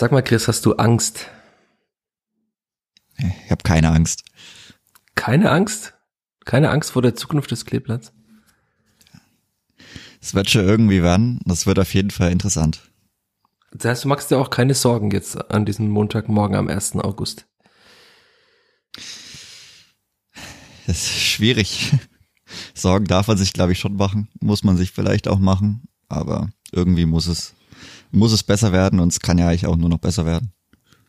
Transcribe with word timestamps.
Sag 0.00 0.12
mal, 0.12 0.22
Chris, 0.22 0.48
hast 0.48 0.64
du 0.64 0.76
Angst? 0.76 1.26
Ich 3.18 3.50
habe 3.50 3.62
keine 3.62 3.90
Angst. 3.90 4.24
Keine 5.14 5.50
Angst? 5.50 5.92
Keine 6.46 6.70
Angst 6.70 6.92
vor 6.92 7.02
der 7.02 7.14
Zukunft 7.14 7.50
des 7.50 7.66
Kleeblatts? 7.66 8.10
Es 10.22 10.32
wird 10.32 10.48
schon 10.48 10.64
irgendwie 10.64 11.02
werden. 11.02 11.40
Das 11.44 11.66
wird 11.66 11.78
auf 11.78 11.92
jeden 11.92 12.10
Fall 12.10 12.32
interessant. 12.32 12.90
Das 13.72 13.90
heißt, 13.90 14.04
du 14.04 14.08
machst 14.08 14.30
dir 14.30 14.38
auch 14.38 14.48
keine 14.48 14.72
Sorgen 14.72 15.10
jetzt 15.10 15.36
an 15.50 15.66
diesem 15.66 15.90
Montagmorgen 15.90 16.56
am 16.56 16.68
1. 16.68 16.96
August. 16.96 17.46
Das 20.86 20.96
ist 20.96 21.20
schwierig. 21.20 21.92
Sorgen 22.74 23.04
darf 23.04 23.28
man 23.28 23.36
sich, 23.36 23.52
glaube 23.52 23.72
ich, 23.72 23.78
schon 23.78 23.96
machen. 23.96 24.30
Muss 24.40 24.64
man 24.64 24.78
sich 24.78 24.92
vielleicht 24.92 25.28
auch 25.28 25.40
machen. 25.40 25.82
Aber 26.08 26.48
irgendwie 26.72 27.04
muss 27.04 27.26
es, 27.26 27.54
muss 28.10 28.32
es 28.32 28.42
besser 28.42 28.72
werden 28.72 29.00
und 29.00 29.12
es 29.12 29.20
kann 29.20 29.38
ja 29.38 29.48
eigentlich 29.48 29.66
auch 29.66 29.76
nur 29.76 29.88
noch 29.88 29.98
besser 29.98 30.26
werden. 30.26 30.52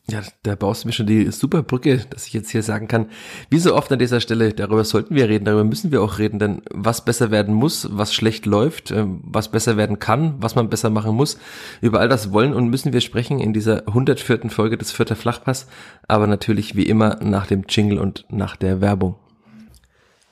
Ja, 0.10 0.22
da 0.44 0.56
baust 0.56 0.84
du 0.84 0.88
mir 0.88 0.94
schon 0.94 1.06
die 1.06 1.32
super 1.32 1.62
Brücke, 1.62 2.00
dass 2.10 2.26
ich 2.26 2.34
jetzt 2.34 2.50
hier 2.50 2.64
sagen 2.64 2.88
kann, 2.88 3.06
wie 3.50 3.60
so 3.60 3.76
oft 3.76 3.92
an 3.92 4.00
dieser 4.00 4.20
Stelle, 4.20 4.52
darüber 4.52 4.84
sollten 4.84 5.16
wir 5.16 5.30
reden, 5.30 5.46
darüber 5.46 5.64
müssen 5.64 5.92
wir 5.92 6.02
auch 6.02 6.18
reden, 6.18 6.40
denn 6.40 6.64
was 6.72 7.06
besser 7.06 7.30
werden 7.32 7.54
muss, 7.54 7.88
was 7.92 8.14
schlecht 8.14 8.46
läuft, 8.46 8.92
ähm, 8.92 9.22
was 9.24 9.52
besser 9.52 9.78
werden 9.78 10.00
kann, 10.00 10.36
was 10.40 10.56
man 10.56 10.70
besser 10.70 10.90
machen 10.90 11.16
muss, 11.16 11.38
über 11.82 12.00
all 12.00 12.10
das 12.10 12.34
wollen 12.34 12.54
und 12.54 12.70
müssen 12.70 12.94
wir 12.94 13.02
sprechen 13.02 13.40
in 13.40 13.54
dieser 13.54 13.88
104. 13.88 14.50
Folge 14.50 14.78
des 14.78 14.92
Vierter 14.92 15.16
Flachpass, 15.16 15.68
aber 16.08 16.28
natürlich 16.28 16.76
wie 16.76 16.88
immer 16.88 17.20
nach 17.24 17.46
dem 17.46 17.66
Jingle 17.70 18.00
und 18.00 18.26
nach 18.30 18.56
der 18.56 18.82
Werbung. 18.82 19.16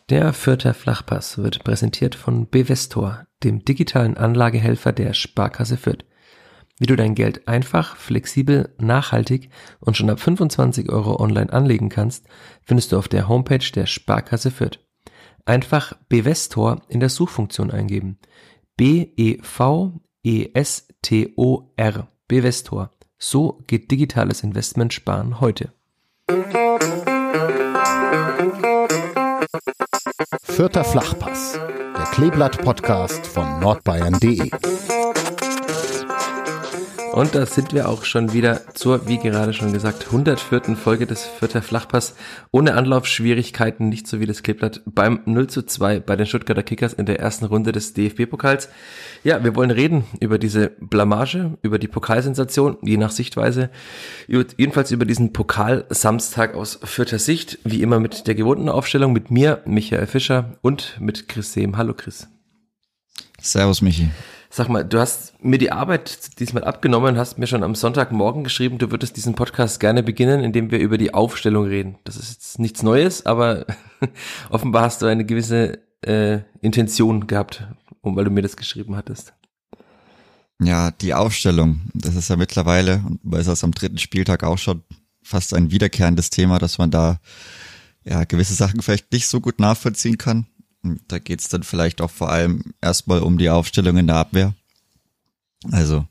Der 0.10 0.34
Vierter 0.34 0.74
Flachpass 0.74 1.38
wird 1.38 1.64
präsentiert 1.64 2.16
von 2.16 2.48
Bevestor, 2.48 3.28
dem 3.44 3.64
digitalen 3.64 4.18
Anlagehelfer 4.18 4.92
der 4.92 5.14
Sparkasse 5.14 5.78
Fürth. 5.78 6.04
Wie 6.80 6.88
du 6.88 6.96
dein 6.96 7.14
Geld 7.14 7.48
einfach, 7.48 7.98
flexibel, 7.98 8.74
nachhaltig 8.80 9.50
und 9.82 9.98
schon 9.98 10.10
ab 10.10 10.22
25 10.22 10.90
Euro 10.90 11.22
online 11.22 11.52
anlegen 11.52 11.90
kannst, 11.90 12.26
findest 12.64 12.94
du 12.94 12.98
auf 12.98 13.10
der 13.10 13.28
Homepage 13.28 13.70
der 13.76 13.86
Sparkasse 13.86 14.50
Fürth. 14.50 14.80
Einfach 15.46 15.94
Bevestor 16.08 16.82
in 16.88 17.02
der 17.02 17.10
Suchfunktion 17.10 17.70
eingeben. 17.70 18.18
B-E-V-E-S-T-O-R. 18.78 19.38
Bevestor. 22.30 22.92
So 23.18 23.62
geht 23.68 23.92
digitales 23.92 24.44
Investment 24.44 24.94
sparen 24.94 25.42
heute. 25.42 25.74
Vierter 30.44 30.84
Flachpass, 30.86 31.54
der 31.54 32.06
Kleeblatt-Podcast 32.14 33.28
von 33.28 33.60
nordbayern.de. 33.60 34.52
Und 37.14 37.34
da 37.34 37.46
sind 37.46 37.74
wir 37.74 37.90
auch 37.90 38.06
schon 38.06 38.34
wieder 38.34 38.62
zur, 38.76 39.08
wie 39.08 39.18
gerade 39.18 39.52
schon 39.52 39.74
gesagt, 39.74 40.06
104. 40.06 40.76
Folge 40.76 41.08
des 41.08 41.26
Vierter 41.26 41.62
Flachpass. 41.62 42.16
Ohne 42.52 42.76
Anlaufschwierigkeiten, 42.76 43.90
nicht 43.90 44.08
so 44.08 44.20
wie 44.20 44.26
das 44.26 44.44
Kleeblatt 44.44 44.82
beim 44.86 45.22
0 45.26 45.48
zu 45.48 45.64
2 45.64 46.02
bei 46.02 46.16
den 46.16 46.28
Stuttgarter 46.28 46.64
Kickers 46.64 46.94
in 46.94 47.06
der 47.06 47.20
ersten 47.20 47.46
Runde 47.46 47.72
des 47.72 47.94
DFB-Pokals. 47.94 48.70
Ja, 49.24 49.44
wir 49.44 49.56
wollen 49.56 49.72
reden 49.72 50.04
über 50.20 50.38
diese 50.38 50.72
Blamage, 50.80 51.58
über 51.62 51.80
die 51.80 51.88
Pokalsensation, 51.88 52.78
je 52.84 52.98
nach 52.98 53.12
Sichtweise. 53.12 53.70
Jedenfalls 54.28 54.92
über 54.92 55.06
diesen 55.06 55.34
Pokalsamstag 55.34 56.54
aus 56.54 56.80
vierter 56.84 57.20
Sicht, 57.20 57.60
wie 57.64 57.82
immer 57.82 58.00
mit 58.00 58.28
der 58.28 58.36
gewohnten 58.36 58.70
Aufstellung, 58.70 59.14
mit 59.14 59.32
mir, 59.32 59.62
Michael 59.66 60.06
Fischer 60.06 60.58
und 60.62 60.98
mit 61.00 61.28
Chris 61.28 61.54
Sehm. 61.54 61.76
Hallo 61.76 61.94
Chris. 61.94 62.28
Servus 63.42 63.82
Michi. 63.82 64.10
Sag 64.52 64.68
mal, 64.68 64.84
du 64.84 65.00
hast 65.00 65.34
mir 65.44 65.60
die 65.60 65.72
Arbeit 65.72 66.40
diesmal 66.40 66.64
abgenommen, 66.64 67.18
hast 67.18 67.38
mir 67.38 67.46
schon 67.46 67.64
am 67.64 67.76
Sonntagmorgen 67.76 68.44
geschrieben, 68.44 68.80
du 68.80 68.90
würdest 68.90 69.16
diesen 69.16 69.36
Podcast 69.36 69.80
gerne 69.80 70.02
beginnen, 70.02 70.44
indem 70.44 70.72
wir 70.72 70.80
über 70.80 70.98
die 70.98 71.14
Aufstellung 71.14 71.66
reden. 71.66 72.00
Das 72.04 72.18
ist 72.18 72.32
jetzt 72.32 72.60
nichts 72.60 72.82
Neues, 72.82 73.28
aber 73.28 73.68
offenbar 74.50 74.84
hast 74.84 75.04
du 75.04 75.06
eine 75.06 75.24
gewisse 75.24 75.80
äh, 76.02 76.40
Intention 76.62 77.28
gehabt, 77.28 77.68
um, 78.02 78.16
weil 78.16 78.26
du 78.26 78.32
mir 78.32 78.42
das 78.42 78.58
geschrieben 78.58 78.96
hattest. 78.96 79.34
Ja, 80.60 80.90
die 80.92 81.14
Aufstellung, 81.14 81.82
das 81.94 82.16
ist 82.16 82.30
ja 82.30 82.36
mittlerweile, 82.36 83.04
und 83.06 83.20
weil 83.22 83.42
es 83.42 83.64
am 83.64 83.72
dritten 83.72 84.00
Spieltag 84.00 84.44
auch 84.44 84.58
schon 84.58 84.82
fast 85.22 85.54
ein 85.54 85.70
wiederkehrendes 85.70 86.32
Thema, 86.32 86.58
dass 86.58 86.80
man 86.80 86.90
da 86.90 87.20
ja 88.04 88.24
gewisse 88.24 88.56
Sachen 88.56 88.82
vielleicht 88.82 89.12
nicht 89.12 89.28
so 89.28 89.42
gut 89.42 89.60
nachvollziehen 89.60 90.18
kann. 90.18 90.48
Da 90.82 91.20
geht's 91.20 91.50
dann 91.50 91.64
vielleicht 91.64 92.02
auch 92.02 92.12
vor 92.12 92.32
allem 92.32 92.74
erstmal 92.82 93.22
um 93.22 93.38
die 93.38 93.50
Aufstellung 93.50 93.98
in 93.98 94.08
der 94.08 94.16
Abwehr. 94.16 94.54
Also 95.72 96.08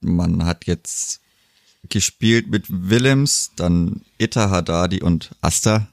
man 0.00 0.44
hat 0.44 0.66
jetzt 0.66 1.20
gespielt 1.88 2.48
mit 2.48 2.66
Willems, 2.68 3.52
dann 3.56 4.02
Itta, 4.18 4.50
Haddadi 4.50 5.02
und 5.02 5.30
Asta. 5.40 5.88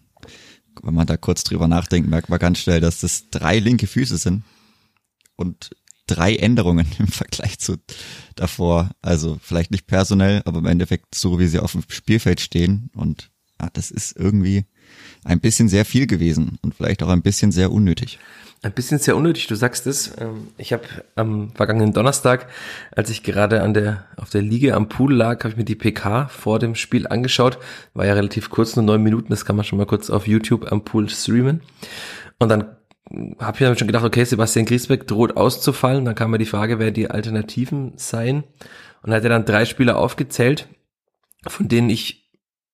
Wenn 0.82 0.94
man 0.94 1.08
da 1.08 1.16
kurz 1.16 1.44
drüber 1.44 1.68
nachdenkt, 1.68 2.10
merkt 2.10 2.30
man 2.30 2.40
ganz 2.40 2.60
schnell, 2.60 2.82
dass 2.82 3.00
das 3.00 3.30
drei 3.30 3.60
linke 3.60 3.88
Füße 3.88 4.18
sind 4.18 4.44
und 5.36 5.72
drei 6.08 6.36
Änderungen 6.36 6.88
im 7.00 7.08
Vergleich 7.08 7.60
zu 7.60 7.78
davor. 8.36 8.92
Also 9.02 9.40
vielleicht 9.42 9.72
nicht 9.72 9.88
personell, 9.88 10.42
aber 10.46 10.60
im 10.60 10.66
Endeffekt 10.66 11.16
so, 11.16 11.40
wie 11.40 11.48
sie 11.48 11.60
auf 11.60 11.74
dem 11.74 11.84
Spielfeld 11.88 12.42
stehen. 12.42 12.90
Und 12.96 13.32
ja, 13.62 13.70
das 13.72 13.92
ist 13.92 14.16
irgendwie 14.18 14.66
ein 15.26 15.40
bisschen 15.40 15.68
sehr 15.68 15.86
viel 15.86 16.08
gewesen 16.08 16.58
und 16.62 16.74
vielleicht 16.76 17.04
auch 17.04 17.10
ein 17.10 17.22
bisschen 17.22 17.52
sehr 17.52 17.72
unnötig. 17.72 18.20
Ein 18.62 18.72
bisschen 18.72 18.98
sehr 19.00 19.16
unnötig, 19.16 19.48
du 19.48 19.56
sagst 19.56 19.86
es. 19.86 20.14
Ähm, 20.20 20.48
ich 20.58 20.74
habe 20.74 20.84
am 21.16 21.52
vergangenen 21.52 21.94
Donnerstag, 21.94 22.48
als 22.96 23.10
ich 23.10 23.22
gerade 23.22 23.62
an 23.62 23.74
der 23.74 24.06
auf 24.18 24.30
der 24.30 24.42
Liege 24.42 24.74
am 24.74 24.90
Pool 24.90 25.14
lag, 25.14 25.40
habe 25.40 25.50
ich 25.50 25.58
mir 25.58 25.66
die 25.66 25.76
PK 25.76 26.30
vor 26.30 26.58
dem 26.58 26.74
Spiel 26.74 27.06
angeschaut. 27.08 27.60
War 27.94 28.06
ja 28.06 28.14
relativ 28.14 28.50
kurz, 28.50 28.76
nur 28.76 28.86
neun 28.86 29.04
Minuten. 29.04 29.30
Das 29.30 29.46
kann 29.46 29.56
man 29.56 29.66
schon 29.66 29.78
mal 29.78 29.86
kurz 29.86 30.10
auf 30.10 30.28
YouTube 30.28 30.72
am 30.72 30.84
Pool 30.84 31.10
streamen. 31.10 31.62
Und 32.40 32.50
dann 32.50 32.76
habe 33.40 33.58
ich 33.58 33.60
dann 33.60 33.78
schon 33.78 33.88
gedacht, 33.88 34.06
okay, 34.06 34.24
Sebastian 34.24 34.66
Griesbeck 34.66 35.06
droht 35.06 35.38
auszufallen. 35.38 36.06
Dann 36.06 36.16
kam 36.16 36.32
mir 36.32 36.40
die 36.40 36.46
Frage, 36.46 36.80
wer 36.80 36.92
die 36.92 37.12
Alternativen 37.12 37.94
seien. 37.98 38.44
Und 39.04 39.14
hat 39.14 39.24
er 39.24 39.30
dann 39.30 39.46
drei 39.46 39.66
Spieler 39.66 39.98
aufgezählt, 39.98 40.68
von 41.46 41.68
denen 41.68 41.92
ich 41.92 42.25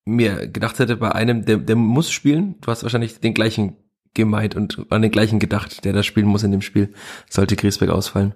mir 0.04 0.48
gedacht 0.48 0.78
hätte, 0.78 0.96
bei 0.96 1.12
einem, 1.12 1.44
der, 1.44 1.58
der 1.58 1.76
muss 1.76 2.10
spielen. 2.10 2.56
Du 2.60 2.70
hast 2.70 2.82
wahrscheinlich 2.82 3.20
den 3.20 3.34
gleichen 3.34 3.76
gemeint 4.14 4.54
und 4.54 4.86
an 4.90 5.02
den 5.02 5.10
gleichen 5.10 5.38
gedacht, 5.38 5.84
der 5.84 5.92
da 5.92 6.02
spielen 6.02 6.26
muss 6.26 6.42
in 6.42 6.52
dem 6.52 6.62
Spiel, 6.62 6.92
sollte 7.30 7.56
Griesbeck 7.56 7.88
ausfallen. 7.88 8.34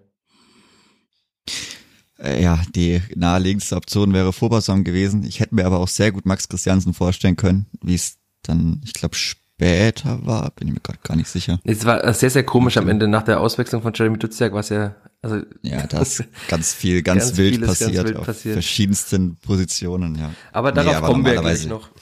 Äh, 2.19 2.43
ja, 2.43 2.63
die 2.75 3.03
naheliegendste 3.15 3.77
Option 3.77 4.13
wäre 4.13 4.33
Vorbasam 4.33 4.85
gewesen. 4.85 5.25
Ich 5.25 5.41
hätte 5.41 5.55
mir 5.55 5.67
aber 5.67 5.81
auch 5.81 5.89
sehr 5.89 6.13
gut 6.13 6.25
Max 6.25 6.49
Christiansen 6.49 6.95
vorstellen 6.95 7.37
können, 7.37 7.67
wie 7.83 7.95
es 7.95 8.17
dann, 8.43 8.81
ich 8.85 8.95
glaube, 8.95 9.17
später 9.17 10.25
war, 10.25 10.51
bin 10.53 10.69
ich 10.69 10.75
mir 10.75 10.81
gerade 10.81 10.99
gar 11.03 11.17
nicht 11.17 11.29
sicher. 11.29 11.61
Es 11.65 11.85
war 11.85 12.13
sehr, 12.15 12.31
sehr 12.31 12.45
komisch 12.45 12.77
am 12.77 12.89
Ende 12.89 13.09
nach 13.09 13.23
der 13.23 13.41
Auswechslung 13.41 13.83
von 13.83 13.93
Jeremy 13.95 14.19
Duziak, 14.19 14.53
was 14.53 14.71
ja 14.71 14.95
also 15.27 15.47
ja, 15.63 15.87
da 15.89 16.01
ist 16.01 16.25
ganz 16.49 16.73
viel, 16.73 17.03
ganz, 17.03 17.25
ganz 17.25 17.37
wild 17.37 17.67
passiert 17.67 17.95
ganz 17.95 18.07
wild 18.09 18.17
auf 18.17 18.27
passiert. 18.27 18.55
verschiedensten 18.55 19.37
Positionen, 19.37 20.17
ja. 20.17 20.31
Aber 20.53 20.73
darauf 20.73 21.01
nee, 21.01 21.07
kommen 21.07 21.25
wir 21.25 21.37
gleich 21.41 21.67
noch. 21.67 21.91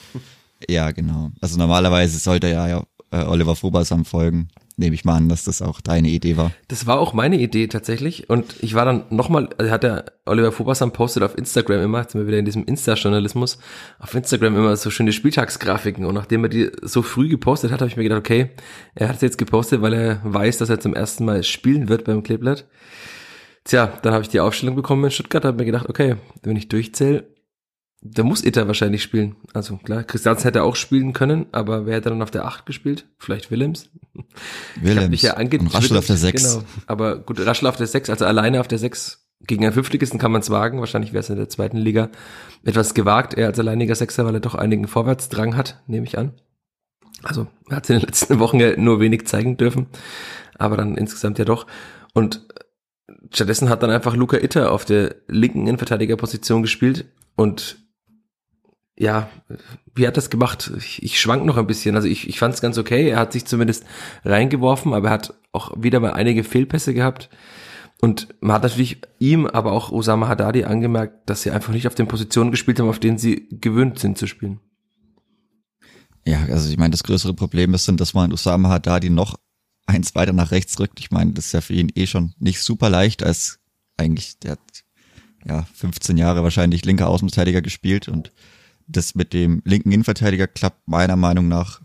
Ja, 0.66 0.92
genau. 0.92 1.30
Also 1.42 1.58
normalerweise 1.58 2.18
sollte 2.18 2.48
ja, 2.48 2.66
ja 2.66 2.84
äh, 3.10 3.24
Oliver 3.24 3.54
Fobasam 3.54 4.06
folgen. 4.06 4.48
Nehme 4.76 4.94
ich 4.94 5.04
mal 5.04 5.14
an, 5.14 5.28
dass 5.28 5.44
das 5.44 5.62
auch 5.62 5.80
deine 5.80 6.08
Idee 6.08 6.36
war. 6.36 6.50
Das 6.66 6.84
war 6.86 6.98
auch 6.98 7.12
meine 7.12 7.38
Idee 7.38 7.68
tatsächlich. 7.68 8.28
Und 8.28 8.56
ich 8.60 8.74
war 8.74 8.84
dann 8.84 9.04
nochmal, 9.10 9.50
also 9.56 9.70
hat 9.70 9.84
der 9.84 10.06
Oliver 10.24 10.50
Fobasam 10.50 10.92
postet 10.92 11.22
auf 11.22 11.38
Instagram 11.38 11.80
immer, 11.80 12.00
jetzt 12.00 12.12
sind 12.12 12.22
wir 12.22 12.26
wieder 12.26 12.38
in 12.38 12.44
diesem 12.44 12.64
Insta-Journalismus, 12.64 13.58
auf 14.00 14.14
Instagram 14.14 14.56
immer 14.56 14.76
so 14.76 14.90
schöne 14.90 15.12
Spieltagsgrafiken. 15.12 16.04
Und 16.04 16.14
nachdem 16.14 16.42
er 16.44 16.48
die 16.48 16.72
so 16.82 17.02
früh 17.02 17.28
gepostet 17.28 17.70
hat, 17.70 17.80
habe 17.80 17.88
ich 17.88 17.96
mir 17.96 18.02
gedacht, 18.02 18.18
okay, 18.18 18.50
er 18.96 19.08
hat 19.08 19.16
es 19.16 19.22
jetzt 19.22 19.38
gepostet, 19.38 19.80
weil 19.80 19.92
er 19.92 20.20
weiß, 20.24 20.58
dass 20.58 20.70
er 20.70 20.80
zum 20.80 20.94
ersten 20.94 21.24
Mal 21.24 21.44
spielen 21.44 21.88
wird 21.88 22.04
beim 22.04 22.24
Kleeblatt. 22.24 22.66
Tja, 23.64 23.98
dann 24.02 24.12
habe 24.12 24.22
ich 24.22 24.28
die 24.28 24.40
Aufstellung 24.40 24.76
bekommen 24.76 25.04
in 25.04 25.10
Stuttgart, 25.10 25.44
habe 25.44 25.56
mir 25.56 25.64
gedacht, 25.64 25.88
okay, 25.88 26.16
wenn 26.42 26.56
ich 26.56 26.68
durchzähle, 26.68 27.34
da 28.02 28.22
muss 28.22 28.44
Itter 28.44 28.66
wahrscheinlich 28.66 29.02
spielen. 29.02 29.36
Also 29.54 29.78
klar, 29.78 30.04
Christians 30.04 30.44
hätte 30.44 30.62
auch 30.62 30.76
spielen 30.76 31.14
können, 31.14 31.46
aber 31.52 31.86
wer 31.86 31.94
hätte 31.94 32.10
dann 32.10 32.20
auf 32.20 32.30
der 32.30 32.44
8 32.44 32.66
gespielt? 32.66 33.06
Vielleicht 33.16 33.50
Willems? 33.50 33.88
Willems. 34.76 35.22
Ja 35.22 35.38
und 35.38 35.74
Raschel 35.74 35.96
auf 35.96 36.06
der 36.06 36.18
6. 36.18 36.42
Genau. 36.42 36.64
Aber 36.86 37.18
gut, 37.18 37.40
Raschel 37.40 37.66
auf 37.66 37.76
der 37.76 37.86
6, 37.86 38.10
also 38.10 38.26
alleine 38.26 38.60
auf 38.60 38.68
der 38.68 38.78
6 38.78 39.26
gegen 39.46 39.64
einen 39.64 39.72
Fünftligisten 39.72 40.18
kann 40.18 40.32
man 40.32 40.42
es 40.42 40.50
wagen. 40.50 40.80
Wahrscheinlich 40.80 41.12
wäre 41.12 41.20
es 41.20 41.30
in 41.30 41.36
der 41.36 41.48
zweiten 41.48 41.78
Liga 41.78 42.10
etwas 42.64 42.92
gewagt, 42.92 43.34
er 43.34 43.46
als 43.46 43.58
alleiniger 43.58 43.94
Sechser, 43.94 44.26
weil 44.26 44.34
er 44.34 44.40
doch 44.40 44.54
einigen 44.54 44.86
Vorwärtsdrang 44.86 45.56
hat, 45.56 45.82
nehme 45.86 46.06
ich 46.06 46.18
an. 46.18 46.32
Also 47.22 47.46
er 47.70 47.76
hat 47.76 47.88
in 47.88 47.96
den 47.96 48.06
letzten 48.06 48.38
Wochen 48.38 48.60
ja 48.60 48.76
nur 48.76 49.00
wenig 49.00 49.26
zeigen 49.26 49.56
dürfen, 49.56 49.86
aber 50.58 50.76
dann 50.76 50.96
insgesamt 50.96 51.38
ja 51.38 51.46
doch. 51.46 51.66
Und 52.12 52.46
stattdessen 53.32 53.68
hat 53.68 53.82
dann 53.82 53.90
einfach 53.90 54.16
Luca 54.16 54.36
Itter 54.36 54.72
auf 54.72 54.84
der 54.84 55.16
linken 55.28 55.66
Innenverteidigerposition 55.66 56.62
gespielt 56.62 57.06
und 57.36 57.78
ja, 58.96 59.28
wie 59.94 60.06
hat 60.06 60.16
das 60.16 60.30
gemacht? 60.30 60.70
Ich, 60.78 61.02
ich 61.02 61.20
schwank 61.20 61.44
noch 61.44 61.56
ein 61.56 61.66
bisschen. 61.66 61.96
Also 61.96 62.06
ich, 62.06 62.28
ich 62.28 62.38
fand 62.38 62.54
es 62.54 62.60
ganz 62.60 62.78
okay. 62.78 63.08
Er 63.08 63.18
hat 63.18 63.32
sich 63.32 63.44
zumindest 63.44 63.84
reingeworfen, 64.24 64.94
aber 64.94 65.08
er 65.08 65.14
hat 65.14 65.34
auch 65.52 65.72
wieder 65.76 65.98
mal 65.98 66.12
einige 66.12 66.44
Fehlpässe 66.44 66.94
gehabt. 66.94 67.28
Und 68.00 68.28
man 68.40 68.54
hat 68.54 68.62
natürlich 68.62 69.00
ihm, 69.18 69.46
aber 69.46 69.72
auch 69.72 69.90
Osama 69.90 70.28
Haddadi 70.28 70.64
angemerkt, 70.64 71.28
dass 71.28 71.42
sie 71.42 71.50
einfach 71.50 71.72
nicht 71.72 71.86
auf 71.86 71.94
den 71.94 72.06
Positionen 72.06 72.50
gespielt 72.50 72.78
haben, 72.78 72.88
auf 72.88 72.98
denen 72.98 73.18
sie 73.18 73.48
gewöhnt 73.50 73.98
sind 73.98 74.18
zu 74.18 74.26
spielen. 74.26 74.60
Ja, 76.26 76.44
also 76.50 76.70
ich 76.70 76.78
meine, 76.78 76.90
das 76.90 77.02
größere 77.02 77.34
Problem 77.34 77.74
ist 77.74 77.88
dann, 77.88 77.96
dass 77.96 78.14
man 78.14 78.32
Osama 78.32 78.68
Haddadi 78.68 79.10
noch 79.10 79.36
eins 79.86 80.14
weiter 80.14 80.32
nach 80.32 80.50
rechts 80.50 80.78
rückt. 80.78 81.00
Ich 81.00 81.10
meine, 81.10 81.32
das 81.32 81.46
ist 81.46 81.52
ja 81.52 81.60
für 81.60 81.74
ihn 81.74 81.92
eh 81.94 82.06
schon 82.06 82.34
nicht 82.38 82.60
super 82.60 82.90
leicht, 82.90 83.22
als 83.22 83.60
eigentlich, 83.96 84.38
der 84.38 84.52
hat 84.52 84.84
ja 85.44 85.66
15 85.74 86.16
Jahre 86.16 86.42
wahrscheinlich 86.42 86.84
linker 86.84 87.08
Außenverteidiger 87.08 87.62
gespielt 87.62 88.08
und 88.08 88.32
das 88.86 89.14
mit 89.14 89.32
dem 89.32 89.62
linken 89.64 89.92
Innenverteidiger 89.92 90.46
klappt 90.46 90.88
meiner 90.88 91.16
Meinung 91.16 91.48
nach 91.48 91.80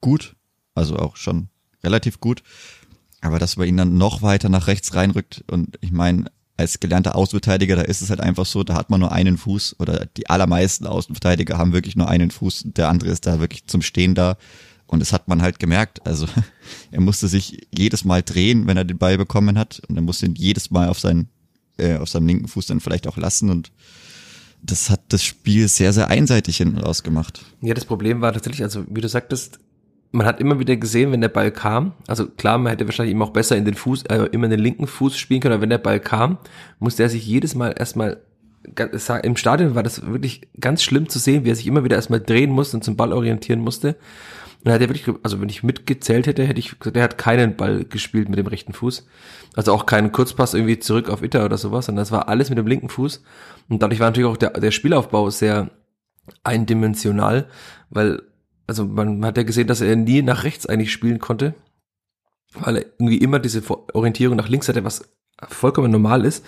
gut, 0.00 0.36
also 0.74 0.96
auch 0.96 1.16
schon 1.16 1.48
relativ 1.82 2.20
gut. 2.20 2.42
Aber 3.20 3.38
dass 3.38 3.56
man 3.56 3.66
ihn 3.66 3.76
dann 3.76 3.98
noch 3.98 4.22
weiter 4.22 4.48
nach 4.48 4.66
rechts 4.66 4.94
reinrückt 4.94 5.44
und 5.50 5.78
ich 5.80 5.90
meine, 5.90 6.30
als 6.56 6.80
gelernter 6.80 7.14
Außenverteidiger, 7.14 7.76
da 7.76 7.82
ist 7.82 8.02
es 8.02 8.10
halt 8.10 8.20
einfach 8.20 8.44
so, 8.44 8.64
da 8.64 8.74
hat 8.74 8.90
man 8.90 9.00
nur 9.00 9.12
einen 9.12 9.38
Fuß 9.38 9.76
oder 9.78 10.06
die 10.06 10.28
allermeisten 10.28 10.86
Außenverteidiger 10.86 11.56
haben 11.56 11.72
wirklich 11.72 11.96
nur 11.96 12.08
einen 12.08 12.30
Fuß, 12.30 12.64
der 12.66 12.88
andere 12.88 13.10
ist 13.10 13.26
da 13.26 13.38
wirklich 13.38 13.66
zum 13.66 13.80
Stehen 13.80 14.14
da. 14.14 14.36
Und 14.88 15.00
das 15.00 15.12
hat 15.12 15.28
man 15.28 15.42
halt 15.42 15.60
gemerkt. 15.60 16.04
Also 16.06 16.26
er 16.90 17.00
musste 17.00 17.28
sich 17.28 17.68
jedes 17.76 18.04
Mal 18.04 18.22
drehen, 18.22 18.66
wenn 18.66 18.76
er 18.76 18.84
den 18.84 18.98
Ball 18.98 19.16
bekommen 19.16 19.58
hat. 19.58 19.80
Und 19.88 19.96
er 19.96 20.02
musste 20.02 20.26
ihn 20.26 20.34
jedes 20.34 20.70
Mal 20.70 20.88
auf 20.88 20.98
seinen, 20.98 21.28
äh, 21.76 21.96
auf 21.98 22.08
seinem 22.08 22.26
linken 22.26 22.48
Fuß 22.48 22.66
dann 22.66 22.80
vielleicht 22.80 23.06
auch 23.06 23.16
lassen. 23.16 23.50
Und 23.50 23.70
das 24.62 24.90
hat 24.90 25.00
das 25.10 25.22
Spiel 25.22 25.68
sehr, 25.68 25.92
sehr 25.92 26.08
einseitig 26.08 26.56
hinten 26.56 26.78
raus 26.78 27.02
gemacht. 27.02 27.44
Ja, 27.60 27.74
das 27.74 27.84
Problem 27.84 28.20
war 28.20 28.32
tatsächlich, 28.32 28.62
also 28.62 28.84
wie 28.88 29.00
du 29.00 29.08
sagtest, 29.08 29.60
man 30.10 30.26
hat 30.26 30.40
immer 30.40 30.58
wieder 30.58 30.76
gesehen, 30.76 31.12
wenn 31.12 31.20
der 31.20 31.28
Ball 31.28 31.50
kam, 31.50 31.92
also 32.06 32.26
klar, 32.26 32.58
man 32.58 32.70
hätte 32.70 32.86
wahrscheinlich 32.86 33.14
ihm 33.14 33.22
auch 33.22 33.30
besser 33.30 33.56
in 33.56 33.64
den 33.64 33.74
Fuß, 33.74 34.04
äh, 34.04 34.24
immer 34.32 34.44
in 34.44 34.52
den 34.52 34.60
linken 34.60 34.86
Fuß 34.86 35.18
spielen 35.18 35.40
können, 35.40 35.52
aber 35.52 35.62
wenn 35.62 35.70
der 35.70 35.78
Ball 35.78 36.00
kam, 36.00 36.38
musste 36.78 37.02
er 37.02 37.10
sich 37.10 37.26
jedes 37.26 37.54
Mal 37.54 37.74
erstmal, 37.78 38.22
im 39.22 39.36
Stadion 39.36 39.74
war 39.74 39.82
das 39.82 40.04
wirklich 40.06 40.48
ganz 40.58 40.82
schlimm 40.82 41.08
zu 41.08 41.18
sehen, 41.18 41.44
wie 41.44 41.50
er 41.50 41.56
sich 41.56 41.66
immer 41.66 41.84
wieder 41.84 41.96
erstmal 41.96 42.20
drehen 42.20 42.50
musste 42.50 42.76
und 42.78 42.84
zum 42.84 42.96
Ball 42.96 43.12
orientieren 43.12 43.60
musste. 43.60 43.96
Und 44.64 44.72
hat 44.72 44.80
ja 44.80 44.88
wirklich, 44.88 45.14
also 45.22 45.40
wenn 45.40 45.48
ich 45.48 45.62
mitgezählt 45.62 46.26
hätte, 46.26 46.44
hätte 46.44 46.58
ich 46.58 46.78
gesagt, 46.78 46.96
er 46.96 47.04
hat 47.04 47.18
keinen 47.18 47.56
Ball 47.56 47.84
gespielt 47.84 48.28
mit 48.28 48.38
dem 48.38 48.46
rechten 48.46 48.72
Fuß. 48.72 49.06
Also 49.54 49.72
auch 49.72 49.86
keinen 49.86 50.10
Kurzpass 50.10 50.54
irgendwie 50.54 50.78
zurück 50.78 51.08
auf 51.08 51.22
Itter 51.22 51.44
oder 51.44 51.58
sowas, 51.58 51.86
sondern 51.86 52.02
das 52.02 52.10
war 52.12 52.28
alles 52.28 52.48
mit 52.48 52.58
dem 52.58 52.66
linken 52.66 52.88
Fuß. 52.88 53.22
Und 53.68 53.82
dadurch 53.82 54.00
war 54.00 54.08
natürlich 54.08 54.28
auch 54.28 54.36
der, 54.36 54.50
der 54.50 54.70
Spielaufbau 54.72 55.30
sehr 55.30 55.70
eindimensional, 56.42 57.48
weil 57.90 58.22
also 58.68 58.84
man 58.84 59.24
hat 59.24 59.36
ja 59.38 59.44
gesehen, 59.44 59.66
dass 59.66 59.80
er 59.80 59.96
nie 59.96 60.22
nach 60.22 60.44
rechts 60.44 60.66
eigentlich 60.66 60.92
spielen 60.92 61.18
konnte, 61.18 61.54
weil 62.52 62.76
er 62.76 62.84
irgendwie 62.98 63.16
immer 63.16 63.38
diese 63.38 63.62
Orientierung 63.94 64.36
nach 64.36 64.48
links 64.48 64.68
hatte, 64.68 64.84
was 64.84 65.08
vollkommen 65.48 65.90
normal 65.90 66.24
ist. 66.24 66.44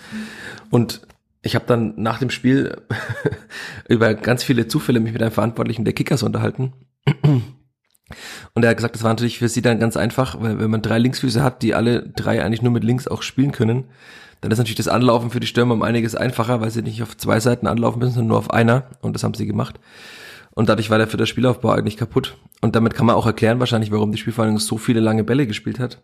Und 0.68 1.00
ich 1.42 1.54
habe 1.54 1.64
dann 1.66 1.94
nach 1.96 2.18
dem 2.18 2.28
Spiel 2.28 2.82
über 3.88 4.14
ganz 4.14 4.44
viele 4.44 4.68
Zufälle 4.68 5.00
mich 5.00 5.14
mit 5.14 5.22
einem 5.22 5.32
Verantwortlichen 5.32 5.84
der 5.84 5.94
Kickers 5.94 6.22
unterhalten. 6.22 6.74
Und 8.54 8.64
er 8.64 8.70
hat 8.70 8.76
gesagt, 8.76 8.94
das 8.94 9.02
war 9.02 9.10
natürlich 9.10 9.38
für 9.38 9.48
sie 9.48 9.62
dann 9.62 9.78
ganz 9.78 9.96
einfach, 9.96 10.40
weil 10.40 10.58
wenn 10.58 10.70
man 10.70 10.82
drei 10.82 10.98
Linksfüße 10.98 11.42
hat, 11.42 11.62
die 11.62 11.74
alle 11.74 12.02
drei 12.02 12.44
eigentlich 12.44 12.62
nur 12.62 12.72
mit 12.72 12.84
links 12.84 13.08
auch 13.08 13.22
spielen 13.22 13.52
können, 13.52 13.84
dann 14.40 14.50
ist 14.50 14.58
natürlich 14.58 14.76
das 14.76 14.88
Anlaufen 14.88 15.30
für 15.30 15.40
die 15.40 15.46
Stürmer 15.46 15.74
um 15.74 15.82
einiges 15.82 16.14
einfacher, 16.14 16.60
weil 16.60 16.70
sie 16.70 16.82
nicht 16.82 17.02
auf 17.02 17.16
zwei 17.16 17.40
Seiten 17.40 17.66
anlaufen 17.66 17.98
müssen, 17.98 18.14
sondern 18.14 18.28
nur 18.28 18.38
auf 18.38 18.50
einer. 18.50 18.84
Und 19.00 19.14
das 19.14 19.22
haben 19.22 19.34
sie 19.34 19.46
gemacht. 19.46 19.78
Und 20.52 20.68
dadurch 20.68 20.90
war 20.90 20.98
der 20.98 21.06
für 21.06 21.16
das 21.16 21.28
Spielaufbau 21.28 21.70
eigentlich 21.70 21.96
kaputt. 21.96 22.38
Und 22.60 22.74
damit 22.74 22.94
kann 22.94 23.06
man 23.06 23.16
auch 23.16 23.26
erklären 23.26 23.60
wahrscheinlich, 23.60 23.92
warum 23.92 24.12
die 24.12 24.18
Spielverhandlung 24.18 24.58
so 24.58 24.78
viele 24.78 25.00
lange 25.00 25.24
Bälle 25.24 25.46
gespielt 25.46 25.78
hat. 25.78 26.02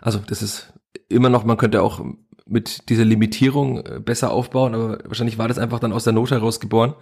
Also 0.00 0.18
das 0.18 0.42
ist 0.42 0.72
immer 1.08 1.28
noch, 1.28 1.44
man 1.44 1.56
könnte 1.56 1.82
auch 1.82 2.00
mit 2.46 2.88
dieser 2.88 3.04
Limitierung 3.04 3.84
äh, 3.84 4.00
besser 4.00 4.30
aufbauen, 4.30 4.74
aber 4.74 4.98
wahrscheinlich 5.04 5.38
war 5.38 5.48
das 5.48 5.58
einfach 5.58 5.80
dann 5.80 5.92
aus 5.92 6.04
der 6.04 6.12
Not 6.12 6.30
heraus 6.30 6.60
geboren, 6.60 6.94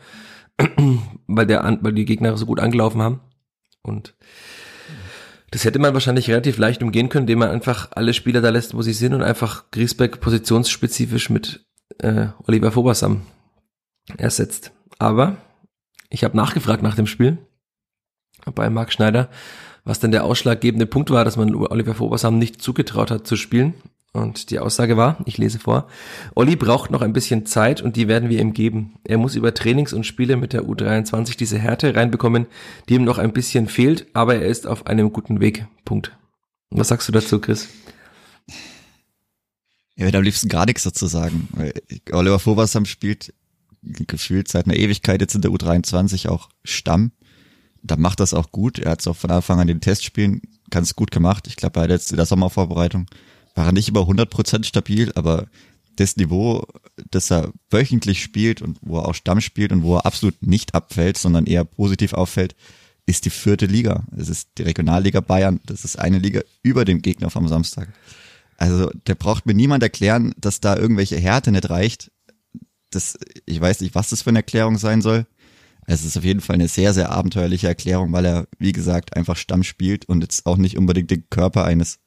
weil, 1.27 1.47
der, 1.47 1.79
weil 1.83 1.93
die 1.93 2.05
Gegner 2.05 2.37
so 2.37 2.47
gut 2.47 2.61
angelaufen 2.61 3.03
haben. 3.03 3.21
Und 3.87 4.15
das 5.51 5.65
hätte 5.65 5.79
man 5.79 5.95
wahrscheinlich 5.95 6.29
relativ 6.29 6.59
leicht 6.59 6.83
umgehen 6.83 7.09
können, 7.09 7.23
indem 7.23 7.39
man 7.39 7.51
einfach 7.51 7.89
alle 7.93 8.15
Spieler 8.15 8.41
da 8.41 8.51
lässt, 8.51 8.75
wo 8.75 8.83
sie 8.83 8.93
sind 8.93 9.15
und 9.15 9.23
einfach 9.23 9.71
Griesbeck 9.71 10.21
positionsspezifisch 10.21 11.31
mit 11.31 11.67
äh, 11.99 12.27
Oliver 12.47 12.73
Fobersam 12.73 13.23
ersetzt. 14.17 14.73
Aber 14.99 15.37
ich 16.11 16.25
habe 16.25 16.37
nachgefragt 16.37 16.83
nach 16.83 16.97
dem 16.97 17.07
Spiel 17.07 17.39
bei 18.55 18.71
Marc 18.71 18.93
Schneider, 18.93 19.29
was 19.85 20.01
denn 20.01 20.11
der 20.11 20.25
ausschlaggebende 20.25 20.87
Punkt 20.87 21.11
war, 21.11 21.25
dass 21.25 21.37
man 21.37 21.55
Oliver 21.55 21.95
Fobersam 21.95 22.39
nicht 22.39 22.61
zugetraut 22.61 23.11
hat 23.11 23.27
zu 23.27 23.37
spielen. 23.37 23.75
Und 24.17 24.51
die 24.51 24.59
Aussage 24.59 24.97
war, 24.97 25.19
ich 25.27 25.37
lese 25.37 25.59
vor, 25.59 25.89
Olli 26.35 26.57
braucht 26.57 26.91
noch 26.91 27.03
ein 27.03 27.13
bisschen 27.13 27.45
Zeit 27.45 27.83
und 27.83 27.97
die 27.97 28.09
werden 28.09 28.31
wir 28.31 28.41
ihm 28.41 28.55
geben. 28.55 28.95
Er 29.05 29.19
muss 29.19 29.35
über 29.35 29.53
Trainings 29.53 29.93
und 29.93 30.07
Spiele 30.07 30.37
mit 30.37 30.55
der 30.55 30.63
U23 30.63 31.37
diese 31.37 31.59
Härte 31.59 31.95
reinbekommen, 31.95 32.47
die 32.89 32.95
ihm 32.95 33.05
noch 33.05 33.19
ein 33.19 33.33
bisschen 33.33 33.69
fehlt, 33.69 34.07
aber 34.15 34.37
er 34.37 34.47
ist 34.47 34.67
auf 34.67 34.87
einem 34.87 35.13
guten 35.13 35.41
Weg. 35.41 35.67
Punkt. 35.85 36.17
Was 36.71 36.89
sagst 36.89 37.09
du 37.09 37.13
dazu, 37.13 37.41
Chris? 37.41 37.69
Ich 39.97 40.05
hätte 40.05 40.19
am 40.19 40.25
liebsten 40.25 40.49
gar 40.49 40.67
nichts 40.67 40.83
dazu 40.83 41.07
sagen, 41.07 41.49
Oliver 42.11 42.39
Fobersam 42.39 42.87
spielt 42.87 43.35
gefühlt 43.83 44.49
seit 44.49 44.67
einer 44.67 44.77
Ewigkeit 44.77 45.21
jetzt 45.21 45.35
in 45.35 45.43
der 45.43 45.51
U23 45.51 46.29
auch 46.29 46.49
Stamm. 46.65 47.13
Da 47.83 47.97
macht 47.97 48.21
das 48.21 48.35
auch 48.35 48.51
gut. 48.51 48.79
Er 48.79 48.93
hat 48.93 49.01
es 49.01 49.07
auch 49.07 49.17
von 49.17 49.31
Anfang 49.31 49.61
an 49.61 49.69
den 49.69 49.81
Testspielen 49.81 50.43
ganz 50.71 50.97
gut 50.97 51.11
gemacht. 51.11 51.47
Ich 51.47 51.57
glaube, 51.57 51.79
er 51.79 51.83
hat 51.85 51.91
jetzt 51.91 52.11
in 52.11 52.17
der 52.17 52.27
Sommervorbereitung 52.27 53.07
war 53.57 53.67
er 53.67 53.73
nicht 53.73 53.89
über 53.89 54.03
100% 54.03 54.65
stabil, 54.65 55.11
aber 55.17 55.49
das 55.97 56.17
Niveau, 56.17 56.65
das 57.11 57.31
er 57.31 57.53
wöchentlich 57.71 58.23
spielt 58.23 58.63
und 58.63 58.79
wo 58.83 58.99
er 58.99 59.09
auch 59.09 59.15
Stamm 59.15 59.41
spielt 59.41 59.73
und 59.73 59.83
wo 59.83 59.97
er 59.97 60.07
absolut 60.07 60.41
nicht 60.43 60.75
abfällt, 60.75 61.19
sondern 61.19 61.47
eher 61.47 61.65
positiv 61.65 62.13
auffällt, 62.13 62.55
ist 63.07 63.25
die 63.25 63.31
vierte 63.31 63.67
Liga. 63.67 64.05
Es 64.17 64.29
ist 64.29 64.51
die 64.59 64.63
Regionalliga 64.63 65.21
Bayern. 65.21 65.61
Das 65.67 65.85
ist 65.85 65.99
eine 65.99 66.19
Liga 66.19 66.43
über 66.63 66.85
dem 66.85 67.03
Gegner 67.03 67.31
vom 67.31 67.49
Samstag. 67.49 67.89
Also, 68.59 68.91
der 69.07 69.15
braucht 69.17 69.47
mir 69.47 69.55
niemand 69.55 69.83
erklären, 69.83 70.35
dass 70.39 70.61
da 70.61 70.77
irgendwelche 70.77 71.17
Härte 71.17 71.51
nicht 71.51 71.69
reicht 71.69 72.11
das, 72.91 73.19
ich 73.45 73.61
weiß 73.61 73.81
nicht, 73.81 73.95
was 73.95 74.11
das 74.11 74.23
für 74.23 74.31
eine 74.31 74.41
Erklärung 74.41 74.79
sein 74.79 75.03
soll. 75.03 75.27
Es 75.87 76.05
ist 76.05 76.17
auf 76.17 76.25
jeden 76.25 76.41
Fall 76.41 76.55
eine 76.55 76.69
sehr, 76.69 76.93
sehr 76.93 77.11
abenteuerliche 77.11 77.69
Erklärung, 77.69 78.13
weil 78.13 78.25
er, 78.25 78.49
wie 78.59 78.73
gesagt, 78.73 79.17
einfach 79.17 79.37
Stamm 79.37 79.63
spielt 79.63 80.07
und 80.07 80.23
jetzt 80.23 80.47
auch 80.47 80.57
nicht 80.57 80.77
unbedingt 80.77 81.11
den 81.11 81.29
Körper 81.31 81.65
eines 81.65 82.01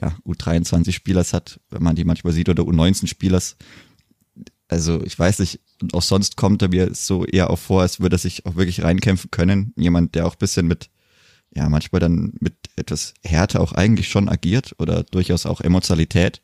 ja, 0.00 0.16
U23-Spielers 0.26 1.32
hat, 1.32 1.60
wenn 1.70 1.82
man 1.82 1.96
die 1.96 2.04
manchmal 2.04 2.32
sieht, 2.32 2.48
oder 2.48 2.62
U19-Spielers. 2.62 3.56
Also 4.68 5.02
ich 5.04 5.18
weiß 5.18 5.40
nicht, 5.40 5.60
und 5.82 5.94
auch 5.94 6.02
sonst 6.02 6.36
kommt 6.36 6.62
er 6.62 6.68
mir 6.68 6.94
so 6.94 7.24
eher 7.24 7.50
auch 7.50 7.58
vor, 7.58 7.82
als 7.82 8.00
würde 8.00 8.16
er 8.16 8.20
sich 8.20 8.46
auch 8.46 8.56
wirklich 8.56 8.82
reinkämpfen 8.82 9.30
können. 9.30 9.72
Jemand, 9.76 10.14
der 10.14 10.26
auch 10.26 10.36
bisschen 10.36 10.66
mit, 10.66 10.90
ja, 11.54 11.68
manchmal 11.68 12.00
dann 12.00 12.34
mit 12.40 12.54
etwas 12.76 13.14
Härte 13.24 13.60
auch 13.60 13.72
eigentlich 13.72 14.08
schon 14.08 14.28
agiert 14.28 14.74
oder 14.78 15.02
durchaus 15.02 15.46
auch 15.46 15.60
Emotionalität. 15.60 16.40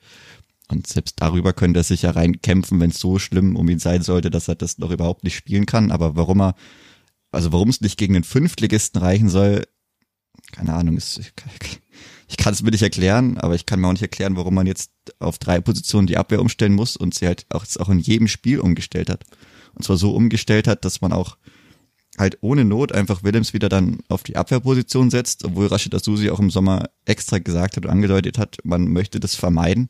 Und 0.69 0.87
selbst 0.87 1.17
darüber 1.21 1.53
könnte 1.53 1.81
er 1.81 1.85
sich 1.85 2.03
ja 2.03 2.11
reinkämpfen, 2.11 2.81
wenn 2.81 2.91
es 2.91 2.99
so 2.99 3.19
schlimm 3.19 3.55
um 3.55 3.69
ihn 3.69 3.79
sein 3.79 4.03
sollte, 4.03 4.31
dass 4.31 4.49
er 4.49 4.57
das 4.57 4.79
noch 4.79 4.91
überhaupt 4.91 5.23
nicht 5.23 5.37
spielen 5.37 5.67
kann. 5.67 5.93
Aber 5.93 6.17
warum 6.17 6.41
er, 6.41 6.57
also 7.31 7.53
warum 7.53 7.69
es 7.69 7.81
nicht 7.81 7.99
gegen 7.99 8.15
den 8.15 8.25
Fünftligisten 8.25 9.01
reichen 9.01 9.29
soll, 9.29 9.67
keine 10.53 10.75
Ahnung, 10.75 10.97
ist, 10.97 11.21
ich 12.29 12.37
kann 12.37 12.53
es 12.53 12.63
mir 12.63 12.71
nicht 12.71 12.83
erklären, 12.83 13.39
aber 13.39 13.55
ich 13.55 13.67
kann 13.67 13.81
mir 13.81 13.89
auch 13.89 13.93
nicht 13.93 14.03
erklären, 14.03 14.37
warum 14.37 14.55
man 14.55 14.67
jetzt 14.67 14.91
auf 15.21 15.39
drei 15.39 15.61
Positionen 15.61 16.07
die 16.07 16.17
Abwehr 16.17 16.41
umstellen 16.41 16.75
muss 16.75 16.97
und 16.97 17.15
sie 17.15 17.27
halt 17.27 17.47
auch, 17.51 17.65
auch 17.79 17.89
in 17.89 17.99
jedem 17.99 18.29
Spiel 18.29 18.59
umgestellt 18.59 19.11
hat. 19.11 19.25
Und 19.75 19.85
zwar 19.85 19.97
so 19.97 20.15
umgestellt 20.15 20.67
hat, 20.67 20.85
dass 20.85 21.01
man 21.01 21.13
auch 21.13 21.37
halt 22.19 22.39
ohne 22.41 22.65
Not 22.65 22.93
einfach 22.93 23.23
Willems 23.23 23.53
wieder 23.53 23.69
dann 23.69 23.99
auf 24.09 24.23
die 24.23 24.37
Abwehrposition 24.37 25.11
setzt, 25.11 25.45
obwohl 25.45 25.67
Rashid 25.67 25.95
Asusi 25.95 26.31
auch 26.31 26.41
im 26.41 26.51
Sommer 26.51 26.89
extra 27.05 27.39
gesagt 27.39 27.77
hat 27.77 27.85
und 27.85 27.91
angedeutet 27.91 28.39
hat, 28.39 28.59
man 28.65 28.89
möchte 28.89 29.21
das 29.21 29.35
vermeiden. 29.35 29.89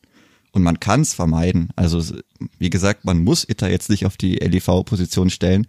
Und 0.51 0.63
man 0.63 0.79
kann 0.79 1.01
es 1.01 1.13
vermeiden. 1.13 1.69
Also 1.75 2.01
wie 2.57 2.69
gesagt, 2.69 3.05
man 3.05 3.23
muss 3.23 3.47
Itter 3.47 3.69
jetzt 3.69 3.89
nicht 3.89 4.05
auf 4.05 4.17
die 4.17 4.35
LEV-Position 4.35 5.29
stellen. 5.29 5.67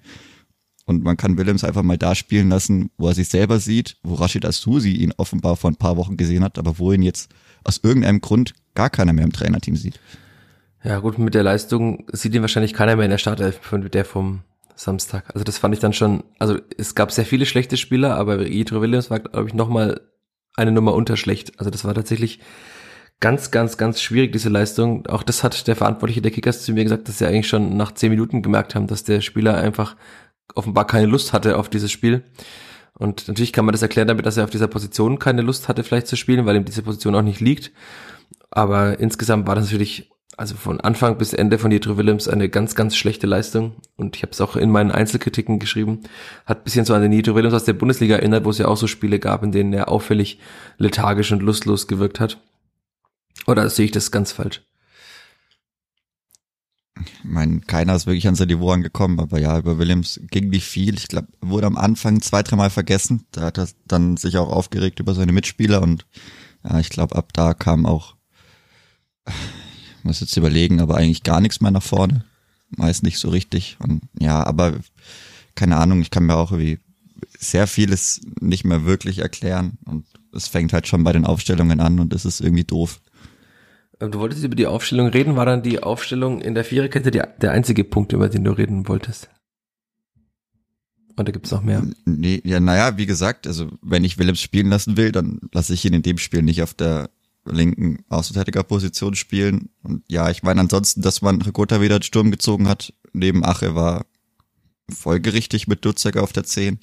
Und 0.89 1.05
man 1.05 1.19
kann 1.19 1.37
Willems 1.37 1.65
einfach 1.65 1.83
mal 1.83 1.99
da 1.99 2.15
spielen 2.15 2.49
lassen, 2.49 2.91
wo 2.97 3.09
er 3.09 3.15
sich 3.15 3.29
selber 3.29 3.59
sieht, 3.59 3.99
wo 4.03 4.15
Rashid 4.15 4.47
Asusi 4.47 4.93
ihn 4.93 5.13
offenbar 5.19 5.57
vor 5.57 5.71
ein 5.71 5.77
paar 5.77 5.99
Wochen 5.99 6.17
gesehen 6.17 6.43
hat, 6.43 6.59
aber 6.59 6.79
wo 6.79 6.93
ihn 6.93 7.03
jetzt 7.03 7.31
aus 7.63 7.81
irgendeinem 7.83 8.23
Grund 8.23 8.55
gar 8.75 8.89
keiner 8.89 9.13
mehr 9.13 9.25
im 9.25 9.33
Trainerteam 9.33 9.77
sieht. 9.77 10.01
Ja 10.83 11.01
gut, 11.01 11.19
mit 11.19 11.35
der 11.35 11.43
Leistung 11.43 12.07
sieht 12.11 12.35
ihn 12.35 12.41
wahrscheinlich 12.41 12.73
keiner 12.73 12.97
mehr 12.97 13.05
in 13.05 13.11
der 13.11 13.19
Startelf 13.19 13.59
von 13.61 13.83
der 13.83 14.07
vom 14.07 14.41
Samstag. 14.77 15.25
Also 15.35 15.45
das 15.45 15.59
fand 15.59 15.75
ich 15.75 15.81
dann 15.81 15.93
schon, 15.93 16.25
also 16.39 16.57
es 16.79 16.95
gab 16.95 17.13
sehr 17.13 17.27
viele 17.27 17.45
schlechte 17.45 17.77
Spieler, 17.77 18.17
aber 18.17 18.47
Idro 18.47 18.81
Williams 18.81 19.11
war, 19.11 19.21
glaube 19.21 19.49
ich, 19.49 19.55
nochmal 19.55 20.01
eine 20.57 20.73
Nummer 20.73 20.95
unter 20.95 21.19
schlecht. 21.19 21.53
Also 21.59 21.71
das 21.71 21.85
war 21.85 21.93
tatsächlich 21.93 22.41
ganz, 23.21 23.51
ganz, 23.51 23.77
ganz 23.77 24.01
schwierig, 24.01 24.33
diese 24.33 24.49
Leistung. 24.49 25.07
Auch 25.07 25.23
das 25.23 25.45
hat 25.45 25.67
der 25.67 25.77
Verantwortliche 25.77 26.23
der 26.23 26.31
Kickers 26.31 26.65
zu 26.65 26.73
mir 26.73 26.85
gesagt, 26.85 27.09
dass 27.09 27.19
sie 27.19 27.27
eigentlich 27.27 27.49
schon 27.49 27.77
nach 27.77 27.93
zehn 27.93 28.09
Minuten 28.09 28.41
gemerkt 28.41 28.75
haben, 28.75 28.87
dass 28.87 29.05
der 29.05 29.21
Spieler 29.21 29.59
einfach 29.59 29.95
offenbar 30.55 30.87
keine 30.87 31.07
Lust 31.07 31.33
hatte 31.33 31.57
auf 31.57 31.69
dieses 31.69 31.91
Spiel. 31.91 32.25
Und 32.99 33.29
natürlich 33.29 33.53
kann 33.53 33.65
man 33.65 33.73
das 33.73 33.83
erklären 33.83 34.09
damit, 34.09 34.27
dass 34.27 34.37
er 34.37 34.45
auf 34.45 34.51
dieser 34.51 34.67
Position 34.67 35.19
keine 35.19 35.43
Lust 35.43 35.69
hatte, 35.69 35.85
vielleicht 35.85 36.09
zu 36.09 36.17
spielen, 36.17 36.47
weil 36.47 36.57
ihm 36.57 36.65
diese 36.65 36.83
Position 36.83 37.15
auch 37.15 37.23
nicht 37.23 37.41
liegt. 37.41 37.71
Aber 38.51 38.99
insgesamt 38.99 39.47
war 39.47 39.55
das 39.55 39.65
natürlich, 39.65 40.11
also 40.37 40.57
von 40.57 40.81
Anfang 40.81 41.17
bis 41.17 41.33
Ende 41.33 41.59
von 41.59 41.71
Dietrich 41.71 41.97
Willems 41.97 42.27
eine 42.29 42.49
ganz, 42.49 42.75
ganz 42.75 42.97
schlechte 42.97 43.29
Leistung. 43.29 43.77
Und 43.97 44.17
ich 44.17 44.23
habe 44.23 44.33
es 44.33 44.41
auch 44.41 44.57
in 44.57 44.71
meinen 44.71 44.91
Einzelkritiken 44.91 45.61
geschrieben. 45.61 46.01
Hat 46.45 46.65
bisschen 46.65 46.85
so 46.85 46.95
an 46.95 47.03
den 47.03 47.13
Dietrich 47.13 47.37
Willems 47.37 47.55
aus 47.55 47.65
der 47.65 47.75
Bundesliga 47.75 48.17
erinnert, 48.17 48.45
wo 48.45 48.51
es 48.51 48.59
ja 48.59 48.67
auch 48.67 48.77
so 48.77 48.89
Spiele 48.89 49.21
gab, 49.21 49.45
in 49.45 49.53
denen 49.53 49.73
er 49.73 49.89
auffällig 49.89 50.41
lethargisch 50.79 51.31
und 51.31 51.43
lustlos 51.43 51.87
gewirkt 51.87 52.19
hat. 52.19 52.43
Oder 53.47 53.71
sehe 53.71 53.85
ich 53.85 53.93
das 53.93 54.11
ganz 54.11 54.33
falsch? 54.33 54.68
Ich 57.05 57.25
meine, 57.25 57.61
keiner 57.61 57.95
ist 57.95 58.07
wirklich 58.07 58.29
an 58.29 58.35
sein 58.35 58.49
Niveau 58.49 58.71
angekommen, 58.71 59.21
aber 59.21 59.39
ja, 59.39 59.59
über 59.59 59.79
Williams 59.79 60.21
ging 60.31 60.49
nicht 60.49 60.67
viel. 60.67 60.95
Ich 60.95 61.09
glaube, 61.09 61.29
wurde 61.41 61.67
am 61.67 61.77
Anfang 61.77 62.21
zwei, 62.21 62.43
dreimal 62.43 62.71
vergessen. 62.71 63.25
Da 63.33 63.43
hat 63.43 63.59
er 63.59 63.69
dann 63.87 64.17
sich 64.17 64.37
auch 64.39 64.51
aufgeregt 64.51 65.01
über 65.01 65.15
seine 65.15 65.33
Mitspieler 65.33 65.83
und 65.83 66.07
ja, 66.65 66.79
ich 66.81 66.91
glaube, 66.91 67.17
ab 67.17 67.33
da 67.33 67.55
kam 67.55 67.87
auch, 67.87 68.17
ich 69.27 70.05
muss 70.05 70.21
jetzt 70.21 70.37
überlegen, 70.37 70.81
aber 70.81 70.97
eigentlich 70.97 71.23
gar 71.23 71.41
nichts 71.41 71.61
mehr 71.61 71.71
nach 71.71 71.83
vorne. 71.83 72.25
Meist 72.71 73.03
nicht 73.03 73.19
so 73.19 73.29
richtig. 73.31 73.77
Und 73.81 74.03
ja, 74.19 74.45
aber 74.45 74.75
keine 75.55 75.77
Ahnung, 75.77 76.03
ich 76.03 76.11
kann 76.11 76.27
mir 76.27 76.37
auch 76.37 76.53
irgendwie 76.53 76.79
sehr 77.39 77.67
vieles 77.67 78.21
nicht 78.41 78.65
mehr 78.65 78.85
wirklich 78.85 79.19
erklären 79.19 79.79
und 79.85 80.07
es 80.33 80.49
fängt 80.49 80.73
halt 80.73 80.87
schon 80.87 81.05
bei 81.05 81.13
den 81.13 81.25
Aufstellungen 81.25 81.81
an 81.81 82.01
und 82.01 82.13
das 82.13 82.25
ist 82.25 82.41
irgendwie 82.41 82.65
doof. 82.65 83.01
Ähm, 84.01 84.11
du 84.11 84.19
wolltest 84.19 84.45
über 84.45 84.55
die 84.55 84.67
Aufstellung 84.67 85.09
reden, 85.09 85.37
war 85.37 85.47
dann 85.47 85.63
die 85.63 85.83
Aufstellung 85.83 86.41
in 86.41 86.55
der 86.55 86.65
Viererkette 86.65 87.11
die, 87.11 87.23
der 87.41 87.53
einzige 87.53 87.85
Punkt, 87.85 88.13
über 88.13 88.29
den 88.29 88.45
du 88.45 88.53
reden 88.53 88.89
wolltest? 88.89 89.29
Oder 91.17 91.33
gibt's 91.33 91.51
noch 91.51 91.63
mehr? 91.63 91.83
Nee, 92.05 92.41
ja, 92.45 92.61
naja, 92.61 92.97
wie 92.97 93.07
gesagt, 93.07 93.47
also 93.49 93.69
wenn 93.83 94.05
ich 94.05 94.19
Willems 94.19 94.41
spielen 94.41 94.69
lassen 94.69 94.97
will, 94.97 95.11
dann 95.11 95.41
lasse 95.53 95.75
ich 95.75 95.85
ihn 95.85 95.95
in 95.95 96.03
dem 96.03 96.19
Spiel 96.19 96.43
nicht 96.43 96.63
auf 96.63 96.75
der 96.75 97.11
linken 97.45 98.05
Außenverteidigerposition 98.09 99.17
spielen. 99.17 99.71
Und 99.83 100.05
ja, 100.07 100.31
ich 100.31 100.45
meine 100.45 100.61
ansonsten, 100.61 101.03
dass 101.03 101.23
man 101.23 101.43
Ricotta 101.43 101.81
wieder 101.81 101.99
den 101.99 102.05
Sturm 102.05 102.31
gezogen 102.31 102.69
hat, 102.69 102.93
neben 103.13 103.45
Ache 103.45 103.75
war 103.75 104.07
folgerichtig 104.89 105.67
mit 105.67 105.85
Dutzek 105.85 106.17
auf 106.17 106.33
der 106.33 106.45
10. 106.45 106.79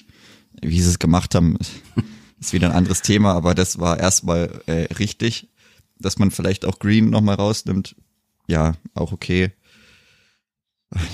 Wie 0.60 0.80
sie 0.80 0.90
es 0.90 0.98
gemacht 0.98 1.34
haben, 1.34 1.56
ist 2.40 2.52
wieder 2.52 2.68
ein 2.68 2.76
anderes 2.76 3.00
Thema, 3.00 3.32
aber 3.32 3.54
das 3.54 3.78
war 3.78 3.98
erstmal 3.98 4.60
äh, 4.66 4.92
richtig 4.94 5.48
dass 5.98 6.18
man 6.18 6.30
vielleicht 6.30 6.64
auch 6.64 6.78
Green 6.78 7.10
nochmal 7.10 7.36
rausnimmt, 7.36 7.96
ja, 8.46 8.74
auch 8.94 9.12
okay. 9.12 9.52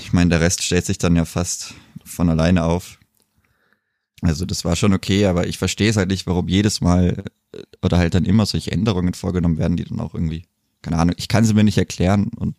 Ich 0.01 0.13
meine, 0.13 0.29
der 0.29 0.41
Rest 0.41 0.61
stellt 0.63 0.85
sich 0.85 0.97
dann 0.97 1.15
ja 1.15 1.25
fast 1.25 1.73
von 2.05 2.29
alleine 2.29 2.63
auf. 2.63 2.99
Also 4.21 4.45
das 4.45 4.63
war 4.63 4.75
schon 4.75 4.93
okay, 4.93 5.25
aber 5.25 5.47
ich 5.47 5.57
verstehe 5.57 5.89
es 5.89 5.97
halt 5.97 6.09
nicht, 6.09 6.27
warum 6.27 6.47
jedes 6.47 6.79
Mal 6.79 7.23
äh, 7.53 7.61
oder 7.81 7.97
halt 7.97 8.13
dann 8.13 8.25
immer 8.25 8.45
solche 8.45 8.71
Änderungen 8.71 9.13
vorgenommen 9.13 9.57
werden, 9.57 9.75
die 9.75 9.83
dann 9.83 9.99
auch 9.99 10.13
irgendwie, 10.13 10.45
keine 10.81 10.97
Ahnung, 10.97 11.15
ich 11.17 11.27
kann 11.27 11.43
sie 11.43 11.53
mir 11.53 11.63
nicht 11.63 11.77
erklären 11.77 12.29
und 12.35 12.55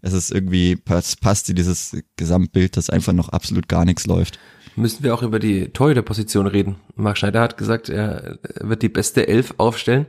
es 0.00 0.12
ist 0.12 0.32
irgendwie, 0.32 0.76
passt, 0.76 1.20
passt 1.20 1.48
in 1.48 1.56
dieses 1.56 1.96
Gesamtbild, 2.16 2.76
dass 2.76 2.90
einfach 2.90 3.12
noch 3.12 3.28
absolut 3.28 3.68
gar 3.68 3.84
nichts 3.84 4.06
läuft 4.06 4.38
müssen 4.76 5.04
wir 5.04 5.14
auch 5.14 5.22
über 5.22 5.38
die 5.38 5.68
Torhüterposition 5.68 6.46
reden. 6.46 6.76
Marc 6.96 7.18
Schneider 7.18 7.40
hat 7.40 7.56
gesagt, 7.56 7.88
er 7.88 8.38
wird 8.60 8.82
die 8.82 8.88
beste 8.88 9.28
Elf 9.28 9.54
aufstellen. 9.58 10.06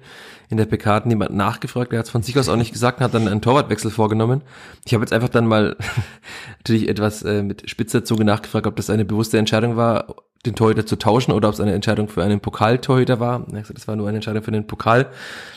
In 0.49 0.57
der 0.57 0.65
PK 0.65 0.93
hat 0.93 1.05
niemand 1.05 1.35
nachgefragt, 1.35 1.91
er 1.91 1.99
hat 1.99 2.05
es 2.05 2.11
von 2.11 2.21
sich 2.21 2.37
aus 2.37 2.49
auch 2.49 2.55
nicht 2.55 2.71
gesagt, 2.71 3.01
hat 3.01 3.13
dann 3.13 3.27
einen 3.27 3.41
Torwartwechsel 3.41 3.89
vorgenommen. 3.89 4.41
Ich 4.85 4.93
habe 4.93 5.03
jetzt 5.03 5.13
einfach 5.13 5.29
dann 5.29 5.47
mal 5.47 5.75
natürlich 6.59 6.87
etwas 6.87 7.23
äh, 7.23 7.41
mit 7.41 7.69
spitzer 7.69 8.03
Zunge 8.03 8.25
nachgefragt, 8.25 8.67
ob 8.67 8.75
das 8.75 8.89
eine 8.89 9.05
bewusste 9.05 9.39
Entscheidung 9.39 9.75
war, 9.75 10.15
den 10.45 10.55
Torhüter 10.55 10.85
zu 10.85 10.97
tauschen 10.97 11.31
oder 11.31 11.47
ob 11.47 11.55
es 11.55 11.59
eine 11.59 11.73
Entscheidung 11.73 12.07
für 12.07 12.23
einen 12.23 12.39
Pokaltorhüter 12.39 13.19
war. 13.19 13.39
Er 13.39 13.39
hat 13.39 13.61
gesagt, 13.63 13.77
das 13.77 13.87
war 13.87 13.95
nur 13.95 14.07
eine 14.07 14.17
Entscheidung 14.17 14.43
für 14.43 14.51
den 14.51 14.67
Pokal. 14.67 15.07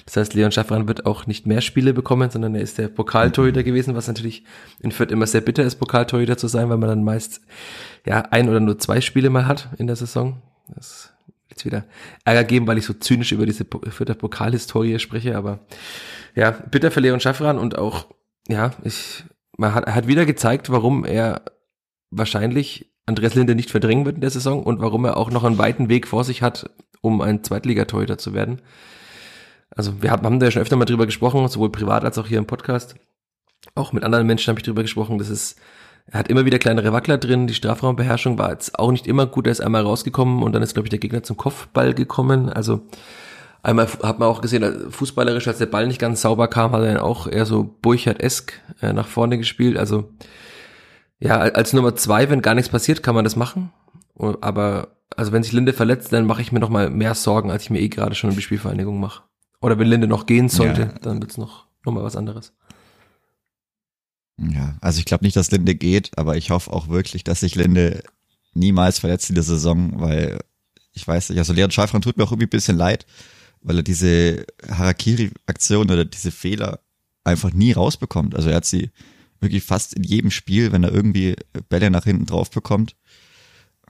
Das 0.07 0.17
heißt, 0.17 0.35
Leon 0.35 0.53
Schaffran 0.53 0.89
wird 0.89 1.07
auch 1.07 1.27
nicht 1.27 1.47
mehr 1.47 1.61
Spiele 1.61 1.93
bekommen, 1.93 2.31
sondern 2.31 2.55
er 2.55 2.63
ist 2.63 2.79
der 2.79 2.89
Pokaltorhüter 2.89 3.63
gewesen, 3.63 3.95
was 3.95 4.09
natürlich 4.09 4.45
in 4.81 4.93
Fürth 4.93 5.11
immer 5.11 5.27
sehr 5.27 5.43
bitter 5.43 5.65
ist, 5.65 5.77
Pokaltorhüter 5.77 6.39
zu 6.39 6.49
sein, 6.49 6.71
weil 6.71 6.79
man 6.79 6.89
dann 6.89 7.05
meist 7.05 7.43
ja 8.09 8.23
ein 8.31 8.49
oder 8.49 8.61
nur 8.61 8.79
zwei 8.79 9.01
Spiele 9.01 9.31
mal 9.31 9.47
hat 9.47 9.69
in 9.79 9.87
der 9.87 9.97
Saison. 9.97 10.43
Das 10.75 11.13
jetzt 11.51 11.65
wieder 11.65 11.85
Ärger 12.25 12.45
geben, 12.45 12.67
weil 12.67 12.79
ich 12.79 12.87
so 12.87 12.95
zynisch 12.95 13.33
über 13.33 13.47
diese 13.47 13.65
Fürther 13.65 14.15
Pokalhistorie 14.15 14.99
spreche, 14.99 15.37
aber 15.37 15.61
ja, 16.35 16.51
bitter 16.51 16.91
für 16.91 17.01
Leon 17.01 17.21
Schaffran 17.21 17.59
und 17.59 17.79
auch, 17.79 18.07
ja, 18.49 18.73
ich, 18.85 19.25
man 19.57 19.75
hat, 19.75 19.85
er 19.85 19.95
hat 19.95 20.07
wieder 20.07 20.25
gezeigt, 20.25 20.71
warum 20.71 21.05
er 21.05 21.43
wahrscheinlich 22.11 22.93
Andreas 23.07 23.35
Linde 23.35 23.55
nicht 23.55 23.71
verdrängen 23.71 24.05
wird 24.05 24.17
in 24.17 24.21
der 24.21 24.31
Saison 24.31 24.63
und 24.63 24.81
warum 24.81 25.05
er 25.05 25.17
auch 25.17 25.31
noch 25.31 25.45
einen 25.45 25.59
weiten 25.59 25.89
Weg 25.89 26.07
vor 26.07 26.25
sich 26.25 26.43
hat, 26.43 26.71
um 27.01 27.21
ein 27.21 27.43
Zweitligatorhüter 27.43 28.19
zu 28.19 28.35
werden. 28.35 28.61
Also 29.71 30.03
wir 30.03 30.11
haben, 30.11 30.25
haben 30.25 30.41
da 30.41 30.47
ja 30.47 30.53
schon 30.53 30.63
öfter 30.63 30.77
mal 30.77 30.85
drüber 30.85 31.07
gesprochen, 31.07 31.47
sowohl 31.49 31.73
privat 31.73 32.05
als 32.05 32.19
auch 32.19 32.27
hier 32.27 32.39
im 32.39 32.47
Podcast. 32.47 32.95
Auch 33.75 33.93
mit 33.93 34.05
anderen 34.05 34.27
Menschen 34.27 34.51
habe 34.51 34.61
ich 34.61 34.65
drüber 34.65 34.83
gesprochen. 34.83 35.19
Das 35.19 35.29
ist, 35.29 35.59
er 36.11 36.21
hat 36.21 36.29
immer 36.29 36.45
wieder 36.45 36.59
kleinere 36.59 36.93
Wackler 36.93 37.19
drin. 37.19 37.47
Die 37.47 37.55
Strafraumbeherrschung 37.55 38.39
war 38.39 38.51
jetzt 38.51 38.79
auch 38.79 38.91
nicht 38.91 39.07
immer 39.07 39.27
gut. 39.27 39.47
Er 39.47 39.53
ist 39.53 39.61
einmal 39.61 39.83
rausgekommen 39.83 40.43
und 40.43 40.53
dann 40.53 40.63
ist, 40.63 40.75
glaube 40.75 40.87
ich, 40.87 40.91
der 40.91 40.99
Gegner 40.99 41.23
zum 41.23 41.37
Kopfball 41.37 41.93
gekommen. 41.93 42.49
Also 42.49 42.81
einmal 43.63 43.87
hat 44.03 44.19
man 44.19 44.29
auch 44.29 44.41
gesehen, 44.41 44.91
fußballerisch, 44.91 45.47
als 45.49 45.59
der 45.59 45.67
Ball 45.67 45.87
nicht 45.87 46.01
ganz 46.01 46.23
sauber 46.23 46.49
kam, 46.49 46.73
hat 46.73 46.81
er 46.81 46.95
dann 46.95 47.03
auch 47.03 47.27
eher 47.27 47.45
so 47.45 47.77
Burchard-esk 47.83 48.53
äh, 48.81 48.93
nach 48.95 49.07
vorne 49.07 49.37
gespielt. 49.37 49.77
Also 49.77 50.11
ja, 51.19 51.39
als 51.39 51.73
Nummer 51.75 51.95
zwei, 51.95 52.31
wenn 52.31 52.43
gar 52.43 52.55
nichts 52.55 52.71
passiert, 52.71 53.03
kann 53.03 53.15
man 53.15 53.25
das 53.25 53.37
machen. 53.37 53.71
Aber 54.41 54.97
also 55.17 55.33
wenn 55.33 55.43
sich 55.43 55.53
Linde 55.53 55.73
verletzt, 55.73 56.13
dann 56.13 56.27
mache 56.27 56.41
ich 56.41 56.53
mir 56.53 56.61
noch 56.61 56.71
mal 56.71 56.89
mehr 56.91 57.15
Sorgen, 57.15 57.51
als 57.51 57.65
ich 57.65 57.71
mir 57.71 57.81
eh 57.81 57.89
gerade 57.89 58.15
schon 58.15 58.31
in 58.31 58.37
die 58.37 58.43
Spielvereinigung 58.43 58.99
mache. 58.99 59.25
Oder 59.61 59.79
wenn 59.79 59.89
Linde 59.89 60.07
noch 60.07 60.27
gehen 60.27 60.49
sollte, 60.49 60.81
ja. 60.83 60.99
dann 61.03 61.21
wird's 61.21 61.37
noch 61.37 61.69
noch 61.85 61.93
mal 61.93 62.05
was 62.05 62.17
anderes. 62.17 62.53
Ja, 64.39 64.77
also 64.81 65.01
ich 65.01 65.05
glaube 65.05 65.25
nicht, 65.25 65.37
dass 65.37 65.51
Linde 65.51 65.75
geht, 65.75 66.17
aber 66.17 66.37
ich 66.37 66.51
hoffe 66.51 66.73
auch 66.73 66.89
wirklich, 66.89 67.25
dass 67.25 67.41
sich 67.41 67.57
Linde 67.57 68.03
niemals 68.55 69.01
verletzt 69.01 69.29
in 69.29 69.35
der 69.35 69.45
Saison, 69.45 70.01
weil 70.01 70.39
ich 70.93 71.07
weiß 71.07 71.31
nicht, 71.31 71.39
also 71.39 71.53
Leon 71.53 71.71
Schalfran 71.71 72.03
tut 72.03 72.17
mir 72.17 72.25
auch 72.25 72.31
irgendwie 72.31 72.47
ein 72.47 72.51
bisschen 72.51 72.77
leid, 72.77 73.07
weil 73.63 73.79
er 73.79 73.83
diese 73.83 74.47
Harakiri-Aktion 74.69 75.91
oder 75.91 76.05
diese 76.05 76.31
Fehler 76.31 76.81
einfach 77.25 77.53
nie 77.53 77.73
rausbekommt. 77.73 78.35
Also 78.37 78.51
er 78.51 78.57
hat 78.57 78.65
sie 78.65 78.91
wirklich 79.41 79.65
fast 79.65 79.95
in 79.95 80.05
jedem 80.05 80.31
Spiel, 80.31 80.73
wenn 80.73 80.85
er 80.85 80.93
irgendwie 80.93 81.37
Bälle 81.69 81.91
nach 81.91 82.05
hinten 82.05 82.27
drauf 82.27 82.51
bekommt. 82.51 82.97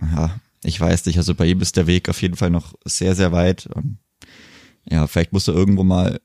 Ja, 0.00 0.40
ich 0.62 0.80
weiß 0.80 1.06
nicht, 1.06 1.18
also 1.18 1.34
bei 1.34 1.46
ihm 1.46 1.60
ist 1.60 1.76
der 1.76 1.86
Weg 1.86 2.08
auf 2.08 2.20
jeden 2.22 2.36
Fall 2.36 2.50
noch 2.50 2.74
sehr, 2.84 3.14
sehr 3.14 3.32
weit. 3.32 3.66
Und 3.66 3.98
ja, 4.84 5.06
vielleicht 5.06 5.32
muss 5.32 5.48
er 5.48 5.54
irgendwo 5.54 5.84
mal 5.84 6.20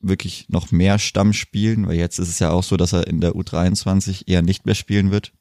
wirklich 0.00 0.48
noch 0.48 0.72
mehr 0.72 0.98
Stamm 0.98 1.32
spielen, 1.32 1.86
weil 1.86 1.96
jetzt 1.96 2.18
ist 2.18 2.28
es 2.28 2.38
ja 2.38 2.50
auch 2.50 2.62
so, 2.62 2.76
dass 2.76 2.92
er 2.92 3.06
in 3.06 3.20
der 3.20 3.32
U23 3.32 4.28
eher 4.28 4.42
nicht 4.42 4.66
mehr 4.66 4.74
spielen 4.74 5.10
wird. 5.10 5.32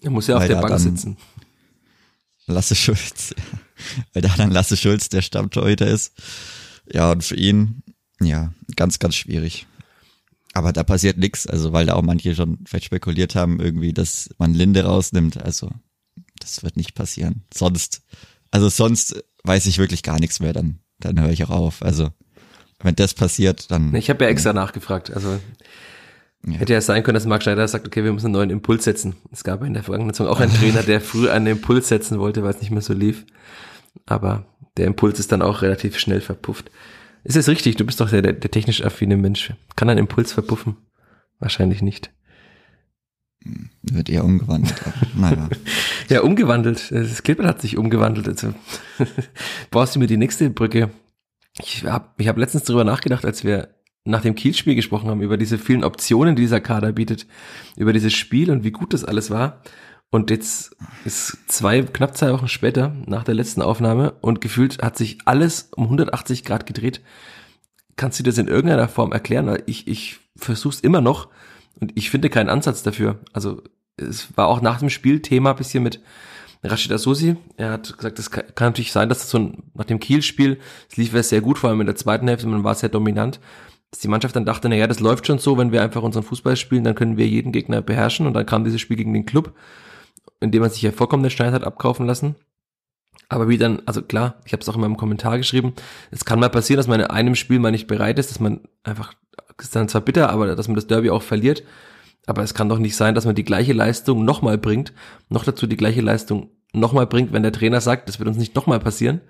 Er 0.00 0.10
muss 0.10 0.26
ja 0.26 0.36
auf 0.36 0.46
der 0.46 0.60
Bank 0.60 0.78
sitzen. 0.80 1.16
Lasse 2.46 2.74
Schulz, 2.74 3.34
weil 4.12 4.22
da 4.22 4.34
dann 4.36 4.50
Lasse 4.50 4.76
Schulz 4.76 5.08
der 5.08 5.22
Stammtorhüter 5.22 5.86
ist. 5.86 6.12
Ja, 6.92 7.12
und 7.12 7.22
für 7.22 7.36
ihn, 7.36 7.82
ja, 8.20 8.52
ganz, 8.74 8.98
ganz 8.98 9.14
schwierig. 9.14 9.66
Aber 10.52 10.72
da 10.72 10.82
passiert 10.82 11.16
nichts, 11.16 11.46
also 11.46 11.72
weil 11.72 11.86
da 11.86 11.94
auch 11.94 12.02
manche 12.02 12.34
schon 12.34 12.58
vielleicht 12.66 12.86
spekuliert 12.86 13.34
haben, 13.34 13.60
irgendwie, 13.60 13.92
dass 13.92 14.30
man 14.38 14.52
Linde 14.52 14.84
rausnimmt. 14.84 15.42
Also 15.42 15.70
das 16.40 16.62
wird 16.62 16.76
nicht 16.76 16.94
passieren. 16.94 17.44
Sonst, 17.54 18.02
also 18.50 18.68
sonst 18.68 19.24
weiß 19.44 19.66
ich 19.66 19.78
wirklich 19.78 20.02
gar 20.02 20.18
nichts 20.18 20.40
mehr, 20.40 20.52
dann, 20.52 20.80
dann 20.98 21.20
höre 21.20 21.30
ich 21.30 21.44
auch 21.44 21.50
auf. 21.50 21.82
Also 21.82 22.10
wenn 22.82 22.96
das 22.96 23.14
passiert, 23.14 23.70
dann. 23.70 23.94
Ich 23.94 24.10
habe 24.10 24.24
ja 24.24 24.30
extra 24.30 24.52
nachgefragt. 24.52 25.12
Also 25.12 25.38
ja. 26.46 26.52
hätte 26.54 26.72
ja 26.72 26.80
sein 26.80 27.02
können, 27.02 27.14
dass 27.14 27.26
Marc 27.26 27.42
Schneider 27.42 27.66
sagt, 27.68 27.86
okay, 27.86 28.04
wir 28.04 28.12
müssen 28.12 28.26
einen 28.26 28.34
neuen 28.34 28.50
Impuls 28.50 28.84
setzen. 28.84 29.16
Es 29.30 29.44
gab 29.44 29.62
in 29.62 29.74
der 29.74 29.82
vergangenen 29.82 30.14
Saison 30.14 30.28
auch 30.28 30.40
einen 30.40 30.52
Trainer, 30.52 30.82
der 30.82 31.00
früh 31.00 31.28
einen 31.30 31.46
Impuls 31.46 31.88
setzen 31.88 32.18
wollte, 32.18 32.42
weil 32.42 32.50
es 32.50 32.60
nicht 32.60 32.70
mehr 32.70 32.82
so 32.82 32.92
lief. 32.92 33.24
Aber 34.06 34.46
der 34.76 34.86
Impuls 34.86 35.18
ist 35.18 35.32
dann 35.32 35.42
auch 35.42 35.62
relativ 35.62 35.98
schnell 35.98 36.20
verpufft. 36.20 36.70
Ist 37.24 37.36
es 37.36 37.48
richtig? 37.48 37.76
Du 37.76 37.84
bist 37.84 38.00
doch 38.00 38.10
der, 38.10 38.22
der, 38.22 38.50
technisch 38.50 38.82
affine 38.84 39.16
Mensch. 39.16 39.52
Kann 39.76 39.88
ein 39.88 39.98
Impuls 39.98 40.32
verpuffen? 40.32 40.76
Wahrscheinlich 41.38 41.82
nicht. 41.82 42.10
Wird 43.82 44.08
eher 44.08 44.24
umgewandelt. 44.24 44.74
naja. 45.16 45.48
ja, 46.08 46.22
umgewandelt. 46.22 46.90
Das 46.90 47.22
Kleeblatt 47.22 47.48
hat 47.48 47.60
sich 47.60 47.76
umgewandelt. 47.76 48.28
Also 48.28 48.54
baust 49.70 49.94
du 49.94 49.98
mir 50.00 50.06
die 50.06 50.16
nächste 50.16 50.50
Brücke. 50.50 50.90
Ich 51.58 51.84
habe 51.84 52.08
ich 52.18 52.28
hab 52.28 52.38
letztens 52.38 52.64
darüber 52.64 52.84
nachgedacht, 52.84 53.24
als 53.24 53.44
wir 53.44 53.68
nach 54.04 54.22
dem 54.22 54.34
Kiel-Spiel 54.34 54.74
gesprochen 54.74 55.10
haben, 55.10 55.22
über 55.22 55.36
diese 55.36 55.58
vielen 55.58 55.84
Optionen, 55.84 56.34
die 56.34 56.42
dieser 56.42 56.60
Kader 56.60 56.92
bietet, 56.92 57.26
über 57.76 57.92
dieses 57.92 58.12
Spiel 58.12 58.50
und 58.50 58.64
wie 58.64 58.72
gut 58.72 58.92
das 58.94 59.04
alles 59.04 59.30
war. 59.30 59.62
Und 60.10 60.30
jetzt 60.30 60.76
ist 61.04 61.38
zwei, 61.46 61.82
knapp 61.82 62.16
zwei 62.16 62.32
Wochen 62.32 62.48
später, 62.48 62.94
nach 63.06 63.24
der 63.24 63.34
letzten 63.34 63.62
Aufnahme, 63.62 64.12
und 64.20 64.40
gefühlt 64.40 64.82
hat 64.82 64.98
sich 64.98 65.18
alles 65.24 65.70
um 65.74 65.84
180 65.84 66.44
Grad 66.44 66.66
gedreht. 66.66 67.00
Kannst 67.96 68.18
du 68.18 68.22
das 68.22 68.38
in 68.38 68.48
irgendeiner 68.48 68.88
Form 68.88 69.12
erklären? 69.12 69.62
Ich, 69.66 69.86
ich 69.88 70.18
versuch's 70.36 70.80
immer 70.80 71.00
noch 71.00 71.28
und 71.80 71.92
ich 71.94 72.10
finde 72.10 72.28
keinen 72.28 72.50
Ansatz 72.50 72.82
dafür. 72.82 73.20
Also 73.32 73.62
es 73.96 74.36
war 74.36 74.48
auch 74.48 74.60
nach 74.60 74.80
dem 74.80 74.90
Spiel 74.90 75.20
Thema 75.20 75.52
bisschen 75.52 75.82
mit 75.82 76.00
Rashid 76.64 76.92
Asusi. 76.92 77.36
Er 77.56 77.72
hat 77.72 77.96
gesagt, 77.96 78.18
es 78.18 78.30
kann, 78.30 78.44
kann, 78.54 78.68
natürlich 78.68 78.92
sein, 78.92 79.08
dass 79.08 79.18
das 79.18 79.30
so 79.30 79.38
ein, 79.38 79.62
nach 79.74 79.84
dem 79.84 79.98
Kiel-Spiel, 79.98 80.58
es 80.90 80.96
lief 80.96 81.12
sehr 81.22 81.40
gut, 81.40 81.58
vor 81.58 81.70
allem 81.70 81.80
in 81.80 81.86
der 81.86 81.96
zweiten 81.96 82.28
Hälfte, 82.28 82.46
man 82.46 82.64
war 82.64 82.74
sehr 82.74 82.88
dominant, 82.88 83.40
dass 83.90 84.00
die 84.00 84.08
Mannschaft 84.08 84.36
dann 84.36 84.44
dachte, 84.44 84.68
naja, 84.68 84.86
das 84.86 85.00
läuft 85.00 85.26
schon 85.26 85.38
so, 85.38 85.58
wenn 85.58 85.72
wir 85.72 85.82
einfach 85.82 86.02
unseren 86.02 86.22
Fußball 86.22 86.56
spielen, 86.56 86.84
dann 86.84 86.94
können 86.94 87.16
wir 87.16 87.26
jeden 87.26 87.52
Gegner 87.52 87.82
beherrschen 87.82 88.26
und 88.26 88.34
dann 88.34 88.46
kam 88.46 88.64
dieses 88.64 88.80
Spiel 88.80 88.96
gegen 88.96 89.12
den 89.12 89.26
Club, 89.26 89.54
in 90.40 90.50
dem 90.50 90.62
man 90.62 90.70
sich 90.70 90.82
ja 90.82 90.92
vollkommen 90.92 91.22
den 91.22 91.30
Schneid 91.30 91.52
hat 91.52 91.64
abkaufen 91.64 92.06
lassen. 92.06 92.36
Aber 93.28 93.48
wie 93.48 93.58
dann, 93.58 93.82
also 93.86 94.02
klar, 94.02 94.36
ich 94.44 94.52
habe 94.52 94.62
es 94.62 94.68
auch 94.68 94.74
in 94.74 94.80
meinem 94.82 94.96
Kommentar 94.96 95.38
geschrieben, 95.38 95.74
es 96.10 96.24
kann 96.24 96.38
mal 96.38 96.48
passieren, 96.48 96.76
dass 96.76 96.86
man 96.86 97.00
in 97.00 97.06
einem 97.06 97.34
Spiel 97.34 97.58
mal 97.58 97.70
nicht 97.70 97.86
bereit 97.86 98.18
ist, 98.18 98.30
dass 98.30 98.40
man 98.40 98.60
einfach, 98.82 99.14
ist 99.58 99.74
dann 99.74 99.88
zwar 99.88 100.02
bitter, 100.02 100.30
aber 100.30 100.54
dass 100.54 100.68
man 100.68 100.74
das 100.74 100.86
Derby 100.86 101.10
auch 101.10 101.22
verliert. 101.22 101.62
Aber 102.26 102.42
es 102.42 102.54
kann 102.54 102.68
doch 102.68 102.78
nicht 102.78 102.96
sein, 102.96 103.14
dass 103.14 103.24
man 103.24 103.34
die 103.34 103.44
gleiche 103.44 103.72
Leistung 103.72 104.24
nochmal 104.24 104.58
bringt, 104.58 104.92
noch 105.28 105.44
dazu 105.44 105.66
die 105.66 105.76
gleiche 105.76 106.00
Leistung 106.00 106.50
nochmal 106.72 107.06
bringt, 107.06 107.32
wenn 107.32 107.42
der 107.42 107.52
Trainer 107.52 107.80
sagt, 107.80 108.08
das 108.08 108.18
wird 108.18 108.28
uns 108.28 108.38
nicht 108.38 108.54
nochmal 108.54 108.80
passieren. 108.80 109.20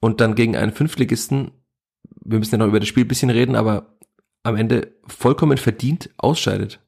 Und 0.00 0.20
dann 0.20 0.34
gegen 0.34 0.56
einen 0.56 0.72
Fünftligisten 0.72 1.52
wir 2.24 2.38
müssen 2.38 2.52
ja 2.52 2.58
noch 2.58 2.68
über 2.68 2.80
das 2.80 2.88
Spiel 2.88 3.04
ein 3.04 3.08
bisschen 3.08 3.30
reden, 3.30 3.56
aber 3.56 3.96
am 4.42 4.56
Ende 4.56 4.92
vollkommen 5.06 5.58
verdient 5.58 6.10
ausscheidet. 6.16 6.80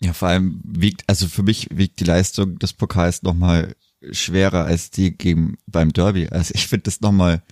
Ja, 0.00 0.12
vor 0.12 0.28
allem 0.28 0.60
wiegt, 0.64 1.04
also 1.06 1.26
für 1.26 1.42
mich 1.42 1.68
wiegt 1.70 2.00
die 2.00 2.04
Leistung 2.04 2.58
des 2.58 2.72
Pokals 2.72 3.22
nochmal 3.22 3.74
schwerer 4.10 4.64
als 4.64 4.90
die 4.90 5.16
gegen, 5.16 5.56
beim 5.66 5.92
Derby. 5.92 6.28
Also 6.28 6.52
ich 6.54 6.68
finde 6.68 6.84
das 6.84 7.00
nochmal 7.00 7.42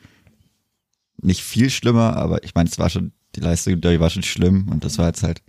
nicht 1.22 1.42
viel 1.42 1.70
schlimmer, 1.70 2.16
aber 2.16 2.44
ich 2.44 2.54
meine, 2.54 2.68
es 2.68 2.78
war 2.78 2.90
schon, 2.90 3.12
die 3.34 3.40
Leistung 3.40 3.72
im 3.72 3.80
Derby 3.80 4.00
war 4.00 4.10
schon 4.10 4.22
schlimm 4.22 4.68
und 4.68 4.84
das 4.84 4.98
war 4.98 5.06
jetzt 5.06 5.22
halt 5.22 5.42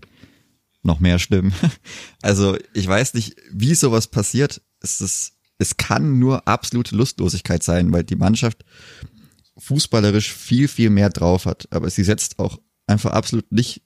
noch 0.85 0.99
mehr 0.99 1.19
schlimm. 1.19 1.51
Also 2.21 2.57
ich 2.73 2.87
weiß 2.87 3.13
nicht, 3.13 3.35
wie 3.51 3.75
sowas 3.75 4.07
passiert. 4.07 4.61
Es 4.79 5.01
ist, 5.01 5.33
es 5.57 5.77
kann 5.77 6.17
nur 6.19 6.47
absolute 6.47 6.95
Lustlosigkeit 6.95 7.61
sein, 7.61 7.91
weil 7.93 8.03
die 8.03 8.15
Mannschaft 8.15 8.65
fußballerisch 9.57 10.33
viel, 10.33 10.67
viel 10.67 10.89
mehr 10.89 11.09
drauf 11.09 11.45
hat. 11.45 11.67
Aber 11.71 11.89
sie 11.89 12.03
setzt 12.03 12.39
auch 12.39 12.59
einfach 12.87 13.11
absolut 13.11 13.51
nicht 13.51 13.83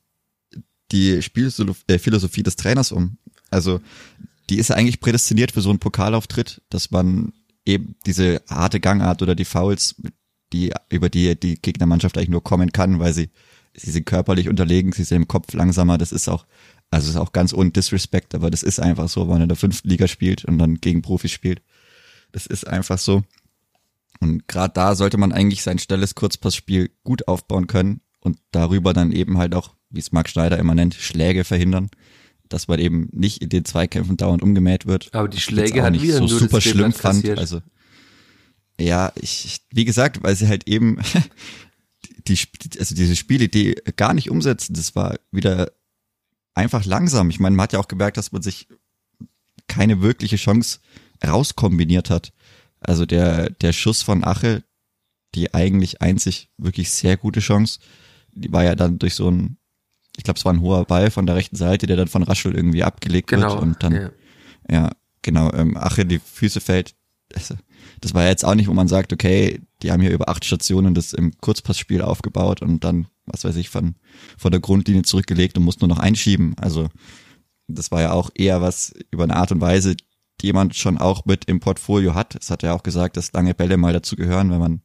die 0.91 1.21
Spielphilosophie 1.21 2.43
des 2.43 2.55
Trainers 2.55 2.91
um. 2.91 3.17
Also 3.49 3.81
die 4.49 4.57
ist 4.57 4.69
ja 4.69 4.75
eigentlich 4.75 4.99
prädestiniert 4.99 5.51
für 5.51 5.61
so 5.61 5.69
einen 5.69 5.79
Pokalauftritt, 5.79 6.61
dass 6.69 6.91
man 6.91 7.33
eben 7.65 7.95
diese 8.05 8.41
harte 8.49 8.79
Gangart 8.79 9.21
oder 9.21 9.35
die 9.35 9.45
Fouls, 9.45 9.95
die 10.53 10.73
über 10.89 11.09
die 11.09 11.39
die 11.39 11.55
Gegnermannschaft 11.61 12.17
eigentlich 12.17 12.29
nur 12.29 12.43
kommen 12.43 12.71
kann, 12.71 12.99
weil 12.99 13.13
sie 13.13 13.29
sie 13.75 13.91
sind 13.91 14.05
körperlich 14.05 14.49
unterlegen, 14.49 14.91
sie 14.91 15.03
sind 15.03 15.17
im 15.17 15.27
Kopf 15.27 15.53
langsamer. 15.53 15.97
Das 15.97 16.11
ist 16.11 16.27
auch 16.27 16.45
also 16.91 17.09
ist 17.09 17.15
auch 17.17 17.31
ganz 17.33 17.53
ohne 17.53 17.71
Disrespect, 17.71 18.33
aber 18.35 18.49
das 18.49 18.63
ist 18.63 18.79
einfach 18.79 19.09
so, 19.09 19.21
wenn 19.21 19.27
man 19.33 19.41
in 19.43 19.47
der 19.49 19.57
fünften 19.57 19.87
Liga 19.89 20.07
spielt 20.07 20.45
und 20.45 20.57
dann 20.57 20.75
gegen 20.81 21.01
Profis 21.01 21.31
spielt. 21.31 21.61
Das 22.31 22.45
ist 22.45 22.67
einfach 22.67 22.97
so. 22.97 23.23
Und 24.19 24.47
gerade 24.47 24.73
da 24.73 24.95
sollte 24.95 25.17
man 25.17 25.31
eigentlich 25.31 25.61
sein 25.63 25.79
schnelles 25.79 26.15
Kurzpassspiel 26.15 26.89
gut 27.03 27.27
aufbauen 27.27 27.67
können 27.67 28.01
und 28.19 28.37
darüber 28.51 28.93
dann 28.93 29.11
eben 29.11 29.37
halt 29.37 29.55
auch, 29.55 29.75
wie 29.89 29.99
es 29.99 30.11
Marc 30.11 30.29
Schneider 30.29 30.57
immer 30.59 30.75
nennt, 30.75 30.95
Schläge 30.95 31.43
verhindern, 31.43 31.89
dass 32.49 32.67
man 32.67 32.79
eben 32.79 33.07
nicht 33.11 33.41
in 33.41 33.49
den 33.49 33.65
Zweikämpfen 33.65 34.17
dauernd 34.17 34.41
umgemäht 34.43 34.85
wird. 34.87 35.13
Aber 35.13 35.27
die 35.29 35.39
Schläge 35.39 35.83
hat 35.83 35.93
wieder 36.01 36.15
so 36.17 36.25
nur 36.25 36.39
super 36.39 36.59
schlimm 36.61 36.91
fand. 36.91 37.17
kassiert. 37.21 37.39
Also 37.39 37.61
ja, 38.79 39.11
ich, 39.15 39.45
ich- 39.45 39.61
wie 39.71 39.85
gesagt, 39.85 40.23
weil 40.23 40.35
sie 40.35 40.47
halt 40.47 40.67
eben 40.67 40.97
die, 42.27 42.37
also 42.79 42.95
diese 42.95 43.15
Spielidee 43.15 43.75
gar 43.95 44.13
nicht 44.13 44.29
umsetzen. 44.29 44.73
Das 44.73 44.95
war 44.95 45.17
wieder 45.31 45.71
einfach 46.53 46.85
langsam. 46.85 47.29
Ich 47.29 47.39
meine, 47.39 47.55
man 47.55 47.63
hat 47.63 47.73
ja 47.73 47.79
auch 47.79 47.87
gemerkt, 47.87 48.17
dass 48.17 48.31
man 48.31 48.41
sich 48.41 48.67
keine 49.67 50.01
wirkliche 50.01 50.35
Chance 50.37 50.79
rauskombiniert 51.25 52.09
hat. 52.09 52.33
Also 52.79 53.05
der, 53.05 53.49
der 53.49 53.73
Schuss 53.73 54.01
von 54.01 54.23
Ache, 54.23 54.63
die 55.35 55.53
eigentlich 55.53 56.01
einzig 56.01 56.49
wirklich 56.57 56.91
sehr 56.91 57.17
gute 57.17 57.39
Chance, 57.39 57.79
die 58.31 58.51
war 58.51 58.63
ja 58.63 58.75
dann 58.75 58.99
durch 58.99 59.15
so 59.15 59.29
ein, 59.29 59.57
ich 60.17 60.23
glaube, 60.23 60.37
es 60.37 60.45
war 60.45 60.53
ein 60.53 60.61
hoher 60.61 60.85
Ball 60.85 61.11
von 61.11 61.25
der 61.25 61.35
rechten 61.35 61.55
Seite, 61.55 61.87
der 61.87 61.97
dann 61.97 62.07
von 62.07 62.23
Raschel 62.23 62.55
irgendwie 62.55 62.83
abgelegt 62.83 63.29
Genau. 63.29 63.51
wird 63.53 63.61
und 63.61 63.83
dann 63.83 63.93
ja. 63.93 64.11
ja, 64.69 64.89
genau. 65.21 65.51
Ähm, 65.53 65.77
Ache 65.77 66.05
die 66.05 66.19
Füße 66.19 66.61
fällt. 66.61 66.95
Das, 67.29 67.53
das 68.01 68.13
war 68.13 68.23
ja 68.23 68.29
jetzt 68.29 68.45
auch 68.45 68.55
nicht, 68.55 68.67
wo 68.67 68.73
man 68.73 68.87
sagt, 68.87 69.13
okay, 69.13 69.61
die 69.81 69.91
haben 69.91 70.01
hier 70.01 70.11
über 70.11 70.29
acht 70.29 70.45
Stationen 70.45 70.93
das 70.93 71.13
im 71.13 71.31
Kurzpassspiel 71.39 72.01
aufgebaut 72.01 72.61
und 72.61 72.83
dann, 72.83 73.07
was 73.25 73.43
weiß 73.43 73.55
ich, 73.55 73.69
von, 73.69 73.95
von 74.37 74.51
der 74.51 74.61
Grundlinie 74.61 75.03
zurückgelegt 75.03 75.57
und 75.57 75.63
muss 75.63 75.79
nur 75.79 75.87
noch 75.87 75.99
einschieben. 75.99 76.55
Also 76.57 76.89
das 77.67 77.91
war 77.91 78.01
ja 78.01 78.11
auch 78.11 78.29
eher 78.35 78.61
was 78.61 78.93
über 79.11 79.23
eine 79.23 79.35
Art 79.35 79.51
und 79.51 79.61
Weise, 79.61 79.95
die 79.95 80.47
jemand 80.47 80.75
schon 80.75 80.97
auch 80.97 81.25
mit 81.25 81.45
im 81.45 81.59
Portfolio 81.59 82.15
hat. 82.15 82.35
Es 82.35 82.49
hat 82.49 82.63
ja 82.63 82.73
auch 82.73 82.83
gesagt, 82.83 83.17
dass 83.17 83.33
lange 83.33 83.53
Bälle 83.53 83.77
mal 83.77 83.93
dazu 83.93 84.15
gehören, 84.15 84.51
wenn 84.51 84.59
man 84.59 84.81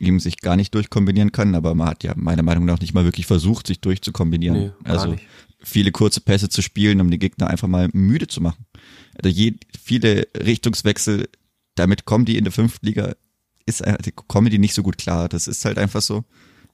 ihm 0.00 0.18
sich 0.18 0.38
gar 0.38 0.56
nicht 0.56 0.74
durchkombinieren 0.74 1.32
kann, 1.32 1.54
aber 1.54 1.74
man 1.74 1.88
hat 1.88 2.02
ja 2.04 2.14
meiner 2.16 2.42
Meinung 2.42 2.64
nach 2.64 2.80
nicht 2.80 2.94
mal 2.94 3.04
wirklich 3.04 3.26
versucht, 3.26 3.66
sich 3.66 3.80
durchzukombinieren. 3.80 4.58
Nee, 4.58 4.72
also 4.84 5.12
nicht. 5.12 5.24
viele 5.62 5.92
kurze 5.92 6.22
Pässe 6.22 6.48
zu 6.48 6.62
spielen, 6.62 7.00
um 7.00 7.10
die 7.10 7.18
Gegner 7.18 7.48
einfach 7.48 7.68
mal 7.68 7.88
müde 7.92 8.26
zu 8.26 8.40
machen. 8.40 8.64
Also 9.14 9.28
je, 9.28 9.54
viele 9.78 10.26
Richtungswechsel, 10.34 11.28
damit 11.80 12.04
kommen 12.04 12.24
die 12.24 12.36
in 12.38 12.44
der 12.44 12.52
fünften 12.52 12.86
Liga, 12.86 13.14
ist 13.66 13.80
äh, 13.80 13.96
die- 13.98 14.50
die 14.50 14.58
nicht 14.58 14.74
so 14.74 14.82
gut 14.82 14.98
klar. 14.98 15.28
Das 15.28 15.46
ist 15.48 15.64
halt 15.64 15.78
einfach 15.78 16.02
so. 16.02 16.24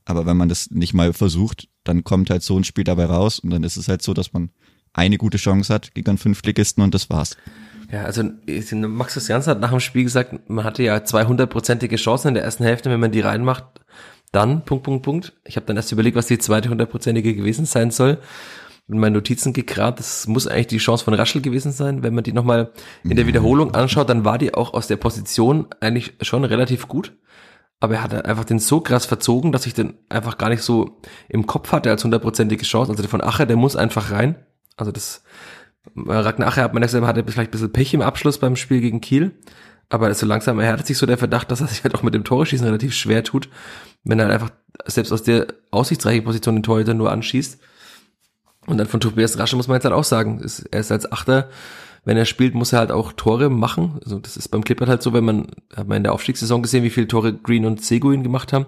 Aber 0.04 0.26
wenn 0.26 0.36
man 0.36 0.48
das 0.48 0.70
nicht 0.70 0.94
mal 0.94 1.12
versucht, 1.12 1.68
dann 1.84 2.04
kommt 2.04 2.30
halt 2.30 2.42
so 2.42 2.56
ein 2.58 2.64
Spiel 2.64 2.84
dabei 2.84 3.06
raus 3.06 3.38
und 3.40 3.50
dann 3.50 3.64
ist 3.64 3.76
es 3.76 3.88
halt 3.88 4.02
so, 4.02 4.14
dass 4.14 4.32
man 4.32 4.50
eine 4.92 5.18
gute 5.18 5.36
Chance 5.36 5.72
hat 5.74 5.94
gegen 5.94 6.08
einen 6.08 6.18
Fünftligisten 6.18 6.82
und 6.82 6.94
das 6.94 7.10
war's. 7.10 7.36
Ja, 7.90 8.04
also 8.04 8.22
Max 8.72 9.14
Christiansen 9.14 9.50
hat 9.50 9.60
nach 9.60 9.70
dem 9.70 9.80
Spiel 9.80 10.04
gesagt, 10.04 10.48
man 10.48 10.64
hatte 10.64 10.82
ja 10.82 10.96
200-prozentige 10.96 11.96
Chancen 11.96 12.28
in 12.28 12.34
der 12.34 12.44
ersten 12.44 12.64
Hälfte, 12.64 12.90
wenn 12.90 13.00
man 13.00 13.12
die 13.12 13.20
reinmacht, 13.20 13.64
dann, 14.32 14.64
Punkt, 14.64 14.84
Punkt, 14.84 15.02
Punkt. 15.04 15.32
Ich 15.44 15.56
habe 15.56 15.66
dann 15.66 15.76
erst 15.76 15.92
überlegt, 15.92 16.16
was 16.16 16.26
die 16.26 16.38
zweite 16.38 16.68
hundertprozentige 16.68 17.34
gewesen 17.34 17.64
sein 17.66 17.90
soll. 17.90 18.18
In 18.88 19.00
meinen 19.00 19.14
Notizen 19.14 19.52
gekramt, 19.52 19.98
das 19.98 20.28
muss 20.28 20.46
eigentlich 20.46 20.68
die 20.68 20.78
Chance 20.78 21.04
von 21.04 21.14
Raschel 21.14 21.42
gewesen 21.42 21.72
sein. 21.72 22.04
Wenn 22.04 22.14
man 22.14 22.22
die 22.22 22.32
nochmal 22.32 22.70
in 23.02 23.16
der 23.16 23.26
Wiederholung 23.26 23.74
anschaut, 23.74 24.08
dann 24.08 24.24
war 24.24 24.38
die 24.38 24.54
auch 24.54 24.74
aus 24.74 24.86
der 24.86 24.96
Position 24.96 25.66
eigentlich 25.80 26.14
schon 26.20 26.44
relativ 26.44 26.86
gut. 26.86 27.12
Aber 27.80 27.94
er 27.94 28.02
hat 28.04 28.24
einfach 28.24 28.44
den 28.44 28.60
so 28.60 28.80
krass 28.80 29.04
verzogen, 29.04 29.52
dass 29.52 29.66
ich 29.66 29.74
den 29.74 29.94
einfach 30.08 30.38
gar 30.38 30.48
nicht 30.48 30.62
so 30.62 31.00
im 31.28 31.46
Kopf 31.46 31.72
hatte 31.72 31.90
als 31.90 32.04
hundertprozentige 32.04 32.64
Chance. 32.64 32.92
Also 32.92 33.02
der 33.02 33.10
von 33.10 33.22
Acher, 33.22 33.44
der 33.44 33.56
muss 33.56 33.74
einfach 33.74 34.12
rein. 34.12 34.36
Also 34.76 34.92
das, 34.92 35.24
Ragnar 35.96 36.48
Acher 36.48 36.62
hat 36.62 36.72
man 36.72 36.82
gesagt, 36.82 37.04
hatte 37.04 37.24
vielleicht 37.26 37.48
ein 37.48 37.52
bisschen 37.52 37.72
Pech 37.72 37.92
im 37.92 38.02
Abschluss 38.02 38.38
beim 38.38 38.56
Spiel 38.56 38.80
gegen 38.80 39.00
Kiel. 39.00 39.32
Aber 39.88 40.12
so 40.14 40.26
langsam 40.26 40.58
erhärtet 40.58 40.86
sich 40.86 40.98
so 40.98 41.06
der 41.06 41.18
Verdacht, 41.18 41.50
dass 41.50 41.60
er 41.60 41.68
sich 41.68 41.84
halt 41.84 41.94
auch 41.94 42.02
mit 42.02 42.14
dem 42.14 42.24
Tore-Schießen 42.24 42.66
relativ 42.66 42.94
schwer 42.94 43.22
tut, 43.22 43.48
wenn 44.04 44.18
er 44.18 44.26
halt 44.26 44.34
einfach 44.34 44.50
selbst 44.86 45.12
aus 45.12 45.22
der 45.22 45.46
aussichtsreichen 45.70 46.24
Position 46.24 46.56
den 46.56 46.62
Torhüter 46.62 46.94
nur 46.94 47.12
anschießt. 47.12 47.60
Und 48.66 48.78
dann 48.78 48.86
von 48.86 49.00
Tobias 49.00 49.38
Rasche 49.38 49.56
muss 49.56 49.68
man 49.68 49.76
jetzt 49.76 49.84
halt 49.84 49.94
auch 49.94 50.04
sagen, 50.04 50.40
ist, 50.40 50.60
er 50.70 50.80
ist 50.80 50.92
als 50.92 51.10
Achter, 51.10 51.48
wenn 52.04 52.16
er 52.16 52.24
spielt, 52.24 52.54
muss 52.54 52.72
er 52.72 52.80
halt 52.80 52.92
auch 52.92 53.12
Tore 53.12 53.50
machen. 53.50 53.98
Also 54.04 54.18
das 54.18 54.36
ist 54.36 54.48
beim 54.48 54.64
Clippert 54.64 54.88
halt 54.88 55.02
so, 55.02 55.12
wenn 55.12 55.24
man, 55.24 55.48
hat 55.74 55.88
man 55.88 55.98
in 55.98 56.02
der 56.04 56.12
Aufstiegssaison 56.12 56.62
gesehen, 56.62 56.84
wie 56.84 56.90
viele 56.90 57.08
Tore 57.08 57.32
Green 57.32 57.66
und 57.66 57.84
Seguin 57.84 58.22
gemacht 58.22 58.52
haben. 58.52 58.66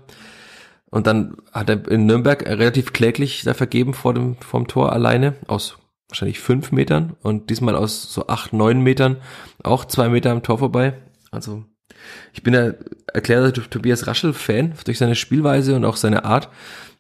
Und 0.91 1.07
dann 1.07 1.37
hat 1.53 1.69
er 1.69 1.87
in 1.89 2.07
Nürnberg 2.07 2.47
relativ 2.47 2.93
kläglich 2.93 3.43
da 3.45 3.55
vergeben 3.55 3.95
vor 3.95 4.15
dem, 4.15 4.37
vom 4.37 4.67
Tor 4.67 4.93
alleine 4.93 5.35
aus 5.47 5.79
wahrscheinlich 6.09 6.41
fünf 6.41 6.73
Metern 6.73 7.17
und 7.23 7.51
diesmal 7.51 7.75
aus 7.75 8.13
so 8.13 8.29
acht, 8.29 8.53
neun 8.53 8.81
Metern 8.81 9.19
auch 9.63 9.85
zwei 9.85 10.09
Meter 10.09 10.31
am 10.31 10.43
Tor 10.43 10.59
vorbei. 10.59 10.95
Also 11.31 11.65
ich 12.33 12.43
bin 12.43 12.55
ja 12.55 12.73
erklärter 13.13 13.53
Tobias 13.69 14.07
Raschel 14.07 14.33
Fan 14.33 14.73
durch 14.85 14.99
seine 14.99 15.15
Spielweise 15.15 15.77
und 15.77 15.85
auch 15.85 15.97
seine 15.97 16.25
Art. 16.25 16.49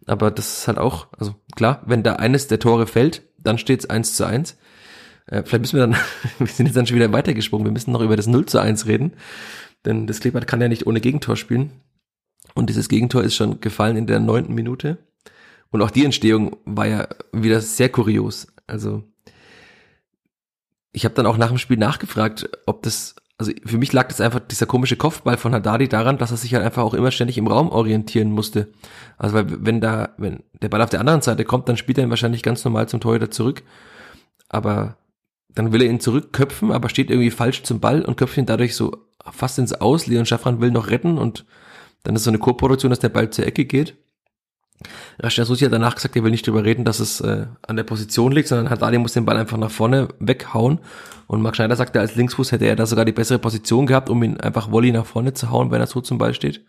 Aber 0.08 0.30
das 0.30 0.58
ist 0.58 0.68
halt 0.68 0.78
auch, 0.78 1.08
also 1.18 1.34
klar, 1.54 1.82
wenn 1.86 2.02
da 2.02 2.14
eines 2.14 2.48
der 2.48 2.58
Tore 2.58 2.86
fällt, 2.86 3.22
dann 3.38 3.58
steht 3.58 3.80
es 3.80 3.90
eins 3.90 4.14
zu 4.14 4.24
eins. 4.24 4.56
Äh, 5.26 5.42
vielleicht 5.44 5.62
müssen 5.62 5.76
wir 5.76 5.86
dann, 5.86 5.96
wir 6.38 6.46
sind 6.46 6.66
jetzt 6.66 6.76
dann 6.76 6.86
schon 6.86 6.96
wieder 6.96 7.12
weitergesprungen, 7.12 7.66
wir 7.66 7.72
müssen 7.72 7.92
noch 7.92 8.00
über 8.00 8.16
das 8.16 8.26
0 8.26 8.46
zu 8.46 8.58
1 8.58 8.86
reden. 8.86 9.12
Denn 9.84 10.06
das 10.06 10.20
Kleeblatt 10.20 10.46
kann 10.46 10.60
ja 10.60 10.68
nicht 10.68 10.86
ohne 10.86 11.00
Gegentor 11.00 11.36
spielen. 11.36 11.70
Und 12.54 12.68
dieses 12.68 12.88
Gegentor 12.88 13.22
ist 13.22 13.36
schon 13.36 13.60
gefallen 13.60 13.96
in 13.96 14.06
der 14.06 14.20
neunten 14.20 14.54
Minute. 14.54 14.98
Und 15.70 15.82
auch 15.82 15.90
die 15.90 16.04
Entstehung 16.04 16.56
war 16.64 16.86
ja 16.86 17.08
wieder 17.32 17.60
sehr 17.60 17.90
kurios. 17.90 18.48
Also 18.66 19.04
ich 20.92 21.04
habe 21.04 21.14
dann 21.14 21.26
auch 21.26 21.36
nach 21.36 21.48
dem 21.48 21.58
Spiel 21.58 21.76
nachgefragt, 21.76 22.48
ob 22.66 22.82
das, 22.82 23.14
also 23.38 23.53
für 23.64 23.79
mich 23.79 23.92
lag 23.92 24.09
das 24.09 24.20
einfach 24.20 24.40
dieser 24.40 24.66
komische 24.66 24.96
Kopfball 24.96 25.37
von 25.37 25.55
Haddadi 25.55 25.88
daran, 25.88 26.18
dass 26.18 26.33
er 26.33 26.37
sich 26.37 26.55
halt 26.55 26.64
einfach 26.64 26.83
auch 26.83 26.94
immer 26.94 27.12
ständig 27.12 27.38
im 27.38 27.46
Raum 27.46 27.70
orientieren 27.70 28.33
musste. 28.33 28.68
Also 29.16 29.37
weil 29.37 29.64
wenn 29.64 29.81
da, 29.81 30.11
wenn 30.18 30.42
der 30.61 30.68
Ball 30.68 30.83
auf 30.83 30.90
der 30.90 30.98
anderen 30.98 31.22
Seite 31.22 31.44
kommt, 31.44 31.68
dann 31.68 31.77
spielt 31.77 31.98
er 31.98 32.05
ihn 32.05 32.11
wahrscheinlich 32.11 32.42
ganz 32.42 32.64
normal 32.64 32.88
zum 32.88 33.01
Torhüter 33.01 33.31
zurück. 33.31 33.62
Aber 34.48 34.96
dann 35.48 35.72
will 35.72 35.83
er 35.83 35.88
ihn 35.88 36.01
zurückköpfen, 36.01 36.72
aber 36.72 36.88
steht 36.88 37.11
irgendwie 37.11 37.31
falsch 37.31 37.62
zum 37.62 37.79
Ball 37.79 38.03
und 38.05 38.16
köpft 38.16 38.37
ihn 38.37 38.46
dadurch 38.46 38.74
so 38.74 38.96
fast 39.31 39.59
ins 39.61 39.72
Aus. 39.72 40.09
Leon 40.09 40.27
Schaffran 40.27 40.61
will 40.61 40.72
noch 40.72 40.90
retten 40.90 41.16
und 41.16 41.46
dann 42.03 42.16
ist 42.16 42.24
so 42.24 42.31
eine 42.31 42.38
Co-Produktion, 42.38 42.90
dass 42.90 42.98
der 42.98 43.09
Ball 43.09 43.31
zur 43.31 43.46
Ecke 43.46 43.66
geht. 43.66 43.96
Rashid 45.20 45.46
Susi 45.46 45.64
hat 45.64 45.72
danach 45.72 45.96
gesagt, 45.96 46.14
er 46.14 46.22
will 46.22 46.31
nicht 46.31 46.46
drüber 46.46 46.64
reden, 46.64 46.85
dass 46.85 47.00
es 47.00 47.20
äh, 47.20 47.46
an 47.66 47.76
der 47.76 47.83
Position 47.83 48.31
liegt, 48.31 48.48
sondern 48.48 48.70
Haddadi 48.70 48.98
muss 48.98 49.14
den 49.14 49.24
Ball 49.24 49.37
einfach 49.37 49.57
nach 49.57 49.70
vorne 49.70 50.09
weghauen. 50.20 50.78
Und 51.26 51.42
Marc 51.42 51.57
Schneider 51.57 51.76
sagte, 51.76 51.98
als 52.00 52.14
Linksfuß 52.14 52.52
hätte 52.52 52.66
er 52.66 52.76
da 52.76 52.87
sogar 52.87 53.04
die 53.04 53.12
bessere 53.12 53.38
Position 53.38 53.87
gehabt, 53.87 54.11
um 54.11 54.22
ihn 54.22 54.40
einfach 54.40 54.70
Volley 54.70 54.92
nach 54.92 55.07
vorne 55.07 55.35
zu 55.35 55.50
hauen, 55.50 55.70
wenn 55.70 55.81
er 55.81 55.87
so 55.87 56.00
zum 56.00 56.18
Ball 56.18 56.35
steht. 56.35 56.64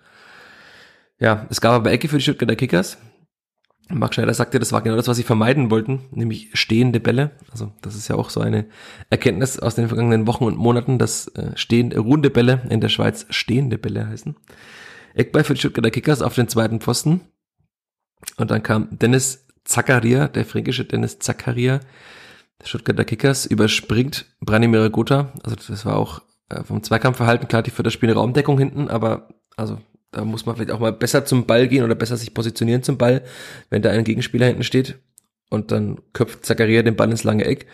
Ja, 1.20 1.46
es 1.50 1.62
gab 1.62 1.74
aber 1.74 1.92
Ecke 1.92 2.08
für 2.08 2.18
die 2.18 2.24
Stuttgarter 2.24 2.56
Kickers. 2.56 2.98
Marc 3.92 4.14
Schneider 4.14 4.34
sagte, 4.34 4.60
das 4.60 4.72
war 4.72 4.82
genau 4.82 4.96
das, 4.96 5.08
was 5.08 5.18
sie 5.18 5.24
vermeiden 5.24 5.72
wollten, 5.72 6.02
nämlich 6.12 6.50
stehende 6.54 7.00
Bälle. 7.00 7.32
Also 7.52 7.72
das 7.82 7.96
ist 7.96 8.08
ja 8.08 8.16
auch 8.16 8.30
so 8.30 8.40
eine 8.40 8.66
Erkenntnis 9.10 9.60
aus 9.60 9.76
den 9.76 9.88
vergangenen 9.88 10.28
Wochen 10.28 10.44
und 10.44 10.58
Monaten, 10.58 11.00
dass 11.00 11.28
äh, 11.30 11.52
stehende, 11.56 12.00
runde 12.00 12.30
Bälle 12.30 12.62
in 12.70 12.82
der 12.82 12.90
Schweiz 12.90 13.26
stehende 13.30 13.78
Bälle 13.78 14.08
heißen. 14.08 14.36
Eckball 15.16 15.44
für 15.44 15.54
die 15.54 15.60
Stuttgarter 15.60 15.92
Kickers 15.92 16.22
auf 16.22 16.36
den 16.36 16.48
zweiten 16.48 16.82
Pfosten. 16.82 17.22
Und 18.38 18.52
dann 18.52 18.64
kam 18.64 18.88
Dennis 18.92 19.48
Zakaria, 19.64 20.28
der 20.28 20.46
fränkische 20.46 20.86
Dennis 20.86 21.20
Zakaria, 21.20 21.80
der 22.62 22.66
Stuttgarter 22.66 23.06
Kickers, 23.06 23.46
überspringt 23.46 24.26
Branimir 24.42 24.90
Gotha. 24.90 25.34
Also 25.44 25.56
das 25.56 25.86
war 25.86 25.98
auch 25.98 26.22
äh, 26.50 26.64
vom 26.64 26.84
Zweikampfverhalten 26.84 27.48
klar, 27.48 27.64
die 27.64 27.72
für 27.72 27.84
das 27.84 27.94
Spiel 27.94 28.10
eine 28.10 28.18
Raumdeckung 28.18 28.58
hinten, 28.58 28.90
aber 28.90 29.30
also 29.56 29.80
da 30.12 30.26
muss 30.26 30.46
man 30.46 30.56
vielleicht 30.56 30.72
auch 30.72 30.80
mal 30.80 30.94
besser 30.94 31.26
zum 31.26 31.46
Ball 31.46 31.68
gehen 31.68 31.84
oder 31.84 31.96
besser 31.96 32.18
sich 32.18 32.34
positionieren 32.34 32.84
zum 32.84 32.98
Ball, 32.98 33.24
wenn 33.70 33.82
da 33.82 33.92
ein 33.92 34.04
Gegenspieler 34.04 34.48
hinten 34.48 34.64
steht. 34.64 34.98
Und 35.50 35.72
dann 35.72 36.00
köpft 36.14 36.46
Zakaria 36.46 36.82
den 36.82 36.96
Ball 36.96 37.12
ins 37.12 37.24
lange 37.24 37.46
Eck. 37.46 37.68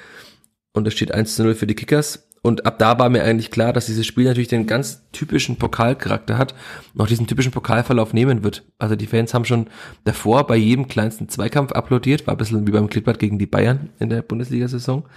Und 0.73 0.87
es 0.87 0.93
steht 0.93 1.13
1 1.13 1.35
zu 1.35 1.43
0 1.43 1.55
für 1.55 1.67
die 1.67 1.75
Kickers. 1.75 2.29
Und 2.45 2.67
ab 2.67 2.77
da 2.77 2.99
war 2.99 3.09
mir 3.09 3.23
eigentlich 3.23 3.49
klar, 3.49 3.73
dass 3.73 3.87
dieses 3.87 4.05
Spiel 4.05 4.25
natürlich 4.25 4.49
den 4.49 4.67
ganz 4.67 5.01
typischen 5.11 5.55
Pokalcharakter 5.55 6.37
hat 6.37 6.53
und 6.93 7.01
auch 7.01 7.07
diesen 7.07 7.25
typischen 7.25 7.51
Pokalverlauf 7.51 8.13
nehmen 8.13 8.43
wird. 8.43 8.63
Also 8.77 8.95
die 8.95 9.07
Fans 9.07 9.33
haben 9.33 9.45
schon 9.45 9.65
davor 10.03 10.45
bei 10.45 10.55
jedem 10.55 10.87
kleinsten 10.87 11.27
Zweikampf 11.27 11.71
applaudiert, 11.71 12.27
war 12.27 12.35
ein 12.35 12.37
bisschen 12.37 12.67
wie 12.67 12.71
beim 12.71 12.87
Klippert 12.87 13.17
gegen 13.17 13.39
die 13.39 13.47
Bayern 13.47 13.89
in 13.97 14.11
der 14.11 14.21
Bundesliga-Saison. 14.21 15.09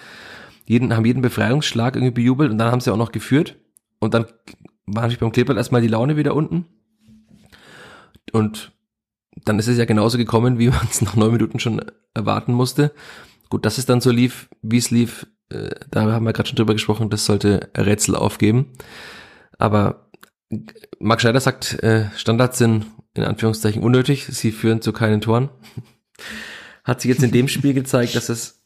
Jeden, 0.64 0.96
haben 0.96 1.04
jeden 1.04 1.20
Befreiungsschlag 1.20 1.96
irgendwie 1.96 2.22
bejubelt 2.22 2.50
und 2.50 2.56
dann 2.56 2.72
haben 2.72 2.80
sie 2.80 2.90
auch 2.90 2.96
noch 2.96 3.12
geführt. 3.12 3.56
Und 3.98 4.14
dann 4.14 4.24
war 4.86 5.02
natürlich 5.02 5.18
beim 5.18 5.32
Klippert 5.32 5.58
erstmal 5.58 5.82
die 5.82 5.88
Laune 5.88 6.16
wieder 6.16 6.34
unten. 6.34 6.64
Und 8.32 8.72
dann 9.44 9.58
ist 9.58 9.68
es 9.68 9.76
ja 9.76 9.84
genauso 9.84 10.16
gekommen, 10.16 10.58
wie 10.58 10.68
man 10.70 10.88
es 10.90 11.02
nach 11.02 11.14
neun 11.14 11.32
Minuten 11.32 11.60
schon 11.60 11.82
erwarten 12.14 12.54
musste. 12.54 12.90
Gut, 13.50 13.66
dass 13.66 13.76
es 13.76 13.84
dann 13.84 14.00
so 14.00 14.10
lief, 14.10 14.48
wie 14.62 14.78
es 14.78 14.90
lief, 14.90 15.26
da 15.48 16.02
haben 16.02 16.24
wir 16.24 16.32
gerade 16.32 16.48
schon 16.48 16.56
drüber 16.56 16.74
gesprochen, 16.74 17.10
das 17.10 17.24
sollte 17.24 17.70
Rätsel 17.76 18.16
aufgeben. 18.16 18.72
Aber 19.58 20.10
Marc 20.98 21.20
Schneider 21.20 21.40
sagt, 21.40 21.82
äh, 21.82 22.06
Standards 22.16 22.58
sind 22.58 22.86
in 23.14 23.24
Anführungszeichen 23.24 23.82
unnötig, 23.82 24.26
sie 24.26 24.52
führen 24.52 24.82
zu 24.82 24.92
keinen 24.92 25.20
Toren. 25.20 25.50
Hat 26.84 27.00
sich 27.00 27.10
jetzt 27.10 27.22
in 27.22 27.32
dem 27.32 27.48
Spiel 27.48 27.74
gezeigt, 27.74 28.14
dass 28.14 28.28
es 28.28 28.62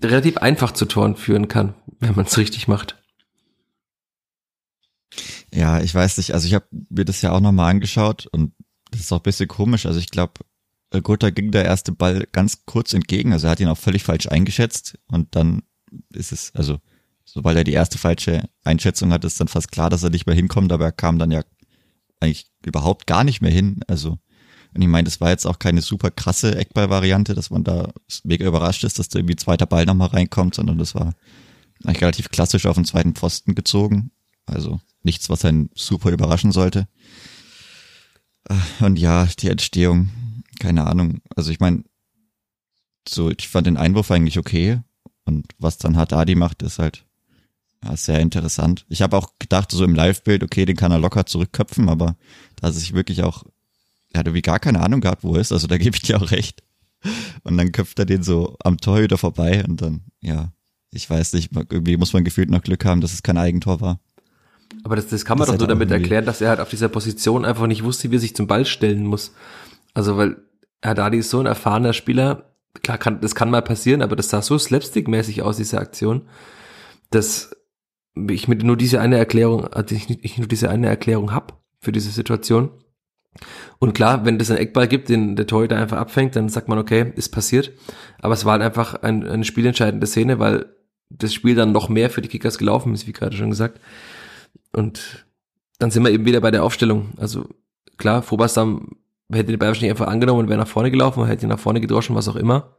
relativ 0.00 0.38
einfach 0.38 0.72
zu 0.72 0.86
Toren 0.86 1.16
führen 1.16 1.48
kann, 1.48 1.74
wenn 1.98 2.14
man 2.14 2.26
es 2.26 2.38
richtig 2.38 2.68
macht. 2.68 3.02
Ja, 5.52 5.80
ich 5.80 5.94
weiß 5.94 6.18
nicht, 6.18 6.34
also 6.34 6.46
ich 6.46 6.54
habe 6.54 6.66
mir 6.70 7.04
das 7.04 7.22
ja 7.22 7.32
auch 7.32 7.40
nochmal 7.40 7.70
angeschaut 7.70 8.26
und 8.26 8.52
das 8.90 9.00
ist 9.00 9.12
auch 9.12 9.18
ein 9.18 9.22
bisschen 9.22 9.48
komisch. 9.48 9.86
Also 9.86 9.98
ich 9.98 10.10
glaube, 10.10 10.40
Gotha 11.02 11.30
ging 11.30 11.50
der 11.50 11.64
erste 11.64 11.92
Ball 11.92 12.26
ganz 12.32 12.64
kurz 12.64 12.94
entgegen. 12.94 13.32
Also 13.32 13.46
er 13.46 13.50
hat 13.50 13.60
ihn 13.60 13.68
auch 13.68 13.78
völlig 13.78 14.04
falsch 14.04 14.28
eingeschätzt. 14.28 14.98
Und 15.06 15.34
dann 15.36 15.62
ist 16.12 16.32
es, 16.32 16.54
also 16.54 16.78
sobald 17.24 17.56
er 17.56 17.64
die 17.64 17.72
erste 17.72 17.98
falsche 17.98 18.48
Einschätzung 18.64 19.12
hat, 19.12 19.24
ist 19.24 19.40
dann 19.40 19.48
fast 19.48 19.72
klar, 19.72 19.90
dass 19.90 20.02
er 20.02 20.10
nicht 20.10 20.26
mehr 20.26 20.34
hinkommt. 20.34 20.72
Aber 20.72 20.86
er 20.86 20.92
kam 20.92 21.18
dann 21.18 21.30
ja 21.30 21.42
eigentlich 22.20 22.50
überhaupt 22.64 23.06
gar 23.06 23.24
nicht 23.24 23.40
mehr 23.40 23.52
hin. 23.52 23.80
Also 23.86 24.18
und 24.74 24.82
ich 24.82 24.88
meine, 24.88 25.04
das 25.04 25.20
war 25.20 25.30
jetzt 25.30 25.46
auch 25.46 25.58
keine 25.58 25.82
super 25.82 26.10
krasse 26.10 26.56
Eckball-Variante, 26.56 27.34
dass 27.34 27.50
man 27.50 27.64
da 27.64 27.92
mega 28.24 28.46
überrascht 28.46 28.84
ist, 28.84 28.98
dass 28.98 29.08
da 29.08 29.18
irgendwie 29.18 29.36
zweiter 29.36 29.66
Ball 29.66 29.86
nochmal 29.86 30.08
reinkommt, 30.08 30.54
sondern 30.54 30.78
das 30.78 30.94
war 30.94 31.14
eigentlich 31.84 32.02
relativ 32.02 32.30
klassisch 32.30 32.66
auf 32.66 32.76
den 32.76 32.84
zweiten 32.84 33.14
Pfosten 33.14 33.54
gezogen. 33.54 34.10
Also 34.46 34.80
nichts, 35.02 35.30
was 35.30 35.44
einen 35.44 35.70
super 35.74 36.10
überraschen 36.10 36.52
sollte. 36.52 36.86
Und 38.80 38.98
ja, 38.98 39.26
die 39.38 39.48
Entstehung, 39.48 40.10
keine 40.58 40.86
Ahnung. 40.86 41.20
Also 41.34 41.50
ich 41.50 41.60
meine, 41.60 41.84
so, 43.06 43.30
ich 43.30 43.48
fand 43.48 43.66
den 43.66 43.76
Einwurf 43.76 44.10
eigentlich 44.10 44.38
okay. 44.38 44.80
Und 45.28 45.46
was 45.58 45.76
dann 45.76 45.98
Haddadi 45.98 46.34
macht, 46.34 46.62
ist 46.62 46.78
halt 46.78 47.04
ja, 47.84 47.94
sehr 47.96 48.18
interessant. 48.18 48.86
Ich 48.88 49.02
habe 49.02 49.14
auch 49.14 49.34
gedacht, 49.38 49.70
so 49.70 49.84
im 49.84 49.94
Live-Bild, 49.94 50.42
okay, 50.42 50.64
den 50.64 50.74
kann 50.74 50.90
er 50.90 50.98
locker 50.98 51.26
zurückköpfen, 51.26 51.90
aber 51.90 52.16
da 52.56 52.72
sich 52.72 52.94
wirklich 52.94 53.22
auch, 53.22 53.44
er 54.10 54.20
hat 54.20 54.26
irgendwie 54.26 54.42
gar 54.42 54.58
keine 54.58 54.80
Ahnung 54.80 55.02
gehabt, 55.02 55.22
wo 55.22 55.34
er 55.34 55.42
ist, 55.42 55.52
also 55.52 55.66
da 55.66 55.76
gebe 55.76 55.94
ich 55.96 56.02
dir 56.02 56.16
auch 56.16 56.30
recht. 56.30 56.62
Und 57.44 57.58
dann 57.58 57.70
köpft 57.70 57.98
er 57.98 58.06
den 58.06 58.22
so 58.22 58.56
am 58.64 58.78
Torhüter 58.78 59.18
vorbei 59.18 59.62
und 59.68 59.82
dann, 59.82 60.00
ja, 60.20 60.50
ich 60.90 61.08
weiß 61.08 61.34
nicht, 61.34 61.50
irgendwie 61.52 61.98
muss 61.98 62.14
man 62.14 62.24
gefühlt 62.24 62.50
noch 62.50 62.62
Glück 62.62 62.86
haben, 62.86 63.02
dass 63.02 63.12
es 63.12 63.22
kein 63.22 63.36
Eigentor 63.36 63.82
war. 63.82 64.00
Aber 64.82 64.96
das, 64.96 65.08
das 65.08 65.26
kann 65.26 65.36
man 65.36 65.46
das 65.46 65.54
doch 65.54 65.60
nur 65.60 65.68
damit 65.68 65.90
erklären, 65.90 66.24
dass 66.24 66.40
er 66.40 66.48
halt 66.48 66.60
auf 66.60 66.70
dieser 66.70 66.88
Position 66.88 67.44
einfach 67.44 67.66
nicht 67.66 67.84
wusste, 67.84 68.10
wie 68.10 68.16
er 68.16 68.20
sich 68.20 68.34
zum 68.34 68.46
Ball 68.46 68.64
stellen 68.64 69.04
muss. 69.04 69.34
Also, 69.92 70.16
weil 70.16 70.38
Haddadi 70.82 71.18
ist 71.18 71.30
so 71.30 71.40
ein 71.40 71.46
erfahrener 71.46 71.92
Spieler, 71.92 72.48
klar, 72.82 72.98
kann, 72.98 73.20
das 73.20 73.34
kann 73.34 73.50
mal 73.50 73.62
passieren, 73.62 74.02
aber 74.02 74.16
das 74.16 74.30
sah 74.30 74.42
so 74.42 74.56
slapstick-mäßig 74.56 75.42
aus, 75.42 75.56
diese 75.56 75.78
Aktion, 75.78 76.28
dass 77.10 77.56
ich 78.28 78.48
mit 78.48 78.64
nur 78.64 78.76
diese 78.76 79.00
eine 79.00 79.16
Erklärung, 79.18 79.66
also 79.68 79.94
ich, 79.94 80.24
ich 80.24 80.38
nur 80.38 80.48
diese 80.48 80.70
eine 80.70 80.88
Erklärung 80.88 81.32
hab 81.32 81.62
für 81.80 81.92
diese 81.92 82.10
Situation. 82.10 82.70
Und 83.78 83.94
klar, 83.94 84.24
wenn 84.24 84.40
es 84.40 84.50
einen 84.50 84.58
Eckball 84.58 84.88
gibt, 84.88 85.08
den 85.08 85.36
der 85.36 85.46
Torhüter 85.46 85.76
einfach 85.76 85.98
abfängt, 85.98 86.34
dann 86.34 86.48
sagt 86.48 86.68
man, 86.68 86.78
okay, 86.78 87.12
ist 87.14 87.28
passiert. 87.28 87.72
Aber 88.20 88.34
es 88.34 88.44
war 88.44 88.52
halt 88.52 88.62
einfach 88.62 88.94
ein, 89.02 89.26
eine 89.26 89.44
spielentscheidende 89.44 90.06
Szene, 90.06 90.38
weil 90.40 90.66
das 91.10 91.32
Spiel 91.32 91.54
dann 91.54 91.72
noch 91.72 91.88
mehr 91.88 92.10
für 92.10 92.20
die 92.20 92.28
Kickers 92.28 92.58
gelaufen 92.58 92.94
ist, 92.94 93.06
wie 93.06 93.12
gerade 93.12 93.36
schon 93.36 93.50
gesagt. 93.50 93.80
Und 94.72 95.26
dann 95.78 95.90
sind 95.90 96.02
wir 96.02 96.10
eben 96.10 96.24
wieder 96.24 96.40
bei 96.40 96.50
der 96.50 96.64
Aufstellung. 96.64 97.12
Also 97.18 97.48
klar, 97.96 98.22
Phobasam 98.22 98.97
hätte 99.36 99.52
den 99.52 99.58
Ball 99.58 99.68
wahrscheinlich 99.68 99.90
einfach 99.90 100.06
angenommen 100.06 100.40
und 100.40 100.48
wäre 100.48 100.58
nach 100.58 100.68
vorne 100.68 100.90
gelaufen 100.90 101.20
oder 101.20 101.28
hätte 101.28 101.46
ihn 101.46 101.50
nach 101.50 101.58
vorne 101.58 101.80
gedroschen, 101.80 102.16
was 102.16 102.28
auch 102.28 102.36
immer. 102.36 102.76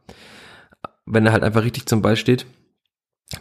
Wenn 1.05 1.25
er 1.25 1.31
halt 1.31 1.43
einfach 1.43 1.63
richtig 1.63 1.85
zum 1.85 2.01
Ball 2.01 2.15
steht. 2.15 2.45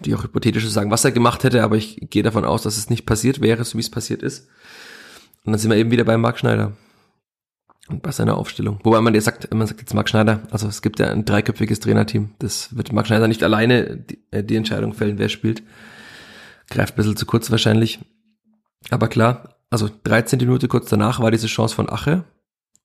Die 0.02 0.14
auch 0.14 0.22
hypothetisch 0.22 0.64
zu 0.64 0.68
sagen, 0.68 0.90
was 0.90 1.04
er 1.04 1.12
gemacht 1.12 1.44
hätte, 1.44 1.62
aber 1.62 1.76
ich 1.76 1.96
gehe 2.10 2.22
davon 2.22 2.44
aus, 2.44 2.62
dass 2.62 2.76
es 2.76 2.90
nicht 2.90 3.06
passiert 3.06 3.40
wäre, 3.40 3.64
so 3.64 3.78
wie 3.78 3.82
es 3.82 3.90
passiert 3.90 4.22
ist. 4.22 4.48
Und 5.44 5.52
dann 5.52 5.58
sind 5.58 5.70
wir 5.70 5.78
eben 5.78 5.90
wieder 5.90 6.04
bei 6.04 6.18
Marc 6.18 6.38
Schneider. 6.38 6.76
Und 7.88 8.02
bei 8.02 8.12
seiner 8.12 8.36
Aufstellung. 8.36 8.80
Wobei 8.82 9.00
man 9.00 9.14
jetzt 9.14 9.24
sagt, 9.24 9.52
man 9.54 9.66
sagt 9.66 9.80
jetzt 9.80 9.94
Marc 9.94 10.10
Schneider, 10.10 10.42
also 10.50 10.68
es 10.68 10.82
gibt 10.82 10.98
ja 10.98 11.10
ein 11.10 11.24
dreiköpfiges 11.24 11.80
Trainerteam. 11.80 12.34
Das 12.38 12.76
wird 12.76 12.92
Marc 12.92 13.06
Schneider 13.06 13.28
nicht 13.28 13.42
alleine 13.42 13.96
die, 13.96 14.22
äh, 14.30 14.44
die 14.44 14.56
Entscheidung 14.56 14.92
fällen, 14.92 15.18
wer 15.18 15.30
spielt. 15.30 15.62
Greift 16.68 16.92
ein 16.92 16.96
bisschen 16.96 17.16
zu 17.16 17.24
kurz 17.24 17.50
wahrscheinlich. 17.50 17.98
Aber 18.90 19.08
klar, 19.08 19.56
also 19.70 19.88
13 20.04 20.38
Minuten 20.40 20.68
kurz 20.68 20.90
danach 20.90 21.20
war 21.20 21.30
diese 21.30 21.46
Chance 21.46 21.74
von 21.74 21.88
Ache 21.88 22.24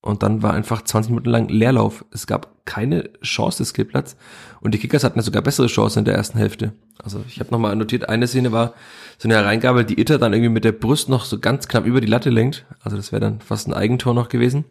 und 0.04 0.22
dann 0.22 0.44
war 0.44 0.54
einfach 0.54 0.82
20 0.82 1.12
Minuten 1.12 1.30
lang 1.30 1.48
Leerlauf. 1.48 2.04
Es 2.12 2.28
gab 2.28 2.66
keine 2.66 3.10
Chance 3.22 3.60
des 3.60 3.74
Kleeblatts 3.74 4.18
und 4.60 4.74
die 4.74 4.78
Kickers 4.78 5.06
hatten 5.06 5.18
ja 5.18 5.24
sogar 5.24 5.42
bessere 5.42 5.68
Chancen 5.68 6.00
in 6.00 6.06
der 6.06 6.16
ersten 6.16 6.38
Hälfte. 6.38 6.74
Also 7.02 7.24
ich 7.28 7.40
habe 7.40 7.52
nochmal 7.52 7.74
notiert, 7.78 8.10
eine 8.10 8.28
Szene 8.28 8.52
war 8.52 8.74
so 9.18 9.30
eine 9.30 9.36
Hereingabe, 9.36 9.86
die 9.86 10.00
Itter 10.00 10.20
dann 10.20 10.34
irgendwie 10.34 10.52
mit 10.52 10.66
der 10.66 10.74
Brust 10.74 11.08
noch 11.08 11.24
so 11.24 11.40
ganz 11.40 11.70
knapp 11.70 11.86
über 11.86 12.02
die 12.02 12.08
Latte 12.08 12.30
lenkt. 12.30 12.66
Also 12.82 12.98
das 12.98 13.14
wäre 13.14 13.22
dann 13.22 13.40
fast 13.40 13.68
ein 13.68 13.74
Eigentor 13.74 14.14
noch 14.14 14.28
gewesen. 14.28 14.66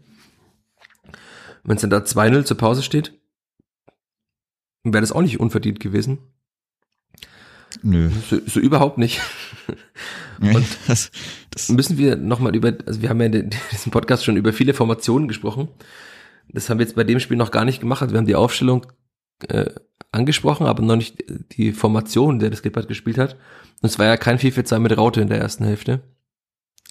Wenn 1.65 1.77
es 1.77 1.81
dann 1.81 1.91
da 1.91 1.99
2-0 1.99 2.45
zur 2.45 2.59
Pause 2.59 2.83
steht, 2.83 3.19
wäre 4.85 5.01
das 5.01 5.13
auch 5.13 5.23
nicht 5.23 5.41
unverdient 5.41 5.81
gewesen. 5.81 6.19
Nö. 7.83 8.11
So, 8.29 8.39
so 8.47 8.61
überhaupt 8.61 8.99
nicht. 8.99 9.21
Und 10.41 10.67
das, 10.87 11.11
das 11.51 11.69
müssen 11.69 11.99
wir 11.99 12.17
nochmal 12.17 12.55
über, 12.55 12.73
also 12.87 13.03
wir 13.03 13.09
haben 13.09 13.21
ja 13.21 13.27
in 13.41 13.51
diesem 13.71 13.93
Podcast 13.93 14.25
schon 14.25 14.37
über 14.37 14.53
viele 14.53 14.75
Formationen 14.75 15.29
gesprochen. 15.29 15.69
Das 16.49 16.69
haben 16.69 16.79
wir 16.79 16.87
jetzt 16.87 16.97
bei 16.97 17.05
dem 17.05 17.21
Spiel 17.21 17.37
noch 17.37 17.51
gar 17.51 17.65
nicht 17.65 17.81
gemacht. 17.81 18.03
Also 18.03 18.15
wir 18.15 18.19
haben 18.19 18.27
die 18.27 18.35
Aufstellung 18.35 18.87
äh, 19.49 19.71
angesprochen, 20.11 20.67
aber 20.67 20.83
noch 20.83 20.97
nicht 20.97 21.25
die 21.53 21.73
Formation, 21.73 22.39
der 22.39 22.51
das 22.51 22.63
Klippert 22.63 22.89
gespielt 22.89 23.19
hat. 23.19 23.35
Und 23.81 23.89
es 23.89 23.99
war 23.99 24.07
ja 24.07 24.17
kein 24.17 24.39
4-4-2 24.39 24.79
mit 24.79 24.97
Raute 24.97 25.21
in 25.21 25.29
der 25.29 25.39
ersten 25.41 25.65
Hälfte. 25.65 26.03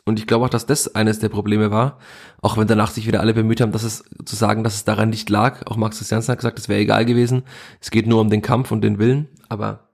Und 0.03 0.17
ich 0.17 0.25
glaube 0.25 0.45
auch, 0.45 0.49
dass 0.49 0.65
das 0.65 0.95
eines 0.95 1.19
der 1.19 1.29
Probleme 1.29 1.69
war, 1.69 1.99
auch 2.41 2.57
wenn 2.57 2.65
danach 2.65 2.89
sich 2.89 3.05
wieder 3.05 3.19
alle 3.19 3.35
bemüht 3.35 3.61
haben, 3.61 3.71
dass 3.71 3.83
es 3.83 4.03
zu 4.25 4.35
sagen, 4.35 4.63
dass 4.63 4.73
es 4.73 4.83
daran 4.83 5.11
nicht 5.11 5.29
lag. 5.29 5.67
Auch 5.67 5.77
Max 5.77 5.99
Christiansen 5.99 6.31
hat 6.31 6.39
gesagt, 6.39 6.57
es 6.57 6.69
wäre 6.69 6.79
egal 6.79 7.05
gewesen. 7.05 7.43
Es 7.79 7.91
geht 7.91 8.07
nur 8.07 8.19
um 8.19 8.31
den 8.31 8.41
Kampf 8.41 8.71
und 8.71 8.81
den 8.81 8.97
Willen. 8.97 9.27
Aber 9.47 9.90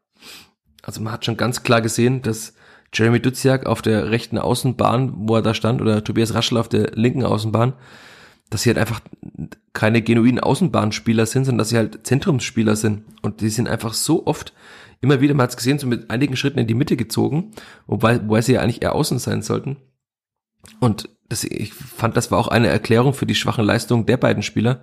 also 0.88 1.02
man 1.02 1.12
hat 1.12 1.26
schon 1.26 1.38
ganz 1.38 1.63
klar 1.63 1.82
gesehen, 1.82 2.21
dass 2.21 2.54
Jeremy 2.93 3.19
Duziak 3.19 3.65
auf 3.65 3.82
der 3.82 4.10
rechten 4.10 4.38
Außenbahn, 4.38 5.13
wo 5.28 5.36
er 5.36 5.41
da 5.41 5.54
stand, 5.54 5.82
oder 5.82 6.02
Tobias 6.02 6.34
Raschel 6.34 6.58
auf 6.58 6.69
der 6.69 6.91
linken 6.95 7.23
Außenbahn, 7.23 7.73
dass 8.50 8.62
sie 8.62 8.69
halt 8.69 8.78
einfach 8.78 9.02
keine 9.73 10.02
genuinen 10.02 10.39
Außenbahnspieler 10.39 11.26
sind, 11.26 11.43
sondern 11.43 11.60
dass 11.60 11.69
sie 11.69 11.78
halt 11.78 12.08
Zentrumsspieler 12.08 12.78
sind. 12.78 13.04
Und 13.21 13.41
die 13.41 13.50
sind 13.50 13.67
einfach 13.67 13.93
so 13.93 14.26
oft, 14.26 14.54
immer 15.02 15.19
wieder, 15.19 15.34
man 15.34 15.43
hat 15.43 15.50
es 15.50 15.58
gesehen, 15.58 15.78
so 15.78 15.88
mit 15.88 16.10
einigen 16.10 16.38
Schritten 16.38 16.60
in 16.60 16.67
die 16.67 16.73
Mitte 16.73 16.95
gezogen, 16.95 17.52
wobei, 17.86 18.21
wobei 18.21 18.41
sie 18.41 18.54
ja 18.54 18.62
eigentlich 18.62 18.82
eher 18.82 18.95
außen 18.95 19.19
sein 19.19 19.41
sollten. 19.41 19.76
Und 20.80 21.10
das, 21.28 21.43
ich 21.43 21.73
fand, 21.73 22.15
das 22.15 22.32
war 22.32 22.39
auch 22.39 22.47
eine 22.47 22.67
Erklärung 22.67 23.13
für 23.13 23.26
die 23.26 23.36
schwachen 23.36 23.65
Leistungen 23.65 24.06
der 24.06 24.15
beiden 24.15 24.41
Spieler, 24.41 24.82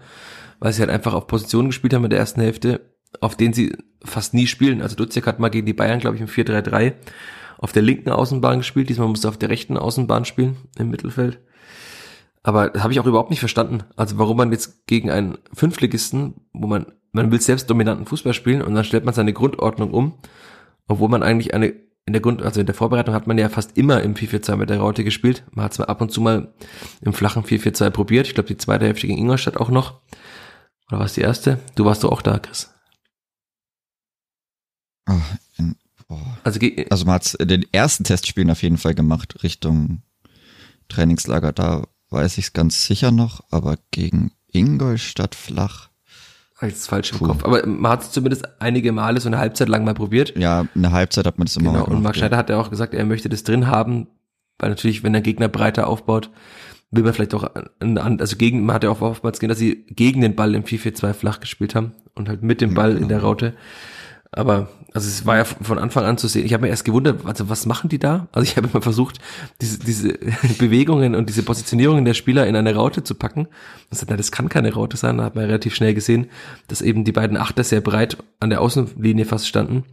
weil 0.61 0.75
sie 0.75 0.81
halt 0.81 0.91
einfach 0.91 1.15
auf 1.15 1.27
Positionen 1.27 1.71
gespielt 1.71 1.95
haben 1.95 2.05
in 2.05 2.11
der 2.11 2.19
ersten 2.19 2.43
Hälfte, 2.43 2.94
auf 3.21 3.37
denen 3.37 3.55
sie 3.55 3.77
fast 4.05 4.35
nie 4.35 4.47
spielen. 4.47 4.83
Also 4.83 4.97
Duziak 4.97 5.27
hat 5.27 5.41
mal 5.41 5.49
gegen 5.49 5.67
die 5.67 5.73
Bayern, 5.73 6.01
glaube 6.01 6.17
ich, 6.17 6.23
im 6.23 6.29
4-3-3 6.29 6.95
auf 7.59 7.73
der 7.73 7.83
linken 7.83 8.11
Außenbahn 8.11 8.59
gespielt. 8.59 8.89
Diesmal 8.89 9.09
musste 9.09 9.29
er 9.29 9.31
auf 9.31 9.39
der 9.39 9.49
rechten 9.49 9.77
Außenbahn 9.77 10.25
spielen, 10.25 10.57
im 10.79 10.91
Mittelfeld. 10.91 11.41
Aber 12.43 12.69
das 12.69 12.83
habe 12.83 12.93
ich 12.93 13.01
auch 13.01 13.07
überhaupt 13.07 13.31
nicht 13.31 13.41
verstanden. 13.41 13.85
Also 13.97 14.19
warum 14.19 14.37
man 14.37 14.53
jetzt 14.53 14.87
gegen 14.87 15.11
einen 15.11 15.39
Fünftligisten, 15.55 16.35
wo 16.53 16.67
man, 16.67 16.87
man 17.13 17.33
will 17.33 17.41
selbst 17.41 17.71
dominanten 17.71 18.07
Fußball 18.07 18.35
spielen 18.35 18.61
und 18.61 18.75
dann 18.75 18.85
stellt 18.85 19.07
man 19.07 19.15
seine 19.15 19.33
Grundordnung 19.33 19.93
um, 19.93 20.19
obwohl 20.87 21.09
man 21.09 21.23
eigentlich 21.23 21.55
eine, 21.55 21.73
in 22.05 22.13
der 22.13 22.21
Grund, 22.21 22.43
also 22.43 22.61
in 22.61 22.67
der 22.67 22.75
Vorbereitung 22.75 23.15
hat 23.15 23.27
man 23.27 23.39
ja 23.39 23.49
fast 23.49 23.79
immer 23.79 24.03
im 24.03 24.15
4-4-2 24.15 24.57
mit 24.57 24.69
der 24.69 24.79
Raute 24.79 25.05
gespielt. 25.05 25.45
Man 25.53 25.65
hat 25.65 25.79
mal 25.79 25.87
ab 25.87 26.03
und 26.03 26.13
zu 26.13 26.21
mal 26.21 26.53
im 27.01 27.15
flachen 27.15 27.45
4-4-2 27.45 27.89
probiert. 27.89 28.27
Ich 28.27 28.35
glaube, 28.35 28.49
die 28.49 28.59
zweite 28.59 28.85
Hälfte 28.85 29.07
gegen 29.07 29.19
Ingolstadt 29.19 29.57
auch 29.57 29.71
noch. 29.71 30.03
Oder 30.91 30.99
war 30.99 31.07
es 31.07 31.15
die 31.15 31.23
erste? 31.23 31.61
Du 31.77 31.87
warst 31.87 32.05
doch 32.05 32.13
auch 32.13 32.21
da, 32.21 32.39
Chris. 32.39 32.74
Oh, 35.09 35.21
in, 35.59 35.77
also, 36.43 36.61
also 36.91 37.05
man 37.05 37.15
hat 37.15 37.37
den 37.41 37.65
ersten 37.73 38.05
Testspielen 38.05 38.51
auf 38.51 38.63
jeden 38.63 38.79
Fall 38.79 38.95
gemacht, 38.95 39.43
Richtung 39.43 40.03
Trainingslager. 40.89 41.53
Da 41.53 41.85
weiß 42.11 42.39
ich 42.39 42.47
es 42.47 42.53
ganz 42.53 42.87
sicher 42.87 43.11
noch, 43.11 43.43
aber 43.51 43.77
gegen 43.91 44.33
Ingolstadt 44.53 45.35
flach. 45.35 45.89
Als 46.57 46.87
falsch 46.87 47.13
im 47.13 47.19
Puh. 47.19 47.27
Kopf. 47.27 47.45
Aber 47.45 47.67
man 47.67 47.93
hat 47.93 48.03
es 48.03 48.13
zumindest 48.13 48.47
einige 48.61 48.93
Male 48.93 49.21
so 49.21 49.29
eine 49.29 49.39
Halbzeit 49.39 49.69
lang 49.69 49.85
mal 49.85 49.95
probiert. 49.95 50.37
Ja, 50.39 50.67
eine 50.75 50.93
Halbzeit 50.93 51.27
hat 51.27 51.39
man 51.39 51.47
das 51.47 51.57
immer 51.57 51.73
genau, 51.73 51.85
gemacht. 51.85 51.97
Und 51.97 52.03
Marc 52.03 52.17
Schneider 52.17 52.37
ja. 52.37 52.39
hat 52.39 52.51
ja 52.51 52.61
auch 52.61 52.71
gesagt, 52.71 52.95
er 52.95 53.05
möchte 53.05 53.29
das 53.29 53.43
drin 53.43 53.67
haben, 53.67 54.07
weil 54.59 54.71
natürlich, 54.71 55.03
wenn 55.03 55.13
der 55.13 55.23
Gegner 55.23 55.49
breiter 55.49 55.89
aufbaut, 55.89 56.31
will 56.93 57.03
man 57.03 57.13
vielleicht 57.13 57.35
auch, 57.35 57.51
also 57.81 58.37
gegen, 58.37 58.65
man 58.65 58.77
hat 58.77 58.85
ja 58.85 58.91
auch 58.91 59.01
oftmals 59.01 59.41
gesehen, 59.41 59.49
dass 59.49 59.59
sie 59.59 59.85
gegen 59.89 60.21
den 60.21 60.37
Ball 60.37 60.55
im 60.55 60.63
4-4-2 60.63 61.13
flach 61.13 61.41
gespielt 61.41 61.75
haben 61.75 61.93
und 62.15 62.29
halt 62.29 62.43
mit 62.43 62.61
dem 62.61 62.75
Ball 62.75 62.91
ja, 62.91 62.95
genau. 62.95 63.03
in 63.03 63.09
der 63.09 63.21
Raute. 63.21 63.55
Aber 64.37 64.69
also 64.93 65.09
es 65.09 65.27
war 65.27 65.37
ja 65.37 65.45
von 65.45 65.79
Anfang 65.79 66.05
an 66.05 66.19
zu 66.19 66.27
sehen. 66.27 66.45
Ich 66.45 66.53
habe 66.53 66.63
mir 66.63 66.69
erst 66.69 66.85
gewundert, 66.85 67.25
also 67.25 67.49
was 67.49 67.67
machen 67.67 67.89
die 67.89 68.01
da? 68.01 68.27
Also 68.33 68.45
ich 68.45 68.57
habe 68.57 68.69
immer 68.69 68.83
versucht, 68.83 69.21
diese, 69.61 69.79
diese 69.79 70.13
Bewegungen 70.59 71.15
und 71.15 71.29
diese 71.29 71.45
Positionierungen 71.45 72.05
der 72.05 72.15
Spieler 72.15 72.47
in 72.47 72.57
eine 72.57 72.75
Raute 72.75 73.05
zu 73.05 73.15
packen. 73.15 73.47
Das, 73.91 74.05
na, 74.09 74.17
das 74.17 74.33
kann 74.33 74.49
keine 74.49 74.73
Raute 74.75 74.97
sein. 74.97 75.19
Da 75.19 75.25
hat 75.25 75.37
man 75.37 75.45
relativ 75.45 75.75
schnell 75.75 75.95
gesehen, 75.95 76.31
dass 76.67 76.83
eben 76.83 77.05
die 77.05 77.13
beiden 77.13 77.37
Achter 77.37 77.63
sehr 77.63 77.81
breit 77.81 78.17
an 78.41 78.51
der 78.51 78.61
Außenlinie 78.61 79.25
fast 79.25 79.47
standen. 79.47 79.85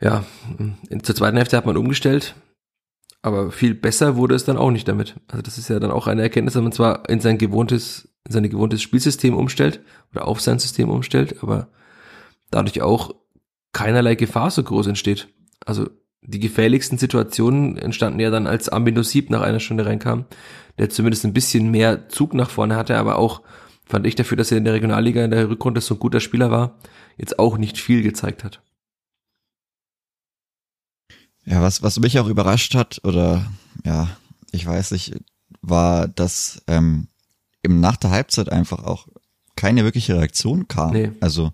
Ja, 0.00 0.24
zur 1.02 1.14
zweiten 1.14 1.38
Hälfte 1.38 1.56
hat 1.56 1.64
man 1.64 1.78
umgestellt, 1.78 2.34
aber 3.22 3.50
viel 3.50 3.74
besser 3.74 4.16
wurde 4.16 4.34
es 4.34 4.44
dann 4.44 4.58
auch 4.58 4.70
nicht 4.70 4.86
damit. 4.86 5.14
Also 5.28 5.40
das 5.40 5.56
ist 5.56 5.70
ja 5.70 5.80
dann 5.80 5.90
auch 5.90 6.06
eine 6.06 6.20
Erkenntnis, 6.20 6.52
dass 6.52 6.62
man 6.62 6.72
zwar 6.72 7.08
in 7.08 7.20
sein 7.20 7.38
gewohntes, 7.38 8.08
in 8.26 8.32
sein 8.32 8.50
gewohntes 8.50 8.82
Spielsystem 8.82 9.34
umstellt 9.34 9.80
oder 10.12 10.28
auf 10.28 10.42
sein 10.42 10.58
System 10.58 10.90
umstellt, 10.90 11.42
aber 11.42 11.68
dadurch 12.54 12.82
auch 12.82 13.14
keinerlei 13.72 14.14
Gefahr 14.14 14.50
so 14.50 14.62
groß 14.62 14.86
entsteht. 14.86 15.28
Also 15.66 15.88
die 16.22 16.40
gefährlichsten 16.40 16.96
Situationen 16.96 17.76
entstanden 17.76 18.20
ja 18.20 18.30
dann, 18.30 18.46
als 18.46 18.68
Amino 18.68 19.02
Sieb 19.02 19.30
nach 19.30 19.42
einer 19.42 19.60
Stunde 19.60 19.84
reinkam, 19.84 20.24
der 20.78 20.88
zumindest 20.88 21.24
ein 21.24 21.34
bisschen 21.34 21.70
mehr 21.70 22.08
Zug 22.08 22.32
nach 22.34 22.50
vorne 22.50 22.76
hatte, 22.76 22.96
aber 22.96 23.18
auch 23.18 23.42
fand 23.84 24.06
ich 24.06 24.14
dafür, 24.14 24.36
dass 24.36 24.50
er 24.50 24.58
in 24.58 24.64
der 24.64 24.72
Regionalliga 24.72 25.24
in 25.24 25.30
der 25.30 25.50
Rückrunde 25.50 25.80
so 25.80 25.94
ein 25.94 26.00
guter 26.00 26.20
Spieler 26.20 26.50
war, 26.50 26.78
jetzt 27.18 27.38
auch 27.38 27.58
nicht 27.58 27.78
viel 27.78 28.02
gezeigt 28.02 28.44
hat. 28.44 28.62
Ja, 31.44 31.60
was, 31.60 31.82
was 31.82 32.00
mich 32.00 32.18
auch 32.18 32.28
überrascht 32.28 32.74
hat, 32.74 33.00
oder 33.04 33.44
ja, 33.84 34.08
ich 34.50 34.64
weiß 34.64 34.92
nicht, 34.92 35.14
war, 35.60 36.08
dass 36.08 36.62
ähm, 36.66 37.08
eben 37.62 37.80
nach 37.80 37.96
der 37.96 38.10
Halbzeit 38.10 38.50
einfach 38.50 38.82
auch 38.82 39.08
keine 39.56 39.84
wirkliche 39.84 40.16
Reaktion 40.16 40.68
kam. 40.68 40.92
Nee. 40.92 41.12
Also 41.20 41.52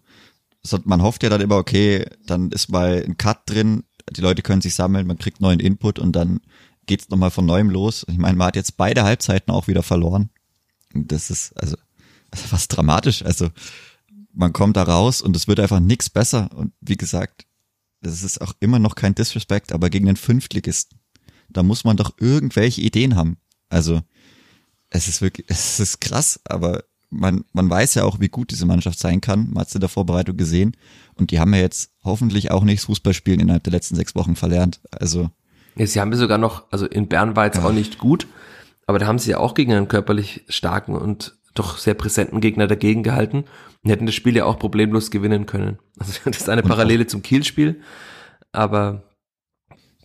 man 0.85 1.03
hofft 1.03 1.23
ja 1.23 1.29
dann 1.31 1.41
immer, 1.41 1.57
okay, 1.57 2.05
dann 2.27 2.51
ist 2.51 2.71
mal 2.71 3.03
ein 3.05 3.17
Cut 3.17 3.43
drin, 3.47 3.85
die 4.11 4.21
Leute 4.21 4.43
können 4.43 4.63
sich 4.63 4.75
sammeln, 4.75 5.07
man 5.07 5.19
kriegt 5.19 5.41
neuen 5.41 5.61
Input 5.61 5.99
und 5.99 6.13
dann 6.13 6.41
geht's 6.87 7.09
nochmal 7.09 7.31
von 7.31 7.47
neuem 7.47 7.71
los. 7.71 8.05
Ich 8.09 8.19
meine, 8.19 8.37
man 8.37 8.49
hat 8.49 8.57
jetzt 8.57 8.77
beide 8.77 9.05
Halbzeiten 9.05 9.53
auch 9.53 9.69
wieder 9.69 9.83
verloren. 9.83 10.31
Das 10.93 11.31
ist 11.31 11.53
also, 11.57 11.77
ist 12.33 12.47
fast 12.47 12.77
dramatisch. 12.77 13.25
Also 13.25 13.51
man 14.33 14.53
kommt 14.53 14.77
da 14.77 14.83
raus 14.83 15.23
und 15.23 15.37
es 15.37 15.49
wird 15.49 15.61
einfach 15.61 15.81
nichts 15.81 16.11
besser. 16.11 16.51
Und 16.55 16.73
wie 16.81 16.97
gesagt, 16.97 17.47
das 18.03 18.23
ist 18.23 18.41
auch 18.41 18.55
immer 18.61 18.79
noch 18.79 18.95
kein 18.95 19.15
Disrespect, 19.15 19.73
aber 19.73 19.91
gegen 19.91 20.07
den 20.07 20.17
Fünftligisten, 20.17 20.99
da 21.49 21.63
muss 21.63 21.85
man 21.85 21.97
doch 21.97 22.13
irgendwelche 22.19 22.81
Ideen 22.81 23.17
haben. 23.17 23.37
Also 23.69 24.01
es 24.89 25.07
ist 25.07 25.21
wirklich, 25.21 25.47
es 25.49 25.81
ist 25.81 26.01
krass, 26.01 26.41
aber 26.45 26.85
man, 27.11 27.45
man 27.53 27.69
weiß 27.69 27.95
ja 27.95 28.05
auch, 28.05 28.21
wie 28.21 28.29
gut 28.29 28.51
diese 28.51 28.67
Mannschaft 28.67 28.99
sein 28.99 29.21
kann. 29.21 29.49
Man 29.51 29.61
hat 29.61 29.69
es 29.69 29.75
in 29.75 29.81
der 29.81 29.89
Vorbereitung 29.89 30.37
gesehen. 30.37 30.77
Und 31.15 31.31
die 31.31 31.41
haben 31.41 31.53
ja 31.53 31.61
jetzt 31.61 31.93
hoffentlich 32.05 32.51
auch 32.51 32.65
nicht 32.65 32.83
Fußballspielen 32.83 33.41
innerhalb 33.41 33.65
der 33.65 33.73
letzten 33.73 33.97
sechs 33.97 34.15
Wochen 34.15 34.37
verlernt. 34.37 34.81
Also. 34.93 35.31
Ja, 35.77 35.87
sie 35.87 36.01
haben 36.01 36.11
wir 36.11 36.19
sogar 36.19 36.39
noch, 36.39 36.65
also 36.71 36.87
in 36.87 37.09
Bern 37.09 37.37
war 37.37 37.47
jetzt 37.47 37.59
ja. 37.59 37.65
auch 37.65 37.73
nicht 37.73 37.99
gut, 37.99 38.27
aber 38.87 38.99
da 38.99 39.07
haben 39.07 39.19
sie 39.19 39.31
ja 39.31 39.39
auch 39.39 39.55
gegen 39.55 39.73
einen 39.73 39.89
körperlich 39.89 40.45
starken 40.49 40.95
und 40.95 41.37
doch 41.55 41.79
sehr 41.79 41.95
präsenten 41.95 42.41
Gegner 42.41 42.67
dagegen 42.67 43.03
gehalten 43.03 43.45
und 43.83 43.91
hätten 43.91 44.07
das 44.07 44.15
Spiel 44.15 44.37
ja 44.37 44.45
auch 44.45 44.59
problemlos 44.59 45.11
gewinnen 45.11 45.47
können. 45.47 45.79
Also 45.99 46.15
das 46.25 46.39
ist 46.39 46.49
eine 46.49 46.63
Parallele 46.63 47.07
zum 47.07 47.23
Kiel-Spiel, 47.23 47.83
aber 48.53 49.03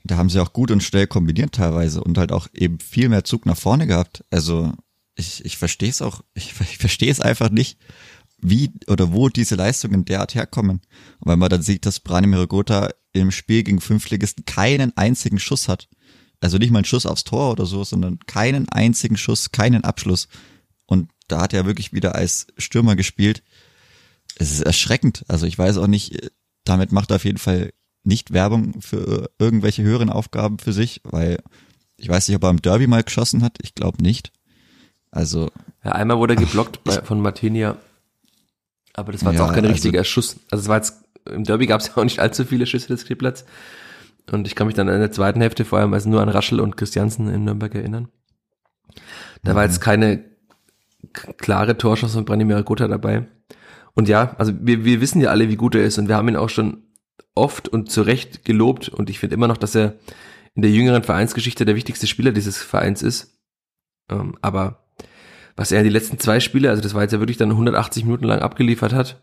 da 0.04 0.18
haben 0.18 0.30
sie 0.30 0.39
auch 0.39 0.54
gut 0.54 0.70
und 0.70 0.84
schnell 0.84 1.08
kombiniert 1.08 1.54
teilweise 1.54 2.04
und 2.04 2.18
halt 2.18 2.32
auch 2.32 2.48
eben 2.54 2.80
viel 2.80 3.10
mehr 3.10 3.24
Zug 3.24 3.46
nach 3.46 3.58
vorne 3.58 3.88
gehabt. 3.88 4.24
Also 4.30 4.72
ich, 5.15 5.43
ich 5.45 5.58
verstehe 5.58 5.89
es 5.89 6.01
auch, 6.01 6.21
ich, 6.34 6.54
ich 6.62 6.78
verstehe 6.78 7.12
es 7.12 7.19
einfach 7.19 7.49
nicht, 7.49 7.78
wie 8.38 8.71
oder 8.88 9.13
wo 9.13 9.30
diese 9.30 9.56
Leistungen 9.56 10.06
derart 10.06 10.36
herkommen. 10.36 10.82
Und 11.19 11.32
wenn 11.32 11.39
man 11.39 11.49
dann 11.49 11.62
sieht, 11.62 11.86
dass 11.86 11.99
Branimir 11.99 12.47
Gotha 12.47 12.89
im 13.13 13.32
Spiel 13.32 13.63
gegen 13.63 13.82
Fünftligisten 13.82 14.45
keinen 14.45 14.95
einzigen 14.97 15.39
Schuss 15.39 15.67
hat, 15.67 15.88
also 16.41 16.58
nicht 16.58 16.71
mal 16.71 16.80
einen 16.80 16.86
Schuss 16.86 17.06
aufs 17.06 17.23
Tor 17.23 17.51
oder 17.51 17.65
so, 17.65 17.84
sondern 17.84 18.19
keinen 18.28 18.69
einzigen 18.69 19.17
Schuss, 19.17 19.51
keinen 19.51 19.84
Abschluss. 19.84 20.28
Und 20.86 21.10
da 21.28 21.41
hat 21.41 21.54
er 21.54 21.65
wirklich 21.65 21.93
wieder 21.93 22.13
als 22.13 22.47
Stürmer 22.58 22.95
gespielt. 22.95 23.41
Es 24.36 24.51
ist 24.51 24.62
erschreckend. 24.62 25.23
Also 25.28 25.47
ich 25.47 25.58
weiß 25.58 25.78
auch 25.78 25.88
nicht, 25.88 26.30
damit 26.65 26.91
macht 26.91 27.12
er 27.12 27.15
auf 27.15 27.25
jeden 27.25 27.38
Fall 27.38 27.71
nicht 28.04 28.32
Werbung 28.32 28.82
für 28.82 29.32
irgendwelche 29.39 29.82
höheren 29.82 30.10
Aufgaben 30.10 30.60
für 30.60 30.73
sich, 30.73 31.01
weil 31.04 31.41
ich 31.97 32.10
weiß 32.10 32.28
nicht, 32.28 32.36
ob 32.36 32.43
er 32.43 32.49
im 32.51 32.62
Derby 32.62 32.86
mal 32.86 33.04
geschossen 33.04 33.41
hat. 33.41 33.58
Ich 33.62 33.73
glaube 33.73 34.04
nicht. 34.04 34.32
Also. 35.15 35.49
Ja, 35.84 35.93
einmal 35.93 36.17
wurde 36.17 36.36
er 36.36 36.39
geblockt 36.39 36.84
bei, 36.84 37.01
von 37.01 37.21
Martinia. 37.21 37.78
Aber 38.93 39.12
das 39.12 39.25
war 39.25 39.32
jetzt 39.32 39.39
ja, 39.39 39.45
auch 39.45 39.54
kein 39.54 39.63
also 39.63 39.73
richtiger 39.73 39.99
also, 39.99 40.10
Schuss. 40.10 40.38
Also 40.51 40.63
es 40.63 40.67
war 40.67 40.78
jetzt, 40.78 41.04
im 41.30 41.43
Derby 41.43 41.65
gab 41.65 41.82
es 41.82 41.88
ja 41.95 41.97
auch 41.97 42.04
nicht 42.04 42.19
allzu 42.19 42.45
viele 42.45 42.65
Schüsse 42.65 42.88
des 42.88 43.06
Kleeblatts. 43.06 43.45
Und 44.32 44.47
ich 44.47 44.56
kann 44.56 44.67
mich 44.67 44.75
dann 44.75 44.88
in 44.88 44.99
der 44.99 45.12
zweiten 45.12 45.41
Hälfte 45.41 45.65
vor 45.65 45.80
allem 45.80 45.93
also 45.93 46.10
nur 46.10 46.21
an 46.21 46.30
Raschel 46.30 46.60
und 46.60 46.78
Christiansen 46.78 47.30
in 47.30 47.43
Nürnberg 47.43 47.73
erinnern. 47.75 48.10
Da 49.43 49.51
mhm. 49.51 49.56
war 49.56 49.63
jetzt 49.63 49.82
keine 49.82 50.23
klare 51.38 51.78
Torschuss 51.78 52.13
von 52.13 52.25
Branimir 52.25 52.63
Gotha 52.63 52.88
dabei. 52.88 53.28
Und 53.93 54.10
ja, 54.10 54.36
also 54.38 54.54
wir, 54.60 54.84
wir 54.84 54.99
wissen 54.99 55.21
ja 55.21 55.30
alle, 55.30 55.49
wie 55.49 55.56
gut 55.56 55.75
er 55.75 55.84
ist 55.84 55.97
und 55.97 56.08
wir 56.08 56.15
haben 56.15 56.28
ihn 56.28 56.36
auch 56.36 56.49
schon 56.49 56.84
oft 57.36 57.69
und 57.69 57.91
zu 57.91 58.01
Recht 58.01 58.43
gelobt 58.43 58.89
und 58.89 59.10
ich 59.10 59.19
finde 59.19 59.36
immer 59.36 59.47
noch, 59.47 59.58
dass 59.58 59.75
er 59.75 59.95
in 60.56 60.62
der 60.62 60.71
jüngeren 60.71 61.04
Vereinsgeschichte 61.04 61.65
der 61.65 61.75
wichtigste 61.75 62.08
Spieler 62.08 62.32
dieses 62.32 62.58
Vereins 62.58 63.01
ist. 63.01 63.39
Ähm, 64.10 64.36
aber 64.41 64.85
was 65.56 65.72
er 65.72 65.80
in 65.80 65.86
die 65.86 65.91
letzten 65.91 66.20
zwei 66.20 66.39
Spiele, 66.39 66.70
also 66.70 66.82
das 66.82 66.94
war 66.94 67.02
jetzt 67.02 67.12
ja 67.12 67.20
wirklich 67.20 67.38
dann 67.38 67.52
180 67.52 68.04
Minuten 68.06 68.26
lang 68.26 68.39
abgeliefert 68.39 68.94
hat, 68.94 69.22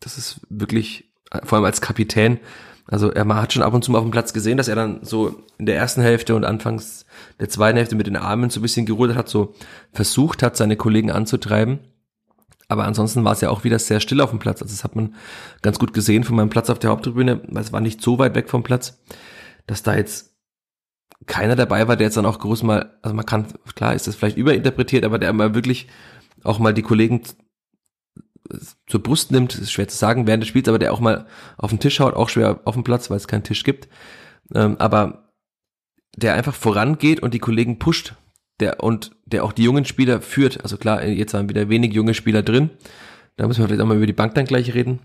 das 0.00 0.18
ist 0.18 0.40
wirklich, 0.48 1.12
vor 1.44 1.56
allem 1.56 1.64
als 1.64 1.80
Kapitän, 1.80 2.40
also 2.90 3.10
er 3.10 3.26
hat 3.28 3.52
schon 3.52 3.62
ab 3.62 3.72
und 3.72 3.84
zu 3.84 3.92
mal 3.92 3.98
auf 3.98 4.04
dem 4.04 4.10
Platz 4.10 4.32
gesehen, 4.32 4.56
dass 4.56 4.66
er 4.66 4.74
dann 4.74 4.98
so 5.02 5.44
in 5.58 5.66
der 5.66 5.76
ersten 5.76 6.02
Hälfte 6.02 6.34
und 6.34 6.44
anfangs 6.44 7.06
der 7.38 7.48
zweiten 7.48 7.76
Hälfte 7.76 7.94
mit 7.94 8.08
den 8.08 8.16
Armen 8.16 8.50
so 8.50 8.58
ein 8.58 8.62
bisschen 8.62 8.84
gerudert 8.84 9.16
hat, 9.16 9.28
so 9.28 9.54
versucht 9.92 10.42
hat, 10.42 10.56
seine 10.56 10.76
Kollegen 10.76 11.12
anzutreiben. 11.12 11.78
Aber 12.66 12.84
ansonsten 12.84 13.24
war 13.24 13.32
es 13.32 13.40
ja 13.40 13.50
auch 13.50 13.62
wieder 13.62 13.78
sehr 13.78 14.00
still 14.00 14.20
auf 14.20 14.30
dem 14.30 14.40
Platz. 14.40 14.60
Also 14.60 14.72
das 14.72 14.82
hat 14.82 14.96
man 14.96 15.14
ganz 15.62 15.78
gut 15.78 15.92
gesehen 15.92 16.24
von 16.24 16.34
meinem 16.34 16.50
Platz 16.50 16.68
auf 16.68 16.80
der 16.80 16.90
Haupttribüne, 16.90 17.42
weil 17.46 17.62
es 17.62 17.72
war 17.72 17.80
nicht 17.80 18.00
so 18.02 18.18
weit 18.18 18.34
weg 18.34 18.48
vom 18.48 18.64
Platz, 18.64 19.00
dass 19.66 19.84
da 19.84 19.94
jetzt 19.94 20.29
keiner 21.26 21.56
dabei 21.56 21.86
war, 21.88 21.96
der 21.96 22.06
jetzt 22.06 22.16
dann 22.16 22.26
auch 22.26 22.38
groß 22.38 22.62
mal, 22.62 22.98
also 23.02 23.14
man 23.14 23.26
kann, 23.26 23.46
klar 23.74 23.94
ist 23.94 24.06
das 24.06 24.16
vielleicht 24.16 24.36
überinterpretiert, 24.36 25.04
aber 25.04 25.18
der 25.18 25.32
mal 25.32 25.54
wirklich 25.54 25.86
auch 26.42 26.58
mal 26.58 26.74
die 26.74 26.82
Kollegen 26.82 27.22
zur 28.86 29.02
Brust 29.02 29.30
nimmt, 29.30 29.54
ist 29.54 29.70
schwer 29.70 29.88
zu 29.88 29.96
sagen 29.96 30.26
während 30.26 30.42
des 30.42 30.48
Spiels, 30.48 30.68
aber 30.68 30.78
der 30.78 30.92
auch 30.92 31.00
mal 31.00 31.26
auf 31.56 31.70
den 31.70 31.80
Tisch 31.80 32.00
haut, 32.00 32.14
auch 32.14 32.28
schwer 32.28 32.60
auf 32.64 32.74
dem 32.74 32.84
Platz, 32.84 33.10
weil 33.10 33.16
es 33.16 33.28
keinen 33.28 33.44
Tisch 33.44 33.64
gibt. 33.64 33.88
Ähm, 34.54 34.76
aber 34.78 35.32
der 36.16 36.34
einfach 36.34 36.54
vorangeht 36.54 37.20
und 37.20 37.34
die 37.34 37.38
Kollegen 37.38 37.78
pusht, 37.78 38.14
der 38.58 38.82
und 38.82 39.12
der 39.24 39.44
auch 39.44 39.52
die 39.52 39.62
jungen 39.62 39.84
Spieler 39.84 40.20
führt. 40.20 40.62
Also 40.62 40.76
klar, 40.76 41.04
jetzt 41.04 41.34
haben 41.34 41.48
wieder 41.48 41.68
wenig 41.68 41.92
junge 41.92 42.14
Spieler 42.14 42.42
drin. 42.42 42.70
Da 43.36 43.46
müssen 43.46 43.60
wir 43.60 43.68
vielleicht 43.68 43.82
auch 43.82 43.86
mal 43.86 43.96
über 43.96 44.06
die 44.06 44.12
Bank 44.12 44.34
dann 44.34 44.46
gleich 44.46 44.74
reden. 44.74 44.98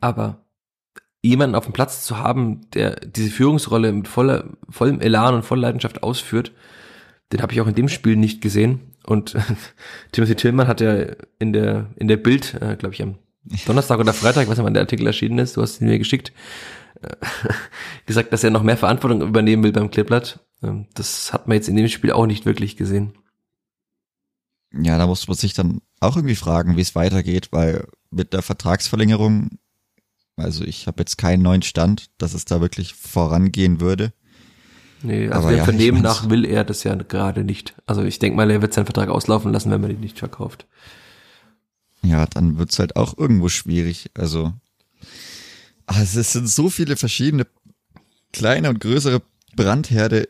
Aber 0.00 0.44
jemanden 1.22 1.56
auf 1.56 1.64
dem 1.64 1.72
Platz 1.72 2.04
zu 2.04 2.18
haben, 2.18 2.70
der 2.72 2.96
diese 2.96 3.30
Führungsrolle 3.30 3.92
mit 3.92 4.08
voller, 4.08 4.44
vollem 4.68 5.00
Elan 5.00 5.34
und 5.34 5.44
voller 5.44 5.62
Leidenschaft 5.62 6.02
ausführt, 6.02 6.52
den 7.32 7.42
habe 7.42 7.52
ich 7.52 7.60
auch 7.60 7.66
in 7.66 7.74
dem 7.74 7.88
Spiel 7.88 8.16
nicht 8.16 8.40
gesehen. 8.40 8.92
Und 9.04 9.36
Timothy 10.12 10.36
Tillmann 10.36 10.68
hat 10.68 10.80
ja 10.80 11.06
in 11.38 11.52
der, 11.52 11.90
in 11.96 12.08
der 12.08 12.16
Bild, 12.16 12.54
äh, 12.60 12.76
glaube 12.76 12.94
ich, 12.94 13.02
am 13.02 13.16
Donnerstag 13.66 13.98
oder 13.98 14.12
Freitag, 14.12 14.48
was 14.48 14.58
ja 14.58 14.64
wann 14.64 14.74
der 14.74 14.82
Artikel 14.82 15.06
erschienen 15.06 15.38
ist, 15.38 15.56
du 15.56 15.62
hast 15.62 15.80
ihn 15.80 15.88
mir 15.88 15.98
geschickt, 15.98 16.32
äh, 17.02 17.16
gesagt, 18.06 18.32
dass 18.32 18.44
er 18.44 18.50
noch 18.50 18.62
mehr 18.62 18.76
Verantwortung 18.76 19.22
übernehmen 19.22 19.62
will 19.62 19.72
beim 19.72 19.90
Kleeblatt. 19.90 20.40
Ähm, 20.62 20.86
das 20.94 21.32
hat 21.32 21.48
man 21.48 21.56
jetzt 21.56 21.68
in 21.68 21.76
dem 21.76 21.88
Spiel 21.88 22.12
auch 22.12 22.26
nicht 22.26 22.46
wirklich 22.46 22.76
gesehen. 22.76 23.14
Ja, 24.72 24.98
da 24.98 25.06
muss 25.06 25.26
man 25.26 25.36
sich 25.36 25.54
dann 25.54 25.80
auch 26.00 26.16
irgendwie 26.16 26.34
fragen, 26.34 26.76
wie 26.76 26.82
es 26.82 26.94
weitergeht, 26.94 27.48
weil 27.52 27.88
mit 28.10 28.32
der 28.32 28.42
Vertragsverlängerung, 28.42 29.58
also 30.38 30.64
ich 30.64 30.86
habe 30.86 31.00
jetzt 31.00 31.18
keinen 31.18 31.42
neuen 31.42 31.62
Stand, 31.62 32.06
dass 32.18 32.34
es 32.34 32.44
da 32.44 32.60
wirklich 32.60 32.94
vorangehen 32.94 33.80
würde. 33.80 34.12
Nee, 35.02 35.28
also 35.28 35.40
Aber 35.40 35.50
wir 35.50 35.58
ja, 35.58 35.64
vernehmen 35.64 36.02
nach 36.02 36.28
will 36.28 36.44
er 36.44 36.64
das 36.64 36.82
ja 36.84 36.94
gerade 36.94 37.44
nicht. 37.44 37.74
Also 37.86 38.02
ich 38.02 38.18
denke 38.18 38.36
mal, 38.36 38.50
er 38.50 38.62
wird 38.62 38.72
seinen 38.72 38.86
Vertrag 38.86 39.08
auslaufen 39.08 39.52
lassen, 39.52 39.70
wenn 39.70 39.80
man 39.80 39.90
ihn 39.90 40.00
nicht 40.00 40.18
verkauft. 40.18 40.66
Ja, 42.02 42.26
dann 42.26 42.58
wird's 42.58 42.78
halt 42.78 42.96
auch 42.96 43.16
irgendwo 43.16 43.48
schwierig. 43.48 44.10
Also, 44.14 44.52
also 45.86 46.20
es 46.20 46.32
sind 46.32 46.48
so 46.48 46.68
viele 46.70 46.96
verschiedene 46.96 47.46
kleine 48.32 48.70
und 48.70 48.80
größere 48.80 49.22
Brandherde 49.56 50.26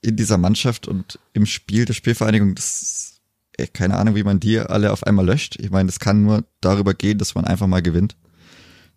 in 0.00 0.16
dieser 0.16 0.38
Mannschaft 0.38 0.88
und 0.88 1.18
im 1.32 1.46
Spiel 1.46 1.84
der 1.84 1.94
Spielvereinigung. 1.94 2.54
Das 2.54 2.82
ist, 2.82 3.72
keine 3.72 3.96
Ahnung, 3.96 4.14
wie 4.14 4.24
man 4.24 4.40
die 4.40 4.58
alle 4.58 4.92
auf 4.92 5.04
einmal 5.04 5.26
löscht. 5.26 5.56
Ich 5.60 5.70
meine, 5.70 5.88
es 5.88 6.00
kann 6.00 6.22
nur 6.22 6.44
darüber 6.60 6.94
gehen, 6.94 7.18
dass 7.18 7.34
man 7.34 7.44
einfach 7.44 7.66
mal 7.66 7.82
gewinnt. 7.82 8.16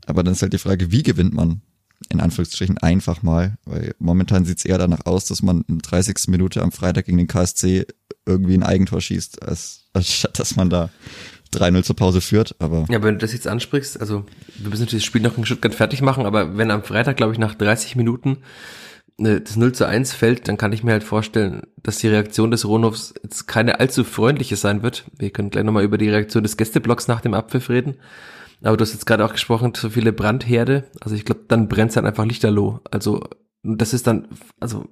Aber 0.05 0.23
dann 0.23 0.33
ist 0.33 0.41
halt 0.41 0.53
die 0.53 0.57
Frage, 0.57 0.91
wie 0.91 1.03
gewinnt 1.03 1.33
man? 1.33 1.61
in 2.09 2.19
Anführungsstrichen 2.19 2.77
einfach 2.77 3.23
mal, 3.23 3.57
weil 3.65 3.95
momentan 3.99 4.45
sieht 4.45 4.59
es 4.59 4.65
eher 4.65 4.77
danach 4.77 5.05
aus, 5.05 5.25
dass 5.25 5.41
man 5.41 5.63
in 5.67 5.79
30. 5.79 6.27
Minute 6.27 6.61
am 6.61 6.71
Freitag 6.71 7.05
gegen 7.05 7.17
den 7.17 7.27
KSC 7.27 7.85
irgendwie 8.25 8.55
ein 8.55 8.63
Eigentor 8.63 9.01
schießt, 9.01 9.43
als, 9.43 9.85
als 9.93 10.11
statt 10.11 10.37
dass 10.39 10.55
man 10.55 10.69
da 10.69 10.89
3-0 11.53 11.83
zur 11.83 11.95
Pause 11.95 12.21
führt, 12.21 12.55
aber. 12.59 12.85
Ja, 12.89 13.01
wenn 13.01 13.15
du 13.15 13.19
das 13.19 13.33
jetzt 13.33 13.47
ansprichst, 13.47 13.99
also 13.99 14.25
wir 14.57 14.69
müssen 14.69 14.83
natürlich 14.83 15.03
das 15.03 15.07
Spiel 15.07 15.21
noch 15.21 15.37
in 15.37 15.45
Stuttgart 15.45 15.73
fertig 15.73 16.01
machen, 16.01 16.25
aber 16.25 16.57
wenn 16.57 16.71
am 16.71 16.83
Freitag, 16.83 17.17
glaube 17.17 17.33
ich, 17.33 17.39
nach 17.39 17.55
30 17.55 17.95
Minuten 17.95 18.39
äh, 19.17 19.39
das 19.39 19.55
0 19.55 19.71
zu 19.71 19.87
1 19.87 20.13
fällt, 20.13 20.47
dann 20.47 20.57
kann 20.57 20.73
ich 20.73 20.83
mir 20.83 20.91
halt 20.91 21.03
vorstellen, 21.03 21.61
dass 21.81 21.99
die 21.99 22.09
Reaktion 22.09 22.51
des 22.51 22.65
Ronovs 22.65 23.13
jetzt 23.23 23.47
keine 23.47 23.79
allzu 23.79 24.03
freundliche 24.03 24.57
sein 24.57 24.83
wird. 24.83 25.05
Wir 25.17 25.29
können 25.29 25.49
gleich 25.49 25.63
nochmal 25.63 25.85
über 25.85 25.97
die 25.97 26.09
Reaktion 26.09 26.43
des 26.43 26.57
Gästeblocks 26.57 27.07
nach 27.07 27.21
dem 27.21 27.33
Abpfiff 27.33 27.69
reden. 27.69 27.95
Aber 28.61 28.77
du 28.77 28.81
hast 28.81 28.93
jetzt 28.93 29.05
gerade 29.05 29.25
auch 29.25 29.33
gesprochen, 29.33 29.73
so 29.75 29.89
viele 29.89 30.13
Brandherde. 30.13 30.85
Also 31.01 31.15
ich 31.15 31.25
glaube, 31.25 31.41
dann 31.47 31.67
brennt 31.67 31.91
es 31.91 31.97
halt 31.97 32.05
einfach 32.05 32.25
lichterloh. 32.25 32.79
Also 32.89 33.21
das 33.63 33.93
ist 33.93 34.07
dann, 34.07 34.27
also 34.59 34.85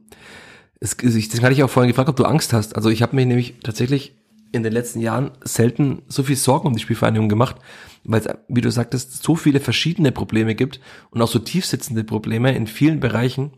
es, 0.80 0.98
das 0.98 1.42
hatte 1.42 1.54
ich 1.54 1.64
auch 1.64 1.70
vorhin 1.70 1.90
gefragt, 1.90 2.10
ob 2.10 2.16
du 2.16 2.26
Angst 2.26 2.54
hast. 2.54 2.76
Also 2.76 2.90
ich 2.90 3.02
habe 3.02 3.16
mir 3.16 3.26
nämlich 3.26 3.56
tatsächlich 3.64 4.16
in 4.52 4.64
den 4.64 4.74
letzten 4.74 5.00
Jahren 5.00 5.32
selten 5.44 6.04
so 6.08 6.24
viel 6.24 6.36
Sorgen 6.36 6.68
um 6.68 6.74
die 6.74 6.82
Spielvereinigung 6.82 7.28
gemacht, 7.28 7.56
weil 8.04 8.22
es, 8.22 8.28
wie 8.48 8.62
du 8.62 8.72
sagtest, 8.72 9.24
so 9.24 9.36
viele 9.36 9.60
verschiedene 9.60 10.12
Probleme 10.12 10.56
gibt 10.56 10.80
und 11.10 11.22
auch 11.22 11.28
so 11.28 11.40
tiefsitzende 11.40 12.04
Probleme 12.04 12.56
in 12.56 12.68
vielen 12.68 13.00
Bereichen, 13.00 13.54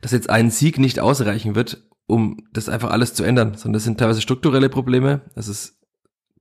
dass 0.00 0.12
jetzt 0.12 0.30
ein 0.30 0.50
Sieg 0.50 0.78
nicht 0.78 0.98
ausreichen 0.98 1.54
wird, 1.54 1.88
um 2.06 2.38
das 2.52 2.68
einfach 2.68 2.90
alles 2.90 3.14
zu 3.14 3.22
ändern, 3.22 3.54
sondern 3.54 3.74
das 3.74 3.84
sind 3.84 3.98
teilweise 3.98 4.20
strukturelle 4.20 4.68
Probleme, 4.68 5.20
das 5.34 5.46
ist 5.46 5.77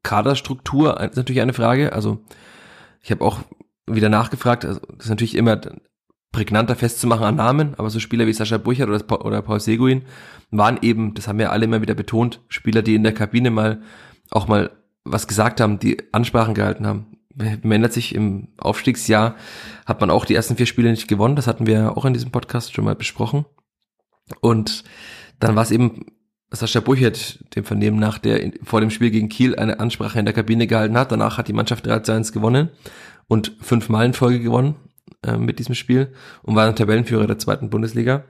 Kaderstruktur 0.07 1.01
ist 1.01 1.17
natürlich 1.17 1.41
eine 1.41 1.51
Frage. 1.51 1.91
Also 1.91 2.19
ich 3.01 3.11
habe 3.11 3.25
auch 3.25 3.39
wieder 3.85 4.07
nachgefragt, 4.07 4.63
also 4.63 4.79
das 4.79 5.05
ist 5.05 5.09
natürlich 5.09 5.35
immer 5.35 5.59
prägnanter 6.31 6.77
festzumachen 6.77 7.25
an 7.25 7.35
Namen, 7.35 7.73
aber 7.75 7.89
so 7.89 7.99
Spieler 7.99 8.25
wie 8.25 8.31
Sascha 8.31 8.57
Burchert 8.57 8.87
oder, 8.87 9.25
oder 9.25 9.41
Paul 9.41 9.59
Seguin 9.59 10.03
waren 10.49 10.79
eben, 10.81 11.13
das 11.13 11.27
haben 11.27 11.39
wir 11.39 11.51
alle 11.51 11.65
immer 11.65 11.81
wieder 11.81 11.93
betont, 11.93 12.41
Spieler, 12.47 12.83
die 12.83 12.95
in 12.95 13.03
der 13.03 13.13
Kabine 13.13 13.51
mal 13.51 13.81
auch 14.31 14.47
mal 14.47 14.71
was 15.03 15.27
gesagt 15.27 15.59
haben, 15.59 15.77
die 15.77 15.97
Ansprachen 16.13 16.53
gehalten 16.53 16.87
haben. 16.87 17.17
Man 17.35 17.71
ändert 17.71 17.91
sich 17.91 18.15
im 18.15 18.47
Aufstiegsjahr, 18.57 19.35
hat 19.85 19.99
man 19.99 20.09
auch 20.09 20.23
die 20.23 20.35
ersten 20.35 20.55
vier 20.55 20.67
Spiele 20.67 20.89
nicht 20.89 21.09
gewonnen, 21.09 21.35
das 21.35 21.47
hatten 21.47 21.67
wir 21.67 21.97
auch 21.97 22.05
in 22.05 22.13
diesem 22.13 22.31
Podcast 22.31 22.73
schon 22.73 22.85
mal 22.85 22.95
besprochen. 22.95 23.45
Und 24.39 24.85
dann 25.39 25.55
war 25.55 25.63
es 25.63 25.71
eben 25.71 26.05
Sascha 26.51 26.79
Burchert, 26.79 27.39
dem 27.55 27.65
Vernehmen 27.65 27.99
nach, 27.99 28.19
der 28.19 28.51
vor 28.63 28.79
dem 28.79 28.89
Spiel 28.89 29.11
gegen 29.11 29.27
Kiel 29.27 29.55
eine 29.55 29.79
Ansprache 29.79 30.19
in 30.19 30.25
der 30.25 30.33
Kabine 30.33 30.65
gehalten 30.67 30.97
hat. 30.97 31.11
Danach 31.11 31.37
hat 31.37 31.47
die 31.47 31.53
Mannschaft 31.53 31.85
3 31.85 31.99
zu 31.99 32.13
1 32.13 32.31
gewonnen 32.31 32.69
und 33.27 33.51
fünfmal 33.59 34.05
in 34.05 34.13
Folge 34.13 34.39
gewonnen 34.39 34.75
äh, 35.23 35.37
mit 35.37 35.59
diesem 35.59 35.75
Spiel 35.75 36.13
und 36.43 36.55
war 36.55 36.65
dann 36.65 36.75
Tabellenführer 36.75 37.27
der 37.27 37.37
zweiten 37.37 37.69
Bundesliga. 37.69 38.23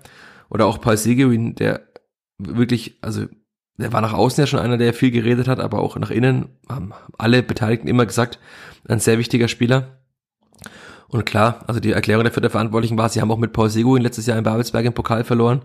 Oder 0.50 0.66
auch 0.66 0.82
Paul 0.82 0.98
Seguin, 0.98 1.54
der 1.56 1.82
wirklich, 2.40 2.98
also 3.02 3.26
der 3.78 3.94
war 3.94 4.02
nach 4.02 4.14
außen 4.14 4.42
ja 4.42 4.48
schon 4.48 4.60
einer, 4.60 4.78
der 4.78 4.94
viel 4.94 5.12
geredet 5.12 5.48
hat, 5.48 5.60
aber 5.60 5.80
auch 5.80 5.98
nach 5.98 6.10
innen 6.10 6.50
haben 6.68 6.94
alle 7.18 7.44
Beteiligten 7.44 7.88
immer 7.88 8.08
gesagt, 8.08 8.40
ein 8.88 9.00
sehr 9.00 9.20
wichtiger 9.20 9.48
Spieler. 9.48 10.00
Und 11.10 11.26
klar, 11.26 11.64
also 11.68 11.80
die 11.80 11.92
Erklärung 11.92 12.24
dafür 12.24 12.42
der 12.42 12.50
Verantwortlichen 12.50 12.98
war, 12.98 13.10
sie 13.10 13.22
haben 13.22 13.32
auch 13.32 13.38
mit 13.38 13.54
Paul 13.54 13.70
Seguin 13.70 14.02
letztes 14.02 14.26
Jahr 14.26 14.38
in 14.38 14.44
Babelsberg 14.44 14.86
im 14.86 14.94
Pokal 14.94 15.24
verloren, 15.24 15.62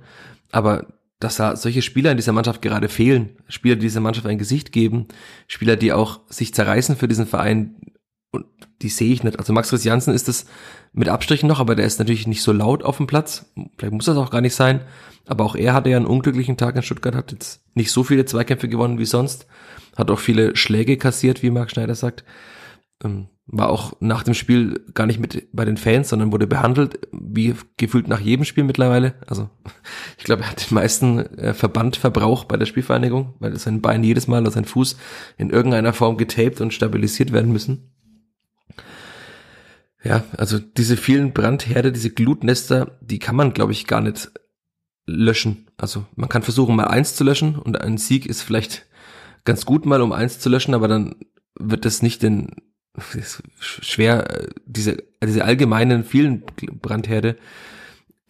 aber 0.51 0.87
dass 1.23 1.37
da 1.37 1.57
solche 1.57 1.83
Spieler 1.83 2.11
in 2.11 2.17
dieser 2.17 2.33
Mannschaft 2.33 2.63
gerade 2.63 2.89
fehlen. 2.89 3.37
Spieler, 3.49 3.77
die 3.77 3.83
dieser 3.83 4.01
Mannschaft 4.01 4.27
ein 4.27 4.39
Gesicht 4.39 4.73
geben. 4.73 5.07
Spieler, 5.47 5.77
die 5.77 5.93
auch 5.93 6.21
sich 6.29 6.53
zerreißen 6.53 6.97
für 6.97 7.09
diesen 7.09 7.27
Verein. 7.27 7.77
Und 8.33 8.47
die 8.81 8.89
sehe 8.89 9.13
ich 9.13 9.23
nicht. 9.23 9.39
Also 9.39 9.53
Max 9.53 9.71
Christiansen 9.71 10.15
ist 10.15 10.29
es 10.29 10.47
mit 10.93 11.09
Abstrichen 11.09 11.49
noch, 11.49 11.61
aber 11.61 11.77
der 11.77 11.87
ist 11.87 11.99
natürlich 11.99 12.27
nicht 12.27 12.43
so 12.43 12.53
laut 12.53 12.83
auf 12.83 12.97
dem 12.97 13.07
Platz. 13.07 13.47
Vielleicht 13.77 13.93
muss 13.93 14.07
das 14.07 14.17
auch 14.17 14.31
gar 14.31 14.41
nicht 14.41 14.55
sein. 14.55 14.81
Aber 15.27 15.45
auch 15.45 15.55
er 15.55 15.75
hatte 15.75 15.91
ja 15.91 15.97
einen 15.97 16.07
unglücklichen 16.07 16.57
Tag 16.57 16.75
in 16.75 16.83
Stuttgart, 16.83 17.15
hat 17.15 17.31
jetzt 17.31 17.63
nicht 17.75 17.93
so 17.93 18.03
viele 18.03 18.25
Zweikämpfe 18.25 18.69
gewonnen 18.69 18.99
wie 18.99 19.05
sonst. 19.05 19.47
Hat 19.97 20.11
auch 20.11 20.19
viele 20.19 20.57
Schläge 20.57 20.97
kassiert, 20.97 21.43
wie 21.43 21.51
Marc 21.51 21.71
Schneider 21.71 21.95
sagt. 21.95 22.25
Ähm, 23.03 23.29
war 23.47 23.71
auch 23.71 23.95
nach 24.01 24.23
dem 24.23 24.35
Spiel 24.35 24.85
gar 24.95 25.07
nicht 25.07 25.19
mit 25.19 25.49
bei 25.53 25.65
den 25.65 25.77
Fans, 25.77 26.09
sondern 26.09 26.33
wurde 26.33 26.47
behandelt, 26.47 27.01
wie 27.13 27.55
gefühlt 27.77 28.09
nach 28.09 28.21
jedem 28.21 28.45
Spiel 28.45 28.65
mittlerweile. 28.65 29.15
Also 29.27 29.51
ich 30.19 30.25
glaube, 30.25 30.43
er 30.43 30.51
hat 30.51 30.71
den 30.71 30.75
meisten 30.75 31.19
äh, 31.19 31.55
Verbandverbrauch 31.55 32.45
bei 32.45 32.57
der 32.57 32.67
Spielvereinigung, 32.67 33.35
weil 33.41 33.57
sein 33.59 33.83
Bein 33.83 34.05
jedes 34.05 34.29
Mal 34.29 34.43
oder 34.43 34.51
sein 34.51 34.65
Fuß 34.65 34.97
in 35.37 35.51
irgendeiner 35.51 35.93
Form 35.93 36.17
getaped 36.17 36.61
und 36.61 36.73
stabilisiert 36.73 37.33
werden 37.33 37.53
müssen. 37.53 37.93
Ja, 40.05 40.25
also 40.37 40.59
diese 40.59 40.97
vielen 40.97 41.33
Brandherde, 41.33 41.93
diese 41.93 42.11
Glutnester, 42.11 42.99
die 43.01 43.21
kann 43.21 43.37
man, 43.37 43.53
glaube 43.53 43.73
ich, 43.73 43.87
gar 43.87 44.01
nicht 44.01 44.33
löschen. 45.07 45.69
Also 45.77 46.07
man 46.17 46.29
kann 46.29 46.43
versuchen, 46.43 46.75
mal 46.75 46.89
eins 46.89 47.15
zu 47.15 47.25
löschen 47.25 47.57
und 47.57 47.81
ein 47.81 47.99
Sieg 47.99 48.27
ist 48.27 48.43
vielleicht 48.43 48.87
ganz 49.45 49.65
gut 49.65 49.87
mal, 49.87 50.01
um 50.01 50.13
eins 50.13 50.39
zu 50.39 50.49
löschen, 50.49 50.75
aber 50.75 50.89
dann 50.89 51.17
wird 51.59 51.85
das 51.85 52.03
nicht 52.03 52.23
den 52.23 52.51
schwer, 53.59 54.49
diese, 54.67 55.03
diese 55.25 55.45
allgemeinen 55.45 56.05
vielen 56.05 56.43
Brandherde 56.81 57.37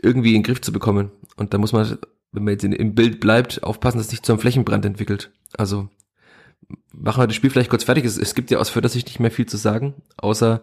irgendwie 0.01 0.31
in 0.31 0.43
den 0.43 0.43
Griff 0.43 0.61
zu 0.61 0.73
bekommen. 0.73 1.11
Und 1.37 1.53
da 1.55 1.59
muss 1.59 1.73
man, 1.73 1.99
wenn 2.33 2.45
man 2.45 2.53
jetzt 2.53 2.65
in, 2.65 2.73
im 2.73 2.95
Bild 2.95 3.21
bleibt, 3.21 3.63
aufpassen, 3.63 3.99
dass 3.99 4.07
es 4.07 4.13
nicht 4.13 4.27
zu 4.27 4.33
einem 4.33 4.41
Flächenbrand 4.41 4.85
entwickelt. 4.85 5.33
Also 5.57 5.89
machen 6.93 7.23
wir 7.23 7.27
das 7.27 7.37
Spiel 7.37 7.51
vielleicht 7.51 7.71
kurz 7.71 7.85
fertig. 7.85 8.05
Es, 8.05 8.17
es 8.17 8.35
gibt 8.35 8.51
ja 8.51 8.59
aus 8.59 8.69
Fördersicht 8.69 9.07
nicht 9.07 9.21
mehr 9.21 9.31
viel 9.31 9.47
zu 9.47 9.57
sagen, 9.57 9.95
außer 10.17 10.63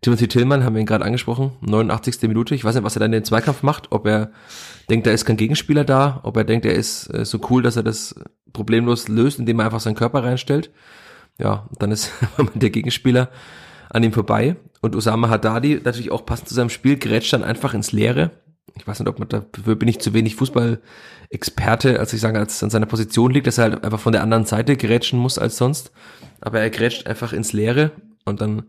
Timothy 0.00 0.28
Tillmann, 0.28 0.64
haben 0.64 0.74
wir 0.74 0.80
ihn 0.80 0.86
gerade 0.86 1.04
angesprochen, 1.04 1.52
89. 1.62 2.22
Minute. 2.22 2.54
Ich 2.54 2.64
weiß 2.64 2.74
nicht, 2.74 2.84
was 2.84 2.96
er 2.96 3.00
dann 3.00 3.12
in 3.12 3.20
den 3.20 3.24
Zweikampf 3.24 3.62
macht, 3.62 3.90
ob 3.90 4.06
er 4.06 4.30
denkt, 4.90 5.06
da 5.06 5.10
ist 5.10 5.24
kein 5.24 5.36
Gegenspieler 5.36 5.84
da, 5.84 6.20
ob 6.22 6.36
er 6.36 6.44
denkt, 6.44 6.66
er 6.66 6.74
ist 6.74 7.12
äh, 7.12 7.24
so 7.24 7.40
cool, 7.50 7.62
dass 7.62 7.76
er 7.76 7.82
das 7.82 8.14
problemlos 8.52 9.08
löst, 9.08 9.38
indem 9.38 9.58
er 9.58 9.66
einfach 9.66 9.80
seinen 9.80 9.96
Körper 9.96 10.22
reinstellt 10.22 10.70
ja, 11.38 11.68
dann 11.78 11.90
ist 11.90 12.12
der 12.54 12.70
Gegenspieler 12.70 13.30
an 13.90 14.02
ihm 14.02 14.12
vorbei. 14.12 14.56
Und 14.80 14.94
Osama 14.94 15.28
Haddadi, 15.28 15.80
natürlich 15.82 16.10
auch 16.10 16.26
passend 16.26 16.48
zu 16.48 16.54
seinem 16.54 16.70
Spiel, 16.70 16.98
grätscht 16.98 17.32
dann 17.32 17.44
einfach 17.44 17.74
ins 17.74 17.92
Leere. 17.92 18.30
Ich 18.76 18.86
weiß 18.86 19.00
nicht, 19.00 19.08
ob 19.08 19.18
man 19.18 19.28
dafür 19.28 19.76
bin 19.76 19.88
ich 19.88 19.98
zu 19.98 20.14
wenig 20.14 20.36
Fußball-Experte, 20.36 21.98
als 21.98 22.12
ich 22.12 22.20
sage, 22.20 22.38
als 22.38 22.56
es 22.56 22.62
an 22.62 22.70
seiner 22.70 22.86
Position 22.86 23.32
liegt, 23.32 23.46
dass 23.46 23.58
er 23.58 23.64
halt 23.64 23.84
einfach 23.84 23.98
von 23.98 24.12
der 24.12 24.22
anderen 24.22 24.44
Seite 24.44 24.76
grätschen 24.76 25.18
muss 25.18 25.38
als 25.38 25.56
sonst. 25.56 25.90
Aber 26.40 26.60
er 26.60 26.70
grätscht 26.70 27.06
einfach 27.06 27.32
ins 27.32 27.52
Leere 27.52 27.90
und 28.24 28.40
dann 28.40 28.64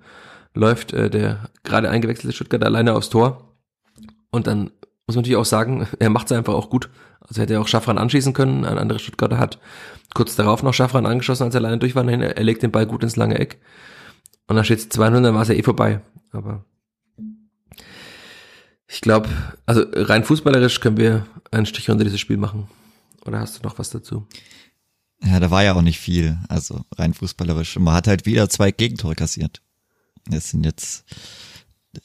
läuft 0.56 0.94
äh, 0.94 1.10
der 1.10 1.50
gerade 1.64 1.90
eingewechselte 1.90 2.34
Stuttgart 2.34 2.64
alleine 2.64 2.94
aufs 2.94 3.10
Tor. 3.10 3.56
Und 4.32 4.48
dann 4.48 4.72
muss 5.10 5.16
man 5.16 5.24
natürlich 5.24 5.38
auch 5.38 5.46
sagen, 5.46 5.88
er 6.00 6.12
macht 6.12 6.28
es 6.30 6.38
einfach 6.38 6.54
auch 6.54 6.70
gut. 6.70 6.92
Also 7.20 7.42
hätte 7.42 7.54
er 7.54 7.62
auch 7.62 7.68
Schaffran 7.68 7.98
anschießen 7.98 8.34
können, 8.34 8.64
ein 8.64 8.78
anderer 8.78 9.00
Stuttgarter 9.00 9.40
hat 9.40 9.60
kurz 10.14 10.36
darauf 10.36 10.62
noch 10.62 10.74
Schaffran 10.74 11.08
angeschossen, 11.08 11.44
als 11.44 11.56
er 11.56 11.62
alleine 11.62 11.80
durch 11.80 11.96
war. 11.96 12.08
Er 12.08 12.44
legt 12.44 12.62
den 12.62 12.72
Ball 12.72 12.86
gut 12.86 13.02
ins 13.02 13.16
lange 13.16 13.40
Eck. 13.40 13.60
Und 14.48 14.56
dann 14.56 14.66
steht 14.66 14.80
es 14.80 14.90
200, 14.90 15.26
dann 15.26 15.34
war 15.34 15.42
es 15.42 15.48
ja 15.48 15.56
eh 15.56 15.64
vorbei. 15.64 16.02
Aber 16.32 16.64
ich 18.88 19.02
glaube, 19.02 19.30
also 19.66 19.84
rein 19.94 20.24
fußballerisch 20.24 20.80
können 20.80 20.98
wir 20.98 21.26
einen 21.50 21.66
Strich 21.66 21.90
unter 21.90 22.04
dieses 22.04 22.20
Spiel 22.20 22.38
machen. 22.38 22.68
Oder 23.26 23.40
hast 23.40 23.58
du 23.58 23.64
noch 23.64 23.80
was 23.80 23.90
dazu? 23.90 24.28
Ja, 25.24 25.40
da 25.40 25.50
war 25.50 25.64
ja 25.64 25.74
auch 25.74 25.82
nicht 25.82 26.00
viel, 26.00 26.38
also 26.50 26.86
rein 26.98 27.16
fußballerisch. 27.16 27.80
Man 27.80 27.96
hat 27.96 28.08
halt 28.08 28.28
wieder 28.28 28.48
zwei 28.48 28.72
Gegentore 28.72 29.16
kassiert. 29.16 29.62
Es 30.32 30.52
sind 30.52 30.66
jetzt, 30.66 31.04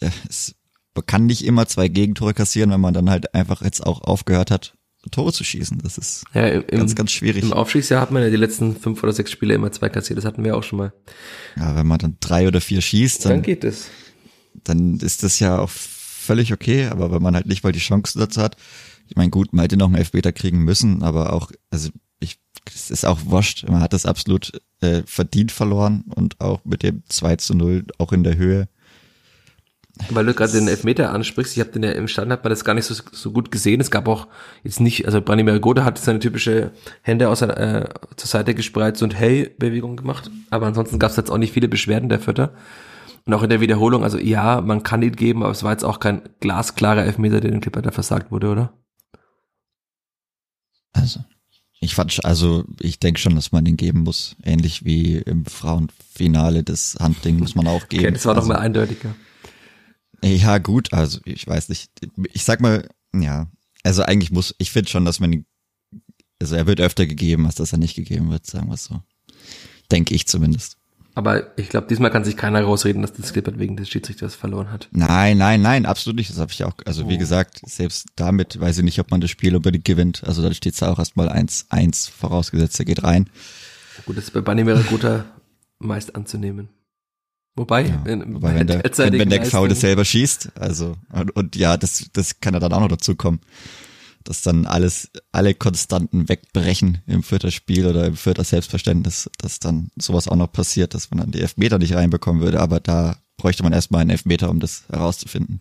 äh, 0.01 0.11
es, 0.29 0.55
man 0.64 0.64
kann 1.03 1.27
nicht 1.27 1.45
immer 1.45 1.67
zwei 1.67 1.89
Gegentore 1.89 2.35
kassieren, 2.35 2.71
wenn 2.71 2.81
man 2.81 2.95
dann 2.95 3.11
halt 3.11 3.35
einfach 3.35 3.63
jetzt 3.63 3.85
auch 3.85 4.03
aufgehört 4.03 4.51
hat, 4.51 4.75
Tore 5.11 5.33
zu 5.33 5.45
schießen. 5.45 5.79
Das 5.83 5.99
ist 5.99 6.25
ja, 6.35 6.47
im, 6.47 6.67
ganz, 6.67 6.95
ganz 6.95 7.13
schwierig. 7.13 7.43
Im 7.43 7.53
Aufstiegsjahr 7.53 8.01
hat 8.01 8.11
man 8.11 8.23
ja 8.23 8.31
die 8.31 8.37
letzten 8.37 8.77
fünf 8.77 9.03
oder 9.03 9.13
sechs 9.13 9.31
Spiele 9.31 9.55
immer 9.55 9.73
zwei 9.73 9.89
kassiert. 9.89 10.19
Das 10.19 10.25
hatten 10.25 10.45
wir 10.45 10.57
auch 10.57 10.63
schon 10.63 10.79
mal. 10.79 10.93
Ja, 11.57 11.77
wenn 11.77 11.87
man 11.87 11.99
dann 11.99 12.17
drei 12.21 12.49
oder 12.49 12.61
vier 12.61 12.81
schießt, 12.81 13.25
dann, 13.25 13.33
dann 13.33 13.43
geht 13.43 13.65
es. 13.65 13.89
Dann 14.55 14.99
ist 15.01 15.23
das 15.23 15.41
ja 15.41 15.59
auch 15.59 15.71
völlig 15.71 16.53
okay. 16.53 16.87
Aber 16.87 17.13
wenn 17.13 17.23
man 17.23 17.35
halt 17.35 17.47
nicht 17.47 17.65
mal 17.65 17.73
die 17.73 17.81
Chance 17.81 18.19
dazu 18.19 18.41
hat, 18.41 18.57
ich 19.09 19.17
meine, 19.17 19.31
gut, 19.31 19.53
man 19.53 19.65
hätte 19.65 19.77
noch 19.77 19.87
einen 19.87 19.97
Elfmeter 19.97 20.33
kriegen 20.33 20.61
müssen, 20.61 21.03
aber 21.03 21.33
auch, 21.33 21.53
also 21.71 21.91
ich, 22.21 22.39
es 22.75 22.91
ist 22.91 23.05
auch 23.05 23.19
wurscht. 23.27 23.69
Man 23.69 23.81
hat 23.81 23.93
das 23.93 24.07
absolut 24.07 24.53
äh, 24.81 25.03
verdient 25.05 25.53
verloren 25.53 26.05
und 26.15 26.41
auch 26.41 26.65
mit 26.65 26.83
dem 26.83 27.03
2 27.09 27.37
zu 27.37 27.55
0 27.55 27.85
auch 27.99 28.13
in 28.13 28.25
der 28.25 28.37
Höhe. 28.37 28.69
Weil 30.11 30.27
du 30.27 30.35
gerade 30.35 30.53
den 30.53 30.67
Elfmeter 30.67 31.13
ansprichst, 31.13 31.57
ich 31.57 31.61
habe 31.61 31.71
den 31.71 31.85
ja 31.85 31.93
im 31.93 32.09
Stand, 32.09 32.33
hat 32.33 32.43
man 32.43 32.51
das 32.51 32.65
gar 32.65 32.75
nicht 32.75 32.85
so, 32.85 32.95
so 33.13 33.31
gut 33.31 33.53
gesehen. 33.53 33.81
Es 33.81 33.93
gab 33.93 34.09
auch 34.09 34.27
jetzt 34.65 34.81
nicht, 34.81 35.07
also 35.07 35.21
Branimir 35.21 35.61
Gode 35.61 35.85
hat 35.85 35.99
seine 35.99 36.19
typische 36.19 36.73
Hände 37.03 37.29
aus, 37.29 37.43
äh, 37.43 37.89
zur 38.17 38.29
Seite 38.29 38.55
gespreizt 38.55 39.03
und 39.05 39.15
Hey-Bewegung 39.15 39.97
gemacht. 39.97 40.31
Aber 40.51 40.67
ansonsten 40.67 40.99
gab 40.99 41.11
es 41.11 41.17
jetzt 41.17 41.31
auch 41.31 41.39
nicht 41.39 41.53
viele 41.53 41.69
Beschwerden 41.69 42.09
der 42.09 42.19
Vierter. 42.19 42.55
Und 43.25 43.35
auch 43.35 43.43
in 43.43 43.51
der 43.51 43.61
Wiederholung, 43.61 44.03
also 44.03 44.19
ja, 44.19 44.61
man 44.61 44.83
kann 44.83 45.03
ihn 45.03 45.15
geben, 45.15 45.45
aber 45.45 45.53
es 45.53 45.63
war 45.63 45.71
jetzt 45.71 45.85
auch 45.85 46.01
kein 46.01 46.23
glasklarer 46.41 47.05
Elfmeter, 47.05 47.41
der 47.41 47.53
dem 47.53 47.61
Clipper 47.61 47.81
da 47.81 47.93
versagt 47.93 48.33
wurde, 48.33 48.51
oder? 48.51 48.73
Also, 50.93 51.21
ich 51.81 51.95
fand, 51.95 52.25
also 52.25 52.65
ich 52.81 52.99
denke 52.99 53.21
schon, 53.21 53.37
dass 53.37 53.53
man 53.53 53.65
den 53.65 53.77
geben 53.77 54.01
muss. 54.01 54.37
Ähnlich 54.43 54.85
wie 54.85 55.19
im 55.19 55.47
Frauenfinale 55.47 56.65
das 56.65 56.97
Handding 57.01 57.39
muss 57.39 57.55
man 57.55 57.69
auch 57.69 57.89
geben. 57.89 58.05
Okay, 58.05 58.13
das 58.13 58.27
war 58.27 58.35
also, 58.35 58.49
doch 58.49 58.55
mal 58.55 58.61
eindeutiger. 58.61 59.15
Ja, 60.23 60.59
gut, 60.59 60.93
also 60.93 61.21
ich 61.25 61.47
weiß 61.47 61.69
nicht. 61.69 61.91
Ich 62.33 62.45
sag 62.45 62.61
mal, 62.61 62.89
ja, 63.15 63.49
also 63.83 64.03
eigentlich 64.03 64.31
muss, 64.31 64.55
ich 64.59 64.71
finde 64.71 64.91
schon, 64.91 65.05
dass 65.05 65.21
man, 65.21 65.45
also 66.41 66.57
er 66.57 66.67
wird 66.67 66.81
öfter 66.81 67.07
gegeben, 67.07 67.47
als 67.47 67.57
dass 67.57 67.73
er 67.73 67.79
nicht 67.79 67.95
gegeben 67.95 68.31
wird, 68.31 68.47
sagen 68.47 68.69
wir 68.69 68.75
es 68.75 68.85
so. 68.85 69.03
Denke 69.91 70.15
ich 70.15 70.27
zumindest. 70.27 70.79
Aber 71.17 71.57
ich 71.57 71.69
glaube, 71.69 71.87
diesmal 71.87 72.11
kann 72.11 72.25
sich 72.25 72.37
keiner 72.37 72.63
rausreden, 72.63 73.01
dass 73.01 73.13
das 73.13 73.33
Clippert 73.33 73.59
wegen 73.59 73.77
des 73.77 73.89
Schiedsrichters 73.89 74.35
verloren 74.35 74.73
hat. 74.73 74.89
Nein, 74.91 75.39
nein, 75.39 75.63
nein, 75.63 75.87
absolut 75.87 76.17
nicht. 76.17 76.31
Das 76.31 76.39
habe 76.39 76.51
ich 76.51 76.65
auch, 76.65 76.75
also 76.87 77.09
wie 77.09 77.15
oh. 77.15 77.19
gesagt, 77.19 77.61
selbst 77.65 78.09
damit 78.17 78.59
weiß 78.59 78.79
ich 78.79 78.85
nicht, 78.85 78.99
ob 78.99 79.13
man 79.13 79.21
das 79.21 79.31
Spiel 79.31 79.55
unbedingt 79.55 79.85
gewinnt. 79.85 80.25
Also 80.25 80.43
da 80.43 80.53
steht 80.53 80.75
es 80.75 80.83
auch 80.83 80.99
erstmal 80.99 81.29
1-1 81.29 82.11
vorausgesetzt, 82.11 82.81
er 82.81 82.85
geht 82.85 83.05
rein. 83.05 83.31
Gut, 84.07 84.17
das 84.17 84.25
ist 84.25 84.31
bei 84.33 84.41
Bunny 84.41 84.67
wäre 84.67 84.83
guter 84.83 85.25
meist 85.79 86.17
anzunehmen. 86.17 86.69
Wobei, 87.57 87.87
ja, 87.87 88.01
wenn, 88.05 88.35
wobei 88.35 88.55
wenn, 88.57 88.67
der, 88.67 88.83
wenn, 88.83 89.19
wenn 89.19 89.31
der 89.31 89.45
Foul 89.47 89.69
das 89.69 89.81
selber 89.81 90.05
schießt, 90.05 90.59
also 90.59 90.97
und, 91.13 91.31
und 91.37 91.57
ja, 91.57 91.77
das, 91.77 92.11
das 92.13 92.41
kann 92.41 92.55
ja 92.55 92.61
dann 92.61 92.73
auch 92.73 92.81
noch 92.81 92.89
dazu 92.89 93.15
kommen, 93.15 93.41
dass 94.25 94.43
dann 94.43 94.67
alles, 94.67 95.11
alle 95.31 95.55
Konstanten 95.55 96.29
wegbrechen 96.29 97.03
im 97.07 97.23
vierter 97.23 97.53
Spiel 97.53 97.87
oder 97.87 98.07
im 98.07 98.17
vierter 98.17 98.43
Selbstverständnis, 98.43 99.31
dass 99.39 99.61
dann 99.61 99.89
sowas 99.97 100.27
auch 100.27 100.37
noch 100.37 100.51
passiert, 100.51 100.95
dass 100.95 101.11
man 101.11 101.21
dann 101.21 101.31
die 101.31 101.41
Elfmeter 101.41 101.79
nicht 101.79 101.95
reinbekommen 101.95 102.43
würde, 102.43 102.61
aber 102.61 102.81
da 102.81 103.19
bräuchte 103.37 103.63
man 103.63 103.73
erstmal 103.73 104.01
einen 104.01 104.11
Elfmeter, 104.11 104.51
um 104.51 104.59
das 104.59 104.85
herauszufinden. 104.89 105.61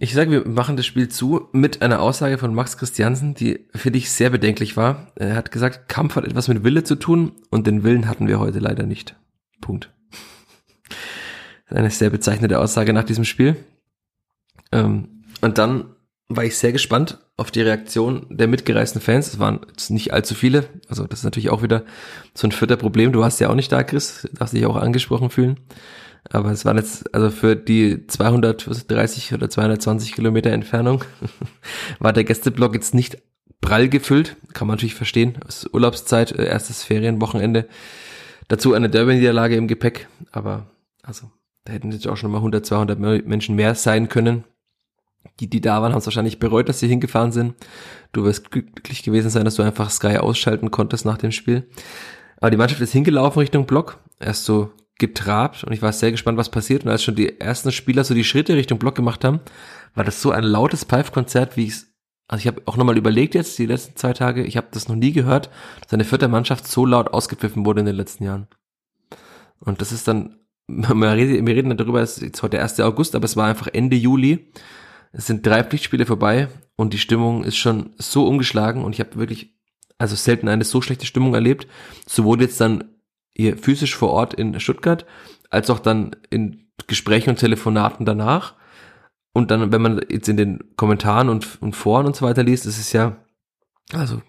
Ich 0.00 0.14
sage, 0.14 0.32
wir 0.32 0.48
machen 0.48 0.76
das 0.76 0.84
Spiel 0.84 1.08
zu 1.08 1.48
mit 1.52 1.80
einer 1.80 2.00
Aussage 2.00 2.38
von 2.38 2.54
Max 2.54 2.76
Christiansen, 2.76 3.34
die 3.34 3.66
für 3.72 3.92
dich 3.92 4.10
sehr 4.10 4.30
bedenklich 4.30 4.76
war. 4.76 5.12
Er 5.14 5.36
hat 5.36 5.52
gesagt, 5.52 5.88
Kampf 5.88 6.16
hat 6.16 6.24
etwas 6.24 6.48
mit 6.48 6.64
Wille 6.64 6.82
zu 6.82 6.96
tun 6.96 7.32
und 7.50 7.68
den 7.68 7.84
Willen 7.84 8.08
hatten 8.08 8.26
wir 8.26 8.40
heute 8.40 8.58
leider 8.58 8.84
nicht. 8.84 9.14
Punkt. 9.62 9.90
Eine 11.68 11.90
sehr 11.90 12.10
bezeichnende 12.10 12.58
Aussage 12.58 12.92
nach 12.92 13.04
diesem 13.04 13.24
Spiel. 13.24 13.56
Ähm, 14.72 15.24
und 15.40 15.56
dann 15.56 15.96
war 16.28 16.44
ich 16.44 16.58
sehr 16.58 16.72
gespannt 16.72 17.18
auf 17.36 17.50
die 17.50 17.62
Reaktion 17.62 18.26
der 18.28 18.46
mitgereisten 18.46 19.00
Fans. 19.00 19.28
Es 19.28 19.38
waren 19.38 19.60
nicht 19.88 20.12
allzu 20.12 20.34
viele. 20.34 20.68
Also 20.88 21.06
das 21.06 21.20
ist 21.20 21.24
natürlich 21.24 21.50
auch 21.50 21.62
wieder 21.62 21.84
so 22.34 22.46
ein 22.46 22.52
vierter 22.52 22.76
Problem. 22.76 23.12
Du 23.12 23.20
warst 23.20 23.40
ja 23.40 23.48
auch 23.48 23.54
nicht 23.54 23.72
da, 23.72 23.82
Chris. 23.82 24.28
Du 24.30 24.36
darfst 24.36 24.54
dich 24.54 24.66
auch 24.66 24.76
angesprochen 24.76 25.30
fühlen. 25.30 25.58
Aber 26.30 26.50
es 26.50 26.64
waren 26.64 26.76
jetzt, 26.76 27.12
also 27.14 27.30
für 27.30 27.56
die 27.56 28.06
230 28.06 29.34
oder 29.34 29.50
220 29.50 30.12
Kilometer 30.12 30.50
Entfernung 30.50 31.04
war 31.98 32.12
der 32.12 32.24
Gästeblock 32.24 32.74
jetzt 32.74 32.94
nicht 32.94 33.18
prall 33.60 33.88
gefüllt. 33.88 34.36
Kann 34.52 34.68
man 34.68 34.76
natürlich 34.76 34.94
verstehen. 34.94 35.38
Es 35.48 35.64
ist 35.64 35.74
Urlaubszeit, 35.74 36.32
äh, 36.32 36.44
erstes 36.44 36.84
Ferienwochenende. 36.84 37.66
Dazu 38.48 38.74
eine 38.74 38.90
Derby-Niederlage 38.90 39.56
im 39.56 39.68
Gepäck, 39.68 40.08
aber 40.30 40.66
also 41.02 41.30
da 41.64 41.72
hätten 41.72 41.92
jetzt 41.92 42.08
auch 42.08 42.16
schon 42.16 42.30
mal 42.30 42.38
100, 42.38 42.66
200 42.66 42.98
Menschen 42.98 43.54
mehr 43.54 43.74
sein 43.74 44.08
können. 44.08 44.44
Die, 45.38 45.48
die 45.48 45.60
da 45.60 45.80
waren, 45.80 45.92
haben 45.92 46.00
es 46.00 46.06
wahrscheinlich 46.06 46.40
bereut, 46.40 46.68
dass 46.68 46.80
sie 46.80 46.88
hingefahren 46.88 47.30
sind. 47.30 47.54
Du 48.12 48.24
wirst 48.24 48.50
glücklich 48.50 49.02
gewesen 49.04 49.30
sein, 49.30 49.44
dass 49.44 49.54
du 49.54 49.62
einfach 49.62 49.90
Sky 49.90 50.18
ausschalten 50.18 50.70
konntest 50.70 51.04
nach 51.04 51.18
dem 51.18 51.30
Spiel. 51.30 51.68
Aber 52.38 52.50
die 52.50 52.56
Mannschaft 52.56 52.80
ist 52.80 52.92
hingelaufen 52.92 53.38
Richtung 53.38 53.66
Block, 53.66 54.00
erst 54.18 54.44
so 54.44 54.72
getrabt 54.98 55.64
und 55.64 55.72
ich 55.72 55.82
war 55.82 55.92
sehr 55.92 56.10
gespannt, 56.10 56.38
was 56.38 56.50
passiert. 56.50 56.84
Und 56.84 56.90
als 56.90 57.02
schon 57.02 57.14
die 57.14 57.40
ersten 57.40 57.72
Spieler 57.72 58.04
so 58.04 58.14
die 58.14 58.24
Schritte 58.24 58.56
Richtung 58.56 58.78
Block 58.78 58.96
gemacht 58.96 59.24
haben, 59.24 59.40
war 59.94 60.04
das 60.04 60.20
so 60.20 60.32
ein 60.32 60.44
lautes 60.44 60.84
Pfeifkonzert, 60.84 61.56
wie 61.56 61.66
ich 61.66 61.72
es 61.72 61.91
also 62.28 62.40
ich 62.40 62.46
habe 62.46 62.62
auch 62.66 62.76
nochmal 62.76 62.96
überlegt 62.96 63.34
jetzt, 63.34 63.58
die 63.58 63.66
letzten 63.66 63.96
zwei 63.96 64.12
Tage, 64.12 64.44
ich 64.44 64.56
habe 64.56 64.68
das 64.70 64.88
noch 64.88 64.96
nie 64.96 65.12
gehört, 65.12 65.50
dass 65.82 65.92
eine 65.92 66.04
vierte 66.04 66.28
Mannschaft 66.28 66.66
so 66.66 66.86
laut 66.86 67.12
ausgepfiffen 67.12 67.66
wurde 67.66 67.80
in 67.80 67.86
den 67.86 67.96
letzten 67.96 68.24
Jahren. 68.24 68.46
Und 69.58 69.80
das 69.80 69.92
ist 69.92 70.08
dann, 70.08 70.36
wir 70.66 71.12
reden 71.12 71.76
darüber, 71.76 72.00
es 72.00 72.16
ist 72.16 72.22
jetzt 72.22 72.42
heute 72.42 72.56
der 72.56 72.62
1. 72.62 72.80
August, 72.80 73.14
aber 73.14 73.24
es 73.24 73.36
war 73.36 73.46
einfach 73.46 73.68
Ende 73.72 73.96
Juli. 73.96 74.50
Es 75.12 75.26
sind 75.26 75.46
drei 75.46 75.62
Pflichtspiele 75.62 76.06
vorbei 76.06 76.48
und 76.76 76.94
die 76.94 76.98
Stimmung 76.98 77.44
ist 77.44 77.56
schon 77.56 77.90
so 77.98 78.26
umgeschlagen 78.26 78.82
und 78.82 78.94
ich 78.94 79.00
habe 79.00 79.16
wirklich, 79.16 79.54
also 79.98 80.16
selten 80.16 80.48
eine 80.48 80.64
so 80.64 80.80
schlechte 80.80 81.06
Stimmung 81.06 81.34
erlebt. 81.34 81.66
Sowohl 82.06 82.40
jetzt 82.40 82.60
dann 82.60 82.84
hier 83.34 83.56
physisch 83.58 83.94
vor 83.94 84.10
Ort 84.10 84.34
in 84.34 84.58
Stuttgart, 84.58 85.06
als 85.50 85.70
auch 85.70 85.78
dann 85.78 86.16
in 86.30 86.70
Gesprächen 86.86 87.30
und 87.30 87.36
Telefonaten 87.36 88.06
danach. 88.06 88.54
Und 89.32 89.50
dann, 89.50 89.72
wenn 89.72 89.82
man 89.82 90.00
jetzt 90.10 90.28
in 90.28 90.36
den 90.36 90.76
Kommentaren 90.76 91.28
und, 91.28 91.60
und 91.62 91.74
Foren 91.74 92.06
und 92.06 92.16
so 92.16 92.26
weiter 92.26 92.42
liest, 92.42 92.66
ist 92.66 92.78
es 92.78 92.92
ja, 92.92 93.16
also 93.92 94.20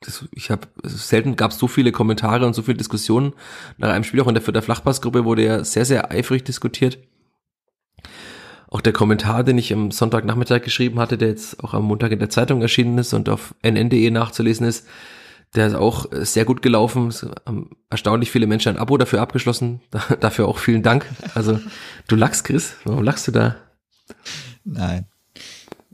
das, 0.00 0.24
ich 0.32 0.50
habe 0.50 0.68
also 0.82 0.96
selten 0.96 1.36
gab 1.36 1.52
es 1.52 1.58
so 1.58 1.68
viele 1.68 1.92
Kommentare 1.92 2.46
und 2.46 2.54
so 2.54 2.62
viele 2.62 2.76
Diskussionen 2.76 3.32
nach 3.78 3.90
einem 3.90 4.04
Spiel. 4.04 4.20
Auch 4.20 4.28
in 4.28 4.34
der 4.34 4.42
Vierter 4.42 4.62
Flachpassgruppe 4.62 5.24
wurde 5.24 5.44
ja 5.44 5.64
sehr, 5.64 5.84
sehr 5.84 6.10
eifrig 6.10 6.44
diskutiert. 6.44 6.98
Auch 8.68 8.80
der 8.80 8.92
Kommentar, 8.92 9.44
den 9.44 9.56
ich 9.56 9.72
am 9.72 9.90
Sonntagnachmittag 9.90 10.62
geschrieben 10.62 10.98
hatte, 10.98 11.16
der 11.16 11.28
jetzt 11.28 11.62
auch 11.62 11.74
am 11.74 11.84
Montag 11.84 12.10
in 12.10 12.18
der 12.18 12.30
Zeitung 12.30 12.60
erschienen 12.60 12.98
ist 12.98 13.14
und 13.14 13.28
auf 13.28 13.54
nn.de 13.62 14.10
nachzulesen 14.10 14.66
ist, 14.66 14.86
der 15.54 15.68
ist 15.68 15.74
auch 15.74 16.06
sehr 16.10 16.44
gut 16.44 16.60
gelaufen. 16.62 17.08
Es 17.08 17.24
haben 17.46 17.70
erstaunlich 17.88 18.32
viele 18.32 18.48
Menschen 18.48 18.70
ein 18.70 18.78
Abo 18.78 18.98
dafür 18.98 19.20
abgeschlossen. 19.20 19.80
dafür 20.20 20.48
auch 20.48 20.58
vielen 20.58 20.82
Dank. 20.82 21.06
Also 21.34 21.60
du 22.08 22.16
lachst, 22.16 22.44
Chris. 22.44 22.74
Warum 22.84 23.04
lachst 23.04 23.28
du 23.28 23.32
da? 23.32 23.56
Nein. 24.64 25.06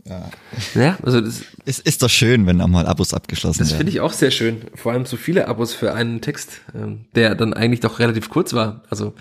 Ja. 0.05 0.31
ja, 0.75 0.99
also 1.03 1.21
das 1.21 1.43
es 1.67 1.79
ist 1.79 2.03
doch 2.03 2.09
schön, 2.09 2.47
wenn 2.47 2.61
auch 2.61 2.67
mal 2.67 2.87
Abos 2.87 3.15
abgeschlossen 3.15 3.59
das 3.59 3.69
werden. 3.69 3.73
Das 3.73 3.77
finde 3.79 3.93
ich 3.93 4.01
auch 4.01 4.13
sehr 4.13 4.31
schön. 4.31 4.63
Vor 4.75 4.93
allem 4.93 5.07
so 5.07 5.17
viele 5.17 5.47
Abos 5.47 5.75
für 5.75 5.95
einen 5.95 6.21
Text, 6.21 6.63
ähm, 6.75 7.07
der 7.15 7.35
dann 7.35 7.55
eigentlich 7.55 7.81
doch 7.81 7.99
relativ 7.99 8.29
kurz 8.29 8.55
war. 8.55 8.83
Also 8.91 9.15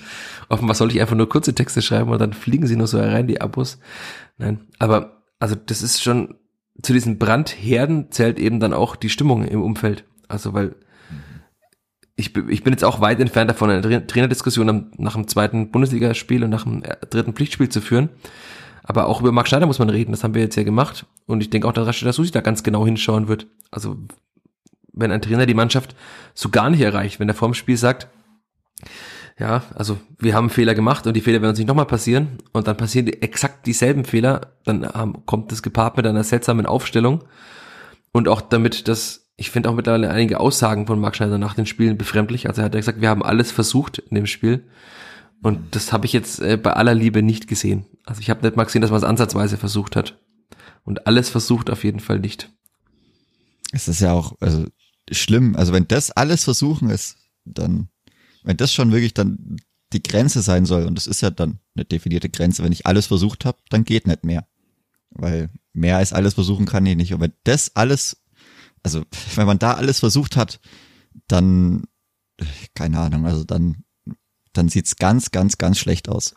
offenbar 0.47 0.75
soll 0.75 0.91
ich 0.91 1.01
einfach 1.01 1.15
nur 1.15 1.29
kurze 1.29 1.53
Texte 1.53 1.81
schreiben 1.81 2.09
und 2.09 2.19
dann 2.19 2.33
fliegen 2.33 2.65
sie 2.65 2.75
nur 2.75 2.87
so 2.87 2.99
herein, 2.99 3.27
die 3.27 3.41
Abos. 3.41 3.77
Nein, 4.37 4.61
aber 4.79 5.23
also 5.39 5.55
das 5.55 5.81
ist 5.81 6.01
schon, 6.01 6.35
zu 6.81 6.93
diesen 6.93 7.19
Brandherden 7.19 8.11
zählt 8.11 8.39
eben 8.39 8.59
dann 8.59 8.73
auch 8.73 8.95
die 8.95 9.09
Stimmung 9.09 9.45
im 9.45 9.61
Umfeld. 9.61 10.05
Also 10.27 10.53
weil 10.53 10.75
ich, 12.15 12.35
ich 12.35 12.63
bin 12.63 12.73
jetzt 12.73 12.83
auch 12.83 12.99
weit 12.99 13.19
entfernt 13.19 13.49
davon, 13.49 13.69
eine 13.69 14.07
Trainerdiskussion 14.07 14.91
nach 14.97 15.13
dem 15.13 15.27
zweiten 15.27 15.71
Bundesligaspiel 15.71 16.43
und 16.43 16.49
nach 16.49 16.63
dem 16.63 16.83
äh, 16.83 16.95
dritten 17.09 17.33
Pflichtspiel 17.33 17.69
zu 17.69 17.79
führen. 17.81 18.09
Aber 18.89 19.07
auch 19.07 19.21
über 19.21 19.31
Marc 19.31 19.47
Schneider 19.47 19.67
muss 19.67 19.77
man 19.77 19.91
reden, 19.91 20.11
das 20.11 20.23
haben 20.23 20.33
wir 20.33 20.41
jetzt 20.41 20.55
ja 20.55 20.63
gemacht. 20.63 21.05
Und 21.27 21.41
ich 21.41 21.51
denke 21.51 21.67
auch, 21.67 21.73
dass 21.73 21.85
Rashida 21.85 22.11
Susi 22.11 22.31
da 22.31 22.41
ganz 22.41 22.63
genau 22.63 22.85
hinschauen 22.87 23.27
wird. 23.27 23.45
Also, 23.69 23.97
wenn 24.93 25.11
ein 25.11 25.21
Trainer 25.21 25.45
die 25.45 25.53
Mannschaft 25.53 25.95
so 26.33 26.49
gar 26.49 26.71
nicht 26.71 26.81
erreicht, 26.81 27.19
wenn 27.19 27.29
er 27.29 27.35
vorm 27.35 27.53
Spiel 27.53 27.77
sagt, 27.77 28.07
ja, 29.37 29.61
also 29.75 29.99
wir 30.17 30.33
haben 30.33 30.49
Fehler 30.49 30.73
gemacht 30.73 31.05
und 31.05 31.13
die 31.13 31.21
Fehler 31.21 31.39
werden 31.39 31.51
uns 31.51 31.59
nicht 31.59 31.67
nochmal 31.67 31.85
passieren 31.85 32.39
und 32.51 32.67
dann 32.67 32.77
passieren 32.77 33.05
die, 33.05 33.21
exakt 33.21 33.67
dieselben 33.67 34.05
Fehler, 34.05 34.53
dann 34.65 34.89
ähm, 34.95 35.17
kommt 35.27 35.51
das 35.51 35.61
gepaart 35.61 35.95
mit 35.95 36.07
einer 36.07 36.23
seltsamen 36.23 36.65
Aufstellung 36.65 37.23
und 38.11 38.27
auch 38.27 38.41
damit, 38.41 38.87
dass 38.87 39.29
ich 39.37 39.51
finde 39.51 39.69
auch 39.69 39.75
mittlerweile 39.75 40.09
einige 40.09 40.39
Aussagen 40.39 40.87
von 40.87 40.99
Marc 40.99 41.15
Schneider 41.15 41.37
nach 41.37 41.53
den 41.53 41.67
Spielen 41.67 41.95
befremdlich. 41.95 42.47
Also 42.49 42.61
er 42.61 42.65
hat 42.65 42.73
ja 42.73 42.79
gesagt, 42.79 43.01
wir 43.01 43.09
haben 43.09 43.23
alles 43.23 43.51
versucht 43.51 43.99
in 43.99 44.15
dem 44.15 44.25
Spiel 44.25 44.65
und 45.41 45.75
das 45.75 45.93
habe 45.93 46.05
ich 46.05 46.13
jetzt 46.13 46.39
äh, 46.39 46.57
bei 46.57 46.73
aller 46.73 46.93
Liebe 46.93 47.23
nicht 47.23 47.47
gesehen. 47.47 47.85
Also 48.05 48.21
ich 48.21 48.29
habe 48.29 48.45
nicht 48.45 48.57
mal 48.57 48.65
gesehen, 48.65 48.81
dass 48.81 48.91
man 48.91 48.97
es 48.97 49.05
ansatzweise 49.05 49.57
versucht 49.57 49.95
hat. 49.95 50.19
Und 50.83 51.07
alles 51.07 51.29
versucht 51.29 51.69
auf 51.69 51.83
jeden 51.83 51.99
Fall 51.99 52.19
nicht. 52.19 52.51
Es 53.71 53.87
ist 53.87 54.01
ja 54.01 54.13
auch 54.13 54.35
also 54.39 54.65
schlimm. 55.11 55.55
Also 55.55 55.71
wenn 55.71 55.87
das 55.87 56.11
alles 56.11 56.43
versuchen 56.43 56.89
ist, 56.89 57.17
dann, 57.45 57.89
wenn 58.43 58.57
das 58.57 58.73
schon 58.73 58.91
wirklich 58.91 59.13
dann 59.13 59.57
die 59.93 60.03
Grenze 60.03 60.41
sein 60.41 60.65
soll, 60.65 60.85
und 60.85 60.95
das 60.95 61.07
ist 61.07 61.21
ja 61.21 61.29
dann 61.29 61.59
eine 61.75 61.85
definierte 61.85 62.29
Grenze, 62.29 62.63
wenn 62.63 62.71
ich 62.71 62.85
alles 62.85 63.07
versucht 63.07 63.45
habe, 63.45 63.59
dann 63.69 63.85
geht 63.85 64.07
nicht 64.07 64.23
mehr. 64.23 64.47
Weil 65.11 65.49
mehr 65.73 65.97
als 65.97 66.13
alles 66.13 66.33
versuchen 66.33 66.65
kann 66.65 66.85
ich 66.85 66.95
nicht. 66.95 67.13
Und 67.13 67.21
wenn 67.21 67.33
das 67.43 67.75
alles, 67.75 68.23
also 68.83 69.03
wenn 69.35 69.47
man 69.47 69.59
da 69.59 69.73
alles 69.73 69.99
versucht 69.99 70.35
hat, 70.35 70.59
dann, 71.27 71.83
keine 72.75 72.99
Ahnung, 72.99 73.25
also 73.25 73.43
dann 73.43 73.83
dann 74.53 74.69
sieht's 74.69 74.95
ganz, 74.95 75.31
ganz, 75.31 75.57
ganz 75.57 75.77
schlecht 75.77 76.09
aus. 76.09 76.35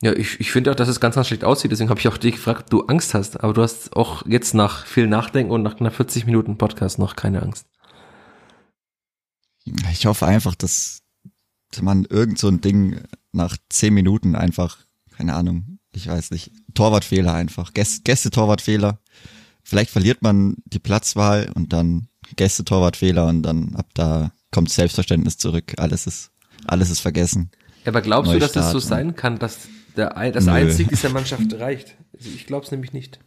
Ja, 0.00 0.12
ich, 0.12 0.38
ich 0.38 0.52
finde 0.52 0.70
auch, 0.70 0.76
dass 0.76 0.88
es 0.88 1.00
ganz, 1.00 1.16
ganz 1.16 1.26
schlecht 1.26 1.44
aussieht. 1.44 1.72
Deswegen 1.72 1.90
habe 1.90 1.98
ich 1.98 2.08
auch 2.08 2.18
dich 2.18 2.36
gefragt, 2.36 2.64
ob 2.64 2.70
du 2.70 2.86
Angst 2.86 3.14
hast. 3.14 3.42
Aber 3.42 3.52
du 3.52 3.62
hast 3.62 3.96
auch 3.96 4.24
jetzt 4.26 4.54
nach 4.54 4.86
viel 4.86 5.08
Nachdenken 5.08 5.50
und 5.50 5.62
nach 5.62 5.76
knapp 5.76 5.94
40 5.94 6.24
Minuten 6.26 6.56
Podcast 6.56 6.98
noch 6.98 7.16
keine 7.16 7.42
Angst. 7.42 7.66
Ich 9.92 10.06
hoffe 10.06 10.26
einfach, 10.26 10.54
dass 10.54 11.02
man 11.80 12.04
irgend 12.04 12.38
so 12.38 12.48
ein 12.48 12.60
Ding 12.60 13.02
nach 13.32 13.56
10 13.68 13.92
Minuten 13.92 14.36
einfach, 14.36 14.78
keine 15.16 15.34
Ahnung, 15.34 15.78
ich 15.92 16.08
weiß 16.08 16.30
nicht, 16.30 16.52
Torwartfehler 16.74 17.34
einfach, 17.34 17.72
Gäste-Torwartfehler. 17.74 19.00
Vielleicht 19.62 19.90
verliert 19.90 20.22
man 20.22 20.56
die 20.64 20.78
Platzwahl 20.78 21.50
und 21.54 21.72
dann 21.72 22.08
Gäste-Torwartfehler 22.36 23.26
und 23.26 23.42
dann 23.42 23.74
ab 23.74 23.88
da 23.94 24.32
kommt 24.50 24.70
Selbstverständnis 24.70 25.38
zurück. 25.38 25.74
Alles 25.76 26.06
ist, 26.06 26.30
alles 26.66 26.90
ist 26.90 27.00
vergessen. 27.00 27.50
Aber 27.84 28.02
glaubst 28.02 28.30
Neustart, 28.30 28.50
du, 28.50 28.58
dass 28.60 28.66
das 28.66 28.72
so 28.72 28.78
sein 28.78 29.16
kann, 29.16 29.38
dass 29.38 29.68
der, 29.96 30.10
das 30.32 30.46
Nö. 30.46 30.52
Einzig 30.52 30.88
dieser 30.88 31.10
Mannschaft 31.10 31.52
reicht? 31.54 31.96
Also 32.16 32.30
ich 32.34 32.46
glaube 32.46 32.64
es 32.64 32.70
nämlich 32.70 32.92
nicht. 32.92 33.18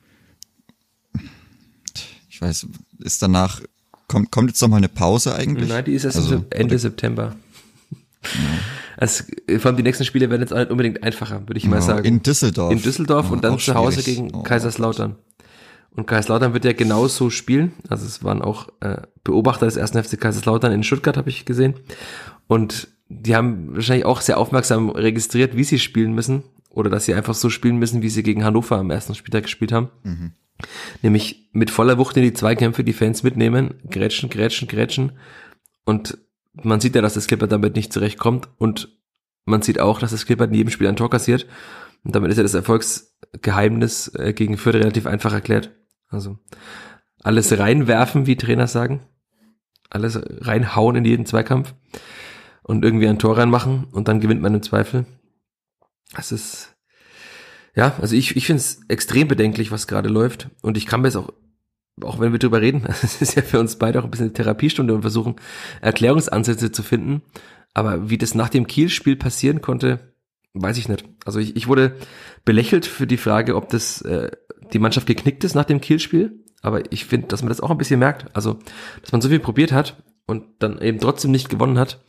Ich 2.30 2.42
weiß, 2.42 2.68
ist 3.00 3.22
danach, 3.22 3.62
kommt, 4.08 4.32
kommt 4.32 4.50
jetzt 4.50 4.62
noch 4.62 4.70
mal 4.70 4.78
eine 4.78 4.90
Pause 4.90 5.36
eigentlich? 5.36 5.70
Nein, 5.70 5.86
die 5.86 5.94
ist 5.94 6.06
erst 6.06 6.18
also, 6.18 6.46
Ende? 6.50 6.78
September. 6.78 7.36
Ja. 8.24 8.30
Also, 8.98 9.24
vor 9.58 9.68
allem 9.68 9.78
die 9.78 9.84
nächsten 9.84 10.06
Spiele 10.06 10.30
werden 10.30 10.42
jetzt 10.42 10.54
auch 10.54 10.60
nicht 10.60 10.70
unbedingt 10.70 11.02
einfacher, 11.02 11.42
würde 11.48 11.58
ich 11.58 11.66
mal 11.66 11.82
sagen. 11.82 12.06
In 12.06 12.22
Düsseldorf. 12.22 12.72
In 12.72 12.82
Düsseldorf 12.82 13.28
ja, 13.28 13.32
und 13.32 13.44
dann 13.44 13.58
zu 13.58 13.74
Hause 13.74 14.04
gegen 14.04 14.32
oh, 14.34 14.44
Kaiserslautern. 14.44 15.16
Und 15.96 16.06
Kaiserslautern 16.06 16.54
wird 16.54 16.66
ja 16.66 16.74
genauso 16.74 17.30
spielen. 17.30 17.74
Also 17.90 18.06
es 18.06 18.24
waren 18.24 18.42
auch 18.42 18.70
äh, 18.80 18.98
Beobachter 19.24 19.66
des 19.66 19.76
ersten 19.76 20.02
FC 20.02 20.20
Kaiserslautern 20.20 20.72
in 20.72 20.84
Stuttgart, 20.84 21.18
habe 21.18 21.30
ich 21.30 21.46
gesehen. 21.46 21.74
Und 22.48 22.90
die 23.20 23.36
haben 23.36 23.76
wahrscheinlich 23.76 24.05
auch 24.05 24.22
sehr 24.22 24.38
aufmerksam 24.38 24.89
registriert, 24.89 25.57
wie 25.57 25.64
sie 25.64 25.80
spielen 25.80 26.14
müssen. 26.14 26.43
Oder 26.70 26.89
dass 26.89 27.03
sie 27.05 27.14
einfach 27.14 27.34
so 27.34 27.49
spielen 27.49 27.78
müssen, 27.78 28.01
wie 28.01 28.09
sie 28.09 28.24
gegen 28.24 28.45
Hannover 28.45 28.78
am 28.78 28.91
ersten 28.91 29.14
Spieltag 29.14 29.43
gespielt 29.43 29.74
haben. 29.74 29.89
Mhm. 30.03 30.32
Nämlich 31.01 31.49
mit 31.51 31.70
voller 31.70 31.97
Wucht 31.97 32.16
in 32.16 32.24
die 32.24 32.34
Zweikämpfe 32.34 32.86
die 32.86 32.93
Fans 32.93 33.24
mitnehmen, 33.24 33.74
grätschen, 33.89 34.30
grätschen, 34.30 34.70
grätschen. 34.70 35.12
Und 35.84 36.18
man 36.53 36.80
sieht 36.80 36.95
ja, 36.95 37.01
dass 37.01 37.16
das 37.16 37.28
Clipper 37.28 37.47
damit 37.47 37.76
nicht 37.76 37.91
zurechtkommt. 37.91 38.47
Und 38.57 38.88
man 39.43 39.62
sieht 39.62 39.82
auch, 39.82 39.99
dass 39.99 40.12
das 40.12 40.26
Clipper 40.26 40.45
in 40.45 40.53
jedem 40.53 40.70
Spiel 40.70 40.88
ein 40.88 40.95
Tor 40.95 41.09
kassiert. 41.09 41.45
Und 42.05 42.16
damit 42.16 42.32
ist 42.32 42.38
ja 42.38 42.43
das 42.43 42.53
Erfolgsgeheimnis 42.53 44.07
äh, 44.16 44.34
gegen 44.34 44.57
Fürth 44.57 44.76
relativ 44.76 45.07
einfach 45.07 45.34
erklärt. 45.34 45.72
Also 46.07 46.39
alles 47.22 47.57
reinwerfen, 47.57 48.28
wie 48.28 48.38
Trainer 48.38 48.68
sagen. 48.68 49.01
Alles 49.89 50.18
reinhauen 50.39 50.95
in 50.95 51.05
jeden 51.05 51.26
Zweikampf 51.26 51.74
und 52.64 52.84
irgendwie 52.84 53.07
ein 53.07 53.20
Tor 53.20 53.38
reinmachen 53.38 53.86
und 53.91 54.07
dann 54.07 54.20
gewinnt 54.20 54.41
man 54.41 54.53
im 54.53 54.64
Zweifel. 54.64 55.05
Das 56.16 56.32
ist, 56.32 56.76
ja, 57.76 57.95
also 58.01 58.16
ich, 58.16 58.36
ich 58.36 58.45
finde 58.45 58.59
es 58.59 58.82
extrem 58.88 59.28
bedenklich, 59.28 59.72
was 59.72 59.88
gerade 59.88 60.09
läuft. 60.09 60.49
Und 60.62 60.78
ich 60.78 60.86
kann 60.86 61.01
mir 61.01 61.07
jetzt 61.07 61.16
auch, 61.16 61.32
auch 62.01 62.20
wenn 62.20 62.32
wir 62.32 62.39
drüber 62.39 62.62
reden, 62.62 62.86
es 63.03 63.22
ist 63.22 63.36
ja 63.36 63.41
für 63.41 63.59
uns 63.59 63.78
beide 63.78 63.99
auch 63.99 64.05
ein 64.05 64.12
bisschen 64.12 64.28
eine 64.28 64.34
Therapiestunde 64.34 64.93
und 64.93 65.01
versuchen, 65.01 65.36
Erklärungsansätze 65.82 66.72
zu 66.72 66.84
finden. 66.84 67.22
Aber 67.74 68.09
wie 68.09 68.18
das 68.18 68.36
nach 68.36 68.49
dem 68.49 68.68
Kiel-Spiel 68.68 69.16
passieren 69.16 69.62
konnte, 69.62 70.14
weiß 70.53 70.78
ich 70.78 70.89
nicht. 70.89 71.05
Also 71.26 71.39
ich, 71.39 71.55
ich 71.55 71.68
wurde 71.68 71.95
belächelt 72.43 72.86
für 72.86 73.07
die 73.07 73.18
Frage, 73.18 73.55
ob 73.55 73.70
das 73.70 74.01
äh, 74.01 74.32
die 74.74 74.80
Mannschaft 74.80 75.07
geknickt 75.07 75.43
ist 75.43 75.55
nach 75.55 75.66
dem 75.66 75.80
Kiel-Spiel. 75.80 76.43
Aber 76.62 76.91
ich 76.91 77.05
finde, 77.05 77.28
dass 77.28 77.41
man 77.41 77.49
das 77.49 77.62
auch 77.62 77.72
ein 77.72 77.78
bisschen 77.78 77.99
merkt. 77.99 78.36
Also, 78.36 78.59
dass 79.01 79.12
man 79.12 79.22
so 79.22 79.30
viel 79.30 79.39
probiert 79.39 79.72
hat 79.72 80.03
und 80.28 80.43
dann 80.59 80.80
eben 80.80 80.99
trotzdem 80.99 81.32
nicht 81.32 81.49
gewonnen 81.49 81.80
hat. 81.80 82.03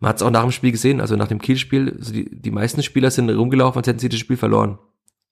Man 0.00 0.08
hat 0.08 0.16
es 0.16 0.22
auch 0.22 0.30
nach 0.30 0.42
dem 0.42 0.50
Spiel 0.50 0.72
gesehen, 0.72 1.00
also 1.00 1.14
nach 1.16 1.28
dem 1.28 1.40
Kiel-Spiel, 1.40 1.94
also 1.98 2.12
die, 2.12 2.28
die 2.30 2.50
meisten 2.50 2.82
Spieler 2.82 3.10
sind 3.10 3.28
rumgelaufen, 3.30 3.78
als 3.78 3.86
hätten 3.86 3.98
sie 3.98 4.08
das 4.08 4.18
Spiel 4.18 4.38
verloren. 4.38 4.78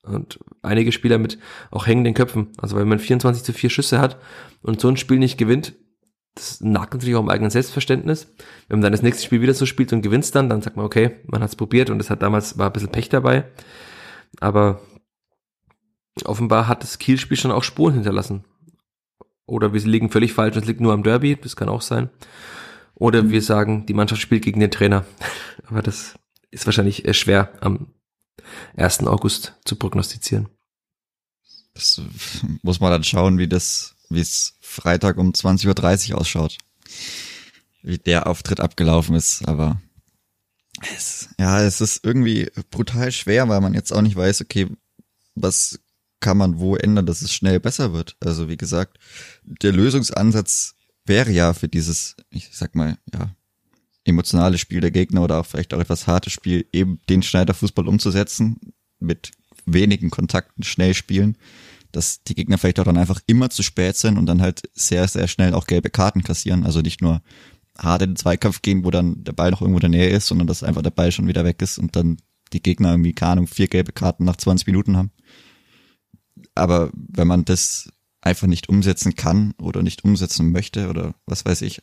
Und 0.03 0.39
einige 0.63 0.93
Spieler 0.93 1.19
mit 1.19 1.39
auch 1.71 1.87
hängenden 1.87 2.15
Köpfen. 2.15 2.49
Also 2.59 2.77
wenn 2.77 2.89
man 2.89 2.99
24 2.99 3.43
zu 3.43 3.53
4 3.53 3.71
Schüsse 3.71 3.99
hat 3.99 4.19
und 4.63 4.81
so 4.81 4.89
ein 4.89 4.97
Spiel 4.97 5.19
nicht 5.19 5.39
gewinnt, 5.39 5.75
das 6.35 6.61
nagt 6.61 6.95
natürlich 6.95 7.17
auch 7.17 7.23
im 7.23 7.31
eigenen 7.31 7.51
Selbstverständnis. 7.51 8.33
Wenn 8.69 8.79
man 8.79 8.83
dann 8.83 8.93
das 8.93 9.03
nächste 9.03 9.25
Spiel 9.25 9.41
wieder 9.41 9.55
so 9.55 9.67
spielt 9.67 9.93
und 9.93 10.03
gewinnt 10.03 10.33
dann, 10.35 10.49
dann 10.49 10.63
sagt 10.63 10.77
man, 10.77 10.87
okay, 10.87 11.17
man 11.27 11.43
hat 11.43 11.51
es 11.51 11.57
probiert 11.57 11.91
und 11.91 12.01
es 12.01 12.11
hat 12.11 12.23
damals 12.23 12.59
war 12.59 12.67
ein 12.67 12.73
bisschen 12.73 12.93
Pech 12.93 13.09
dabei. 13.09 13.45
Aber 14.41 14.81
offenbar 16.25 16.69
hat 16.69 16.83
das 16.83 16.99
Kiel-Spiel 16.99 17.37
schon 17.37 17.51
auch 17.51 17.65
Spuren 17.65 17.95
hinterlassen. 17.95 18.45
Oder 19.47 19.73
wir 19.73 19.81
liegen 19.81 20.11
völlig 20.11 20.33
falsch 20.33 20.57
und 20.57 20.63
es 20.63 20.69
liegt 20.69 20.81
nur 20.81 20.93
am 20.93 21.03
Derby, 21.03 21.37
das 21.37 21.57
kann 21.57 21.69
auch 21.69 21.83
sein. 21.83 22.11
Oder 22.99 23.31
wir 23.31 23.43
sagen, 23.43 23.87
die 23.87 23.95
Mannschaft 23.95 24.21
spielt 24.21 24.45
gegen 24.45 24.61
den 24.61 24.71
Trainer. 24.71 25.07
Aber 25.67 25.83
das 25.83 26.15
ist 26.51 26.67
wahrscheinlich 26.67 27.05
schwer 27.17 27.53
am 27.61 27.95
1. 28.77 29.01
August 29.07 29.55
zu 29.65 29.77
prognostizieren. 29.77 30.49
Das 31.75 32.01
muss 32.63 32.81
man 32.81 32.91
dann 32.91 33.05
schauen, 33.05 33.39
wie 33.39 33.47
das, 33.47 33.95
wie 34.09 34.21
es 34.21 34.55
Freitag 34.61 35.17
um 35.19 35.31
20.30 35.31 36.13
Uhr 36.13 36.19
ausschaut. 36.21 36.59
Wie 37.83 37.99
der 37.99 38.27
Auftritt 38.27 38.59
abgelaufen 38.59 39.15
ist, 39.15 39.47
aber 39.47 39.81
es, 40.97 41.29
ja, 41.39 41.63
es 41.63 41.81
ist 41.81 42.05
irgendwie 42.05 42.51
brutal 42.71 43.13
schwer, 43.13 43.49
weil 43.49 43.61
man 43.61 43.75
jetzt 43.75 43.93
auch 43.93 44.03
nicht 44.03 44.17
weiß, 44.17 44.41
okay, 44.41 44.69
was 45.35 45.79
kann 46.21 46.37
man 46.37 46.59
wo 46.59 46.75
ändern, 46.75 47.07
dass 47.07 47.23
es 47.23 47.33
schnell 47.33 47.61
besser 47.61 47.93
wird. 47.93 48.17
Also 48.21 48.49
wie 48.49 48.57
gesagt, 48.57 48.99
der 49.45 49.73
Lösungsansatz 49.73 50.75
wäre 51.09 51.31
ja 51.31 51.55
für 51.55 51.69
dieses, 51.69 52.17
ich 52.31 52.51
sag 52.53 52.75
mal, 52.75 52.99
ja, 53.13 53.31
emotionale 54.05 54.59
Spiel 54.59 54.81
der 54.81 54.91
Gegner 54.91 55.23
oder 55.23 55.41
auch 55.41 55.47
vielleicht 55.47 55.75
auch 55.75 55.81
etwas 55.81 56.07
hartes 56.07 56.33
Spiel, 56.33 56.67
eben 56.73 56.99
den 57.09 57.23
Schneiderfußball 57.23 57.87
umzusetzen, 57.87 58.59
mit 58.99 59.33
wenigen 59.67 60.11
Kontakten 60.11 60.65
schnell 60.65 60.95
spielen, 60.95 61.37
dass 61.93 62.23
die 62.23 62.35
Gegner 62.35 62.59
vielleicht 62.59 62.81
auch 62.81 62.85
dann 62.85 62.97
einfach 62.97 63.21
immer 63.27 63.51
zu 63.51 63.63
spät 63.63 63.97
sind 63.97 64.19
und 64.19 64.27
dann 64.27 64.43
halt 64.43 64.63
sehr, 64.75 65.07
sehr 65.09 65.29
schnell 65.29 65.55
auch 65.55 65.67
gelbe 65.67 65.91
Karten 65.91 66.23
kassieren. 66.23 66.65
Also 66.65 66.81
nicht 66.81 67.03
nur 67.03 67.23
hart 67.79 68.03
in 68.03 68.11
den 68.11 68.17
Zweikampf 68.17 68.63
gehen, 68.63 68.85
wo 68.85 68.91
dann 68.91 69.25
der 69.25 69.33
Ball 69.33 69.51
noch 69.51 69.61
irgendwo 69.61 69.79
in 69.79 69.93
der 69.93 70.01
Nähe 70.01 70.11
ist, 70.11 70.27
sondern 70.27 70.47
dass 70.47 70.63
einfach 70.63 70.83
der 70.83 70.91
Ball 70.91 71.13
schon 71.13 71.29
wieder 71.29 71.45
weg 71.45 71.63
ist 71.63 71.79
und 71.79 71.95
dann 71.97 72.19
die 72.53 72.63
Gegner 72.63 72.91
irgendwie, 72.91 73.13
keine 73.13 73.33
Ahnung, 73.33 73.47
vier 73.47 73.69
gelbe 73.69 73.93
Karten 73.93 74.25
nach 74.25 74.37
20 74.37 74.67
Minuten 74.67 74.97
haben. 74.97 75.11
Aber 76.55 76.91
wenn 76.95 77.29
man 77.29 77.45
das 77.45 77.91
einfach 78.21 78.47
nicht 78.47 78.69
umsetzen 78.69 79.15
kann 79.15 79.55
oder 79.61 79.83
nicht 79.83 80.05
umsetzen 80.05 80.51
möchte 80.53 80.89
oder 80.89 81.15
was 81.27 81.45
weiß 81.45 81.63
ich, 81.63 81.83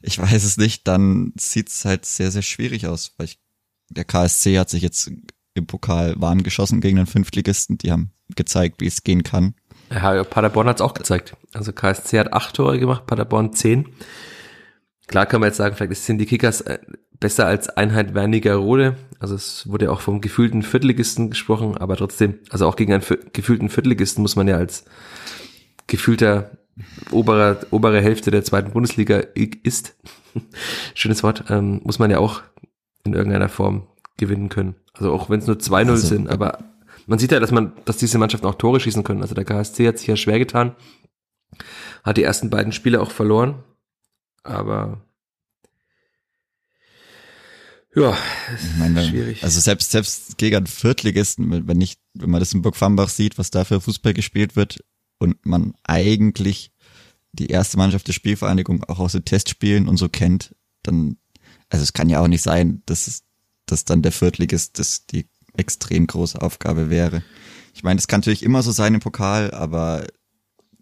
ich 0.00 0.18
weiß 0.18 0.44
es 0.44 0.56
nicht, 0.58 0.86
dann 0.86 1.32
sieht 1.38 1.68
es 1.68 1.84
halt 1.84 2.04
sehr, 2.04 2.30
sehr 2.30 2.42
schwierig 2.42 2.86
aus, 2.86 3.14
weil 3.16 3.26
ich, 3.26 3.40
der 3.88 4.04
KSC 4.04 4.58
hat 4.58 4.70
sich 4.70 4.82
jetzt 4.82 5.10
im 5.54 5.66
Pokal 5.66 6.14
warm 6.20 6.42
geschossen 6.42 6.80
gegen 6.80 6.96
den 6.96 7.06
Fünftligisten, 7.06 7.78
die 7.78 7.90
haben 7.90 8.12
gezeigt, 8.36 8.80
wie 8.80 8.86
es 8.86 9.02
gehen 9.02 9.22
kann. 9.22 9.54
Ja, 9.90 10.22
Paderborn 10.22 10.68
hat 10.68 10.76
es 10.76 10.82
auch 10.82 10.94
gezeigt. 10.94 11.36
Also 11.52 11.72
KSC 11.72 12.18
hat 12.18 12.32
acht 12.32 12.54
Tore 12.54 12.78
gemacht, 12.78 13.06
Paderborn 13.06 13.54
zehn. 13.54 13.88
Klar 15.06 15.24
kann 15.24 15.40
man 15.40 15.48
jetzt 15.48 15.56
sagen, 15.56 15.74
vielleicht 15.74 16.02
sind 16.02 16.18
die 16.18 16.26
Kickers 16.26 16.60
äh, 16.60 16.78
besser 17.20 17.46
als 17.46 17.68
Einheit 17.68 18.14
Wernigerode. 18.14 18.96
Also 19.18 19.34
es 19.34 19.68
wurde 19.68 19.86
ja 19.86 19.90
auch 19.90 20.00
vom 20.00 20.20
gefühlten 20.20 20.62
Viertligisten 20.62 21.30
gesprochen, 21.30 21.76
aber 21.76 21.96
trotzdem, 21.96 22.38
also 22.50 22.66
auch 22.66 22.76
gegen 22.76 22.92
einen 22.92 23.04
gefühlten 23.32 23.68
Viertligisten 23.68 24.22
muss 24.22 24.36
man 24.36 24.48
ja 24.48 24.56
als 24.56 24.84
gefühlter 25.86 26.50
oberer, 27.10 27.58
obere 27.70 28.00
Hälfte 28.00 28.30
der 28.30 28.44
zweiten 28.44 28.72
Bundesliga 28.72 29.22
ist, 29.34 29.96
schönes 30.94 31.22
Wort, 31.22 31.44
ähm, 31.48 31.80
muss 31.84 31.98
man 31.98 32.10
ja 32.10 32.18
auch 32.18 32.42
in 33.04 33.14
irgendeiner 33.14 33.48
Form 33.48 33.86
gewinnen 34.16 34.48
können. 34.48 34.76
Also 34.92 35.12
auch 35.12 35.30
wenn 35.30 35.40
es 35.40 35.46
nur 35.46 35.56
2-0 35.56 35.74
also, 35.74 36.06
sind, 36.06 36.28
aber 36.28 36.58
man 37.06 37.18
sieht 37.18 37.32
ja, 37.32 37.40
dass 37.40 37.50
man, 37.50 37.72
dass 37.84 37.96
diese 37.96 38.18
Mannschaften 38.18 38.46
auch 38.46 38.56
Tore 38.56 38.80
schießen 38.80 39.02
können. 39.02 39.22
Also 39.22 39.34
der 39.34 39.44
KSC 39.44 39.88
hat 39.88 39.98
sich 39.98 40.06
ja 40.06 40.16
schwer 40.16 40.38
getan, 40.38 40.76
hat 42.04 42.16
die 42.16 42.22
ersten 42.22 42.50
beiden 42.50 42.72
Spiele 42.72 43.00
auch 43.00 43.10
verloren, 43.10 43.64
aber 44.44 45.00
ja, 47.94 48.16
ich 48.54 48.78
meine, 48.78 49.06
schwierig. 49.06 49.42
Also 49.42 49.60
selbst, 49.60 49.90
selbst 49.90 50.38
gegen 50.38 50.66
Viertligisten, 50.66 51.66
wenn 51.66 51.78
nicht, 51.78 52.00
wenn 52.14 52.30
man 52.30 52.40
das 52.40 52.52
in 52.52 52.62
Burgfambach 52.62 53.08
sieht, 53.08 53.38
was 53.38 53.50
da 53.50 53.64
für 53.64 53.80
Fußball 53.80 54.14
gespielt 54.14 54.56
wird 54.56 54.84
und 55.18 55.44
man 55.46 55.74
eigentlich 55.84 56.72
die 57.32 57.48
erste 57.48 57.76
Mannschaft 57.76 58.08
der 58.08 58.12
Spielvereinigung 58.12 58.84
auch 58.84 58.98
aus 58.98 59.12
den 59.12 59.24
Testspielen 59.24 59.88
und 59.88 59.96
so 59.96 60.08
kennt, 60.08 60.54
dann, 60.82 61.16
also 61.68 61.82
es 61.82 61.92
kann 61.92 62.08
ja 62.08 62.20
auch 62.20 62.28
nicht 62.28 62.42
sein, 62.42 62.82
dass, 62.86 63.22
dass 63.66 63.84
dann 63.84 64.02
der 64.02 64.12
Viertligist 64.12 64.78
das 64.78 65.06
die 65.06 65.26
extrem 65.56 66.06
große 66.06 66.40
Aufgabe 66.40 66.90
wäre. 66.90 67.22
Ich 67.74 67.82
meine, 67.82 67.96
das 67.96 68.08
kann 68.08 68.20
natürlich 68.20 68.42
immer 68.42 68.62
so 68.62 68.70
sein 68.70 68.94
im 68.94 69.00
Pokal, 69.00 69.50
aber 69.52 70.06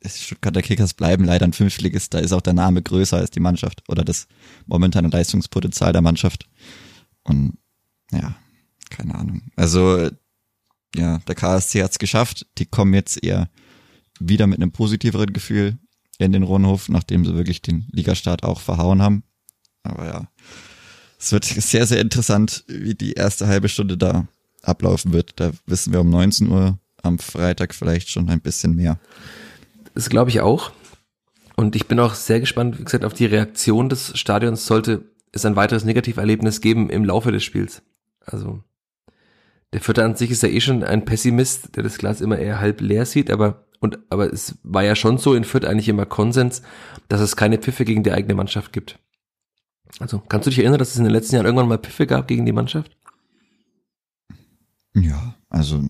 Stuttgarter 0.05 0.63
Kickers 0.63 0.95
bleiben 0.95 1.25
leider 1.25 1.47
ein 1.47 1.53
Fünftligist, 1.53 2.15
da 2.15 2.19
ist 2.19 2.33
auch 2.33 2.41
der 2.41 2.53
Name 2.53 2.83
größer 2.83 3.17
als 3.17 3.31
die 3.31 3.41
Mannschaft 3.41 3.83
oder 3.89 4.05
das 4.05 4.29
momentane 4.67 5.09
Leistungspotenzial 5.09 5.93
der 5.93 6.03
Mannschaft. 6.03 6.47
Und 7.27 7.59
ja, 8.13 8.37
keine 8.91 9.15
Ahnung. 9.15 9.43
Also 9.57 10.11
ja, 10.95 11.19
der 11.19 11.35
KSC 11.35 11.83
hat's 11.83 11.99
geschafft. 11.99 12.47
Die 12.59 12.67
kommen 12.67 12.95
jetzt 12.95 13.23
eher 13.23 13.51
wieder 14.19 14.47
mit 14.47 14.59
einem 14.59 14.73
positiveren 14.73 15.33
Gefühl 15.33 15.79
in 16.19 16.33
den 16.33 16.43
Rundhof, 16.43 16.89
nachdem 16.89 17.25
sie 17.25 17.35
wirklich 17.35 17.61
den 17.61 17.87
Ligastart 17.91 18.43
auch 18.45 18.61
verhauen 18.61 19.03
haben. 19.03 19.23
Aber 19.83 20.07
ja, 20.07 20.29
es 21.19 21.33
wird 21.33 21.45
sehr, 21.45 21.87
sehr 21.87 22.01
interessant, 22.01 22.65
wie 22.69 22.95
die 22.95 23.13
erste 23.13 23.47
halbe 23.47 23.69
Stunde 23.69 23.99
da 23.99 24.27
ablaufen 24.63 25.13
wird. 25.13 25.35
Da 25.37 25.53
wissen 25.67 25.93
wir 25.93 26.01
um 26.01 26.11
19 26.11 26.49
Uhr 26.49 26.79
am 27.03 27.19
Freitag 27.19 27.75
vielleicht 27.75 28.11
schon 28.11 28.29
ein 28.31 28.41
bisschen 28.41 28.75
mehr. 28.75 28.99
Das 29.95 30.09
glaube 30.09 30.31
ich 30.31 30.41
auch. 30.41 30.73
Und 31.57 31.75
ich 31.75 31.87
bin 31.87 31.99
auch 32.01 32.15
sehr 32.15 32.41
gespannt, 32.41 32.79
wie 32.79 32.85
gesagt, 32.85 33.05
auf 33.05 33.15
die 33.15 33.27
Reaktion 33.27 33.89
des 33.89 34.19
Stadions, 34.19 34.67
sollte 34.67 35.11
es 35.37 35.45
ein 35.45 35.57
weiteres 35.57 35.85
Negativerlebnis 35.85 36.61
geben 36.61 36.91
im 36.91 37.05
Laufe 37.05 37.33
des 37.33 37.45
Spiels. 37.45 37.83
Also, 38.21 38.63
der 39.73 39.81
Vierter 39.81 40.05
an 40.05 40.17
sich 40.17 40.31
ist 40.31 40.43
ja 40.43 40.49
eh 40.49 40.61
schon 40.61 40.83
ein 40.83 41.05
Pessimist, 41.05 41.77
der 41.77 41.83
das 41.83 41.99
Glas 41.99 42.21
immer 42.21 42.39
eher 42.39 42.61
halb 42.61 42.81
leer 42.81 43.07
sieht, 43.07 43.31
aber, 43.31 43.67
und, 43.81 43.99
aber 44.11 44.33
es 44.33 44.59
war 44.63 44.83
ja 44.83 44.97
schon 44.97 45.19
so 45.19 45.35
in 45.35 45.45
Fürth 45.45 45.65
eigentlich 45.65 45.89
immer 45.89 46.07
Konsens, 46.07 46.63
dass 47.09 47.21
es 47.21 47.37
keine 47.37 47.59
Pfiffe 47.59 47.85
gegen 47.85 48.03
die 48.03 48.13
eigene 48.13 48.35
Mannschaft 48.35 48.73
gibt. 48.73 48.99
Also, 50.01 50.19
kannst 50.19 50.47
du 50.47 50.51
dich 50.51 50.59
erinnern, 50.59 50.79
dass 50.79 50.91
es 50.91 50.97
in 50.97 51.05
den 51.05 51.13
letzten 51.13 51.37
Jahren 51.37 51.47
irgendwann 51.47 51.69
mal 51.69 51.79
Pfiffe 51.79 52.07
gab 52.07 52.27
gegen 52.27 52.47
die 52.47 52.53
Mannschaft? 52.53 52.97
Ja, 54.95 55.35
also 55.51 55.85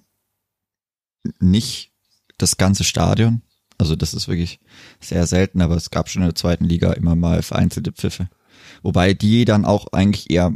nicht 1.38 1.92
das 2.38 2.56
ganze 2.56 2.84
Stadion. 2.84 3.42
Also 3.78 3.94
das 3.94 4.14
ist 4.14 4.28
wirklich 4.28 4.60
sehr 5.00 5.26
selten, 5.26 5.60
aber 5.60 5.76
es 5.76 5.90
gab 5.90 6.08
schon 6.08 6.22
in 6.22 6.28
der 6.28 6.34
zweiten 6.34 6.64
Liga 6.64 6.92
immer 6.92 7.14
mal 7.14 7.42
vereinzelte 7.42 7.92
Pfiffe. 7.92 8.28
Wobei 8.86 9.14
die 9.14 9.44
dann 9.44 9.64
auch 9.64 9.88
eigentlich 9.88 10.30
eher 10.30 10.52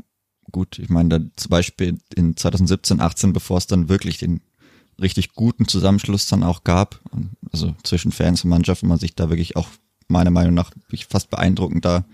gut, 0.53 0.79
ich 0.79 0.89
meine, 0.89 1.09
dann 1.09 1.33
zum 1.35 1.49
Beispiel 1.51 1.99
in 2.15 2.37
2017, 2.37 3.01
18, 3.01 3.33
bevor 3.33 3.59
es 3.59 3.67
dann 3.67 3.89
wirklich 3.89 4.19
den 4.19 4.41
richtig 5.01 5.33
guten 5.33 5.67
Zusammenschluss 5.67 6.29
dann 6.29 6.45
auch 6.45 6.63
gab, 6.63 7.01
also 7.51 7.75
zwischen 7.83 8.13
Fans 8.13 8.45
und 8.45 8.51
Mannschaft, 8.51 8.85
wo 8.85 8.87
man 8.87 9.01
sich 9.01 9.17
da 9.17 9.31
wirklich 9.31 9.57
auch 9.57 9.67
meiner 10.07 10.31
Meinung 10.31 10.55
nach 10.55 10.71
fast 11.09 11.31
beeindruckend 11.31 11.85
da 11.85 12.05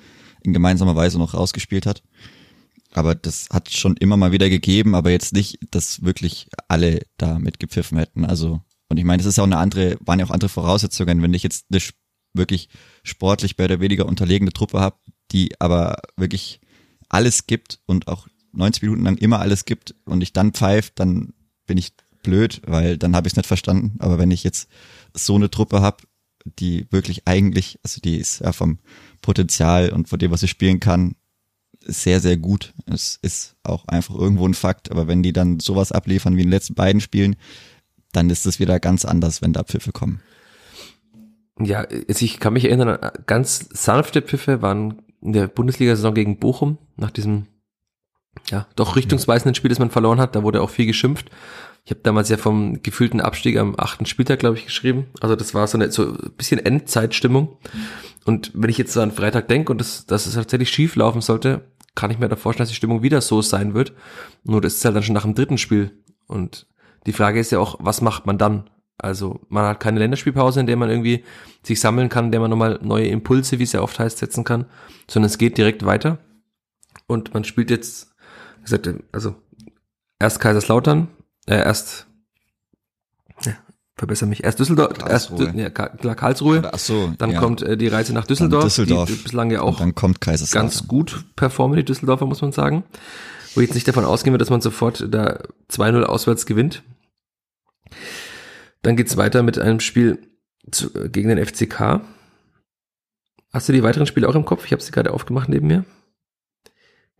in 0.40 0.54
gemeinsamer 0.54 0.96
Weise 0.96 1.18
noch 1.18 1.34
rausgespielt 1.34 1.84
hat. 1.84 2.02
Aber 2.94 3.14
das 3.14 3.48
hat 3.52 3.70
schon 3.70 3.98
immer 3.98 4.16
mal 4.16 4.32
wieder 4.32 4.48
gegeben, 4.48 4.94
aber 4.94 5.10
jetzt 5.10 5.34
nicht, 5.34 5.58
dass 5.70 6.02
wirklich 6.02 6.48
alle 6.66 7.02
da 7.18 7.38
mitgepfiffen 7.38 7.98
hätten. 7.98 8.24
Also, 8.24 8.62
und 8.88 8.96
ich 8.96 9.04
meine, 9.04 9.18
das 9.18 9.26
ist 9.26 9.36
ja 9.36 9.42
auch 9.42 9.48
eine 9.48 9.58
andere, 9.58 9.98
waren 10.00 10.18
ja 10.18 10.24
auch 10.24 10.30
andere 10.30 10.48
Voraussetzungen, 10.48 11.20
wenn 11.20 11.34
ich 11.34 11.42
jetzt 11.42 11.66
eine 11.70 11.82
wirklich 12.32 12.70
sportlich 13.02 13.58
mehr 13.58 13.66
oder 13.66 13.80
weniger 13.80 14.06
unterlegene 14.06 14.54
Truppe 14.54 14.80
habe, 14.80 14.96
die 15.32 15.60
aber 15.60 15.98
wirklich 16.16 16.60
alles 17.08 17.46
gibt 17.46 17.80
und 17.86 18.08
auch 18.08 18.28
90 18.52 18.82
Minuten 18.82 19.04
lang 19.04 19.16
immer 19.16 19.40
alles 19.40 19.64
gibt 19.64 19.94
und 20.04 20.22
ich 20.22 20.32
dann 20.32 20.52
pfeife, 20.52 20.92
dann 20.94 21.34
bin 21.66 21.78
ich 21.78 21.92
blöd, 22.22 22.62
weil 22.66 22.98
dann 22.98 23.14
habe 23.14 23.28
ich 23.28 23.32
es 23.32 23.36
nicht 23.36 23.46
verstanden. 23.46 23.96
Aber 23.98 24.18
wenn 24.18 24.30
ich 24.30 24.44
jetzt 24.44 24.68
so 25.14 25.34
eine 25.34 25.50
Truppe 25.50 25.80
habe, 25.80 25.98
die 26.44 26.86
wirklich 26.90 27.26
eigentlich, 27.26 27.78
also 27.82 28.00
die 28.00 28.16
ist 28.16 28.40
ja 28.40 28.52
vom 28.52 28.78
Potenzial 29.20 29.90
und 29.90 30.08
von 30.08 30.18
dem, 30.18 30.30
was 30.30 30.40
sie 30.40 30.48
spielen 30.48 30.80
kann, 30.80 31.16
sehr, 31.80 32.20
sehr 32.20 32.36
gut. 32.36 32.72
Es 32.86 33.18
ist 33.22 33.56
auch 33.62 33.86
einfach 33.86 34.14
irgendwo 34.14 34.46
ein 34.46 34.54
Fakt. 34.54 34.90
Aber 34.90 35.06
wenn 35.06 35.22
die 35.22 35.32
dann 35.32 35.60
sowas 35.60 35.92
abliefern 35.92 36.36
wie 36.36 36.40
in 36.40 36.46
den 36.46 36.52
letzten 36.52 36.74
beiden 36.74 37.00
Spielen, 37.00 37.36
dann 38.12 38.30
ist 38.30 38.46
es 38.46 38.58
wieder 38.58 38.80
ganz 38.80 39.04
anders, 39.04 39.42
wenn 39.42 39.52
da 39.52 39.62
Pfiffe 39.62 39.92
kommen. 39.92 40.20
Ja, 41.60 41.80
also 41.80 42.24
ich 42.24 42.38
kann 42.38 42.52
mich 42.52 42.64
erinnern, 42.64 42.98
ganz 43.26 43.68
sanfte 43.72 44.20
Pfiffe 44.20 44.62
waren 44.62 45.02
in 45.26 45.32
der 45.32 45.48
Bundesliga-Saison 45.48 46.14
gegen 46.14 46.38
Bochum, 46.38 46.78
nach 46.96 47.10
diesem 47.10 47.46
ja, 48.50 48.66
doch 48.76 48.96
richtungsweisenden 48.96 49.54
Spiel, 49.54 49.70
das 49.70 49.78
man 49.78 49.90
verloren 49.90 50.20
hat. 50.20 50.36
Da 50.36 50.42
wurde 50.42 50.62
auch 50.62 50.70
viel 50.70 50.86
geschimpft. 50.86 51.30
Ich 51.84 51.90
habe 51.90 52.00
damals 52.02 52.28
ja 52.28 52.36
vom 52.36 52.82
gefühlten 52.82 53.20
Abstieg 53.20 53.58
am 53.58 53.74
achten 53.76 54.06
Spieltag, 54.06 54.38
glaube 54.38 54.56
ich, 54.56 54.64
geschrieben. 54.64 55.06
Also 55.20 55.36
das 55.36 55.54
war 55.54 55.66
so 55.66 55.78
eine 55.78 55.90
so 55.90 56.12
ein 56.12 56.32
bisschen 56.36 56.64
Endzeitstimmung. 56.64 57.58
Und 58.24 58.52
wenn 58.54 58.70
ich 58.70 58.78
jetzt 58.78 58.92
so 58.92 59.00
an 59.00 59.12
Freitag 59.12 59.48
denke 59.48 59.72
und 59.72 59.80
das, 59.80 60.06
dass 60.06 60.26
es 60.26 60.34
tatsächlich 60.34 60.70
schief 60.70 60.96
laufen 60.96 61.20
sollte, 61.20 61.72
kann 61.94 62.10
ich 62.10 62.18
mir 62.18 62.28
da 62.28 62.36
vorstellen, 62.36 62.64
dass 62.64 62.70
die 62.70 62.76
Stimmung 62.76 63.02
wieder 63.02 63.20
so 63.20 63.42
sein 63.42 63.74
wird. 63.74 63.92
Nur 64.44 64.60
das 64.60 64.74
ist 64.74 64.84
halt 64.84 64.96
dann 64.96 65.02
schon 65.02 65.14
nach 65.14 65.22
dem 65.22 65.34
dritten 65.34 65.58
Spiel. 65.58 66.02
Und 66.26 66.66
die 67.06 67.12
Frage 67.12 67.40
ist 67.40 67.50
ja 67.50 67.58
auch, 67.58 67.76
was 67.80 68.00
macht 68.00 68.26
man 68.26 68.38
dann? 68.38 68.68
Also 68.98 69.40
man 69.48 69.66
hat 69.66 69.80
keine 69.80 69.98
Länderspielpause, 69.98 70.60
in 70.60 70.66
der 70.66 70.76
man 70.76 70.90
irgendwie 70.90 71.24
sich 71.62 71.80
sammeln 71.80 72.08
kann, 72.08 72.26
in 72.26 72.32
der 72.32 72.40
man 72.40 72.50
nochmal 72.50 72.78
neue 72.82 73.06
Impulse, 73.06 73.58
wie 73.58 73.64
es 73.64 73.72
ja 73.72 73.82
oft 73.82 73.98
heißt, 73.98 74.18
setzen 74.18 74.44
kann, 74.44 74.66
sondern 75.08 75.26
es 75.26 75.38
geht 75.38 75.58
direkt 75.58 75.84
weiter. 75.84 76.18
Und 77.06 77.34
man 77.34 77.44
spielt 77.44 77.70
jetzt, 77.70 78.14
gesagt, 78.62 78.88
also 79.12 79.34
erst 80.18 80.40
Kaiserslautern, 80.40 81.08
äh, 81.46 81.56
erst 81.56 82.06
verbessere 83.96 84.28
mich, 84.28 84.44
erst 84.44 84.60
Düsseldorf, 84.60 84.98
Karlsruhe. 84.98 85.46
erst 85.46 85.56
ja, 85.56 85.70
klar, 85.70 86.14
Karlsruhe, 86.14 86.62
ach 86.70 86.78
so, 86.78 87.12
dann 87.18 87.30
ja. 87.30 87.40
kommt 87.40 87.62
äh, 87.62 87.76
die 87.76 87.88
Reise 87.88 88.12
nach 88.12 88.26
Düsseldorf, 88.26 88.64
Düsseldorf. 88.64 89.08
die 89.08 89.16
bislang 89.16 89.50
ja 89.50 89.62
auch 89.62 89.72
Und 89.72 89.80
dann 89.80 89.94
kommt 89.94 90.20
Kaiserslautern. 90.20 90.68
ganz 90.68 90.86
gut 90.86 91.24
performen, 91.34 91.76
die 91.76 91.84
Düsseldorfer, 91.84 92.26
muss 92.26 92.42
man 92.42 92.52
sagen. 92.52 92.84
Wo 93.54 93.62
ich 93.62 93.68
jetzt 93.68 93.74
nicht 93.74 93.88
davon 93.88 94.04
ausgehen 94.04 94.34
würde, 94.34 94.42
dass 94.42 94.50
man 94.50 94.60
sofort 94.60 95.06
da 95.08 95.38
2-0 95.70 96.02
auswärts 96.02 96.44
gewinnt. 96.44 96.82
Dann 98.86 98.94
geht's 98.94 99.16
weiter 99.16 99.42
mit 99.42 99.58
einem 99.58 99.80
Spiel 99.80 100.20
zu, 100.70 100.94
äh, 100.94 101.08
gegen 101.08 101.28
den 101.28 101.44
FCK. 101.44 102.02
Hast 103.52 103.68
du 103.68 103.72
die 103.72 103.82
weiteren 103.82 104.06
Spiele 104.06 104.28
auch 104.28 104.36
im 104.36 104.44
Kopf? 104.44 104.64
Ich 104.64 104.70
habe 104.70 104.80
sie 104.80 104.92
gerade 104.92 105.12
aufgemacht 105.12 105.48
neben 105.48 105.66
mir. 105.66 105.84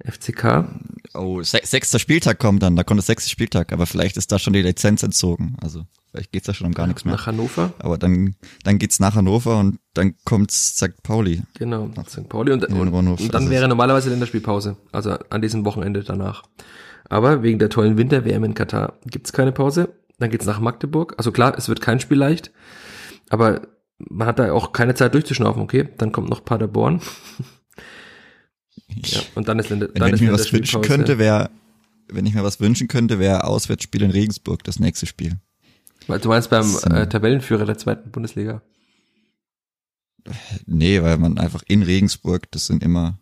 FCK. 0.05 0.69
Oh, 1.15 1.43
se 1.43 1.59
sechster 1.65 1.99
Spieltag 1.99 2.39
kommt 2.39 2.63
dann, 2.63 2.77
da 2.77 2.85
kommt 2.85 2.99
das 2.99 3.07
sechste 3.07 3.29
Spieltag, 3.29 3.73
aber 3.73 3.87
vielleicht 3.87 4.17
ist 4.17 4.31
da 4.31 4.39
schon 4.39 4.53
die 4.53 4.63
Lizenz 4.63 5.03
entzogen. 5.03 5.57
Also 5.61 5.87
vielleicht 6.13 6.31
geht's 6.31 6.47
da 6.47 6.55
schon 6.55 6.69
um 6.69 6.73
gar 6.73 6.87
nichts 6.87 7.05
mehr. 7.05 7.15
Nach 7.15 7.27
Hannover. 7.27 7.73
Aber 7.81 7.99
dann, 7.99 8.37
dann 8.63 8.79
geht's 8.79 9.01
nach 9.01 9.17
Hannover 9.17 9.59
und 9.59 9.81
dann 9.95 10.15
kommt 10.25 10.53
St. 10.53 11.03
Pauli. 11.03 11.43
Genau, 11.59 11.91
nach 11.97 12.09
St. 12.09 12.29
Pauli 12.29 12.53
und, 12.53 12.65
und, 12.65 12.89
und 12.95 13.35
dann 13.35 13.43
Das 13.43 13.51
wäre 13.51 13.67
normalerweise 13.67 14.09
Länderspielpause, 14.11 14.77
also 14.93 15.19
an 15.31 15.43
diesem 15.43 15.65
Wochenende 15.65 16.05
danach. 16.05 16.45
Aber 17.09 17.43
wegen 17.43 17.59
der 17.59 17.71
tollen 17.71 17.99
Winter-WM 17.99 18.45
in 18.45 18.55
Katar 18.55 19.01
gibt's 19.07 19.33
keine 19.33 19.51
Pause. 19.51 19.89
Dann 20.19 20.31
geht's 20.31 20.47
nach 20.47 20.61
Magdeburg. 20.61 21.15
Also 21.19 21.33
klar, 21.33 21.57
es 21.57 21.69
wird 21.69 21.81
kein 21.81 22.01
Spiel 22.01 22.19
leicht, 22.19 22.51
aber 23.29 23.63
man 23.99 24.27
hat 24.29 24.39
da 24.39 24.53
auch 24.53 24.73
keine 24.73 24.95
Zeit 24.95 25.15
durchzuschnaufen, 25.15 25.63
okay? 25.63 25.89
Dann 25.99 26.13
kommt 26.13 26.29
noch 26.29 26.45
Paderborn. 26.45 27.01
ja, 28.89 29.21
und 29.35 29.49
dann 29.49 29.59
ist, 29.59 29.71
Länder, 29.71 29.89
Wenn, 29.89 29.95
dann 29.95 30.09
wenn 30.09 30.15
ist 30.15 30.21
ich 30.21 30.27
mir 30.27 30.33
was 30.33 30.53
wünschen 30.53 30.83
könnte, 30.83 31.19
wäre, 31.19 31.51
wenn 32.09 32.27
ich 32.27 32.35
mir 32.35 32.45
was 32.45 32.61
wünschen 32.61 32.89
könnte, 32.89 33.19
wäre 33.19 33.45
Auswärtsspiel 33.45 34.03
in 34.03 34.11
Regensburg 34.11 34.65
das 34.65 34.79
nächste 34.79 35.07
Spiel. 35.07 35.39
Weil 36.07 36.21
du 36.21 36.29
meinst 36.29 36.51
beim 36.51 36.67
ähm, 36.87 36.93
äh, 36.93 37.09
Tabellenführer 37.09 37.65
der 37.65 37.79
zweiten 37.79 38.11
Bundesliga. 38.11 38.63
Nee, 40.67 41.03
weil 41.03 41.19
man 41.19 41.39
einfach 41.39 41.63
in 41.69 41.83
Regensburg, 41.83 42.51
das 42.51 42.67
sind 42.67 42.83
immer, 42.83 43.19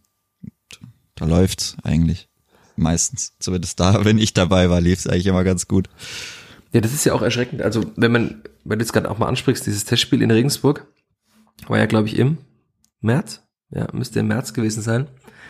da 1.15 1.27
läuft's 1.27 1.77
eigentlich. 1.83 2.29
Meistens. 2.77 3.35
Zumindest 3.39 3.79
da, 3.81 4.05
wenn 4.05 4.19
ich 4.19 4.35
dabei 4.35 4.71
war, 4.71 4.81
lief's 4.81 5.07
eigentlich 5.07 5.27
immer 5.27 5.45
ganz 5.45 5.69
gut. 5.69 5.89
Ja, 6.75 6.81
das 6.81 6.93
ist 6.93 7.05
ja 7.05 7.15
auch 7.15 7.23
erschreckend. 7.23 7.63
Also, 7.63 7.85
wenn 7.97 8.11
man, 8.11 8.43
wenn 8.65 8.79
du 8.79 8.83
jetzt 8.85 8.93
gerade 8.93 9.11
auch 9.11 9.19
mal 9.19 9.29
ansprichst, 9.29 9.65
dieses 9.65 9.85
Testspiel 9.85 10.23
in 10.23 10.31
Regensburg, 10.31 10.87
war 11.69 11.79
ja, 11.79 11.87
glaube 11.87 12.09
ich, 12.09 12.19
im 12.19 12.39
März. 13.01 13.43
Ja, 13.71 13.87
müsste 13.93 14.21
im 14.21 14.27
März 14.27 14.53
gewesen 14.53 14.83
sein. 14.83 15.07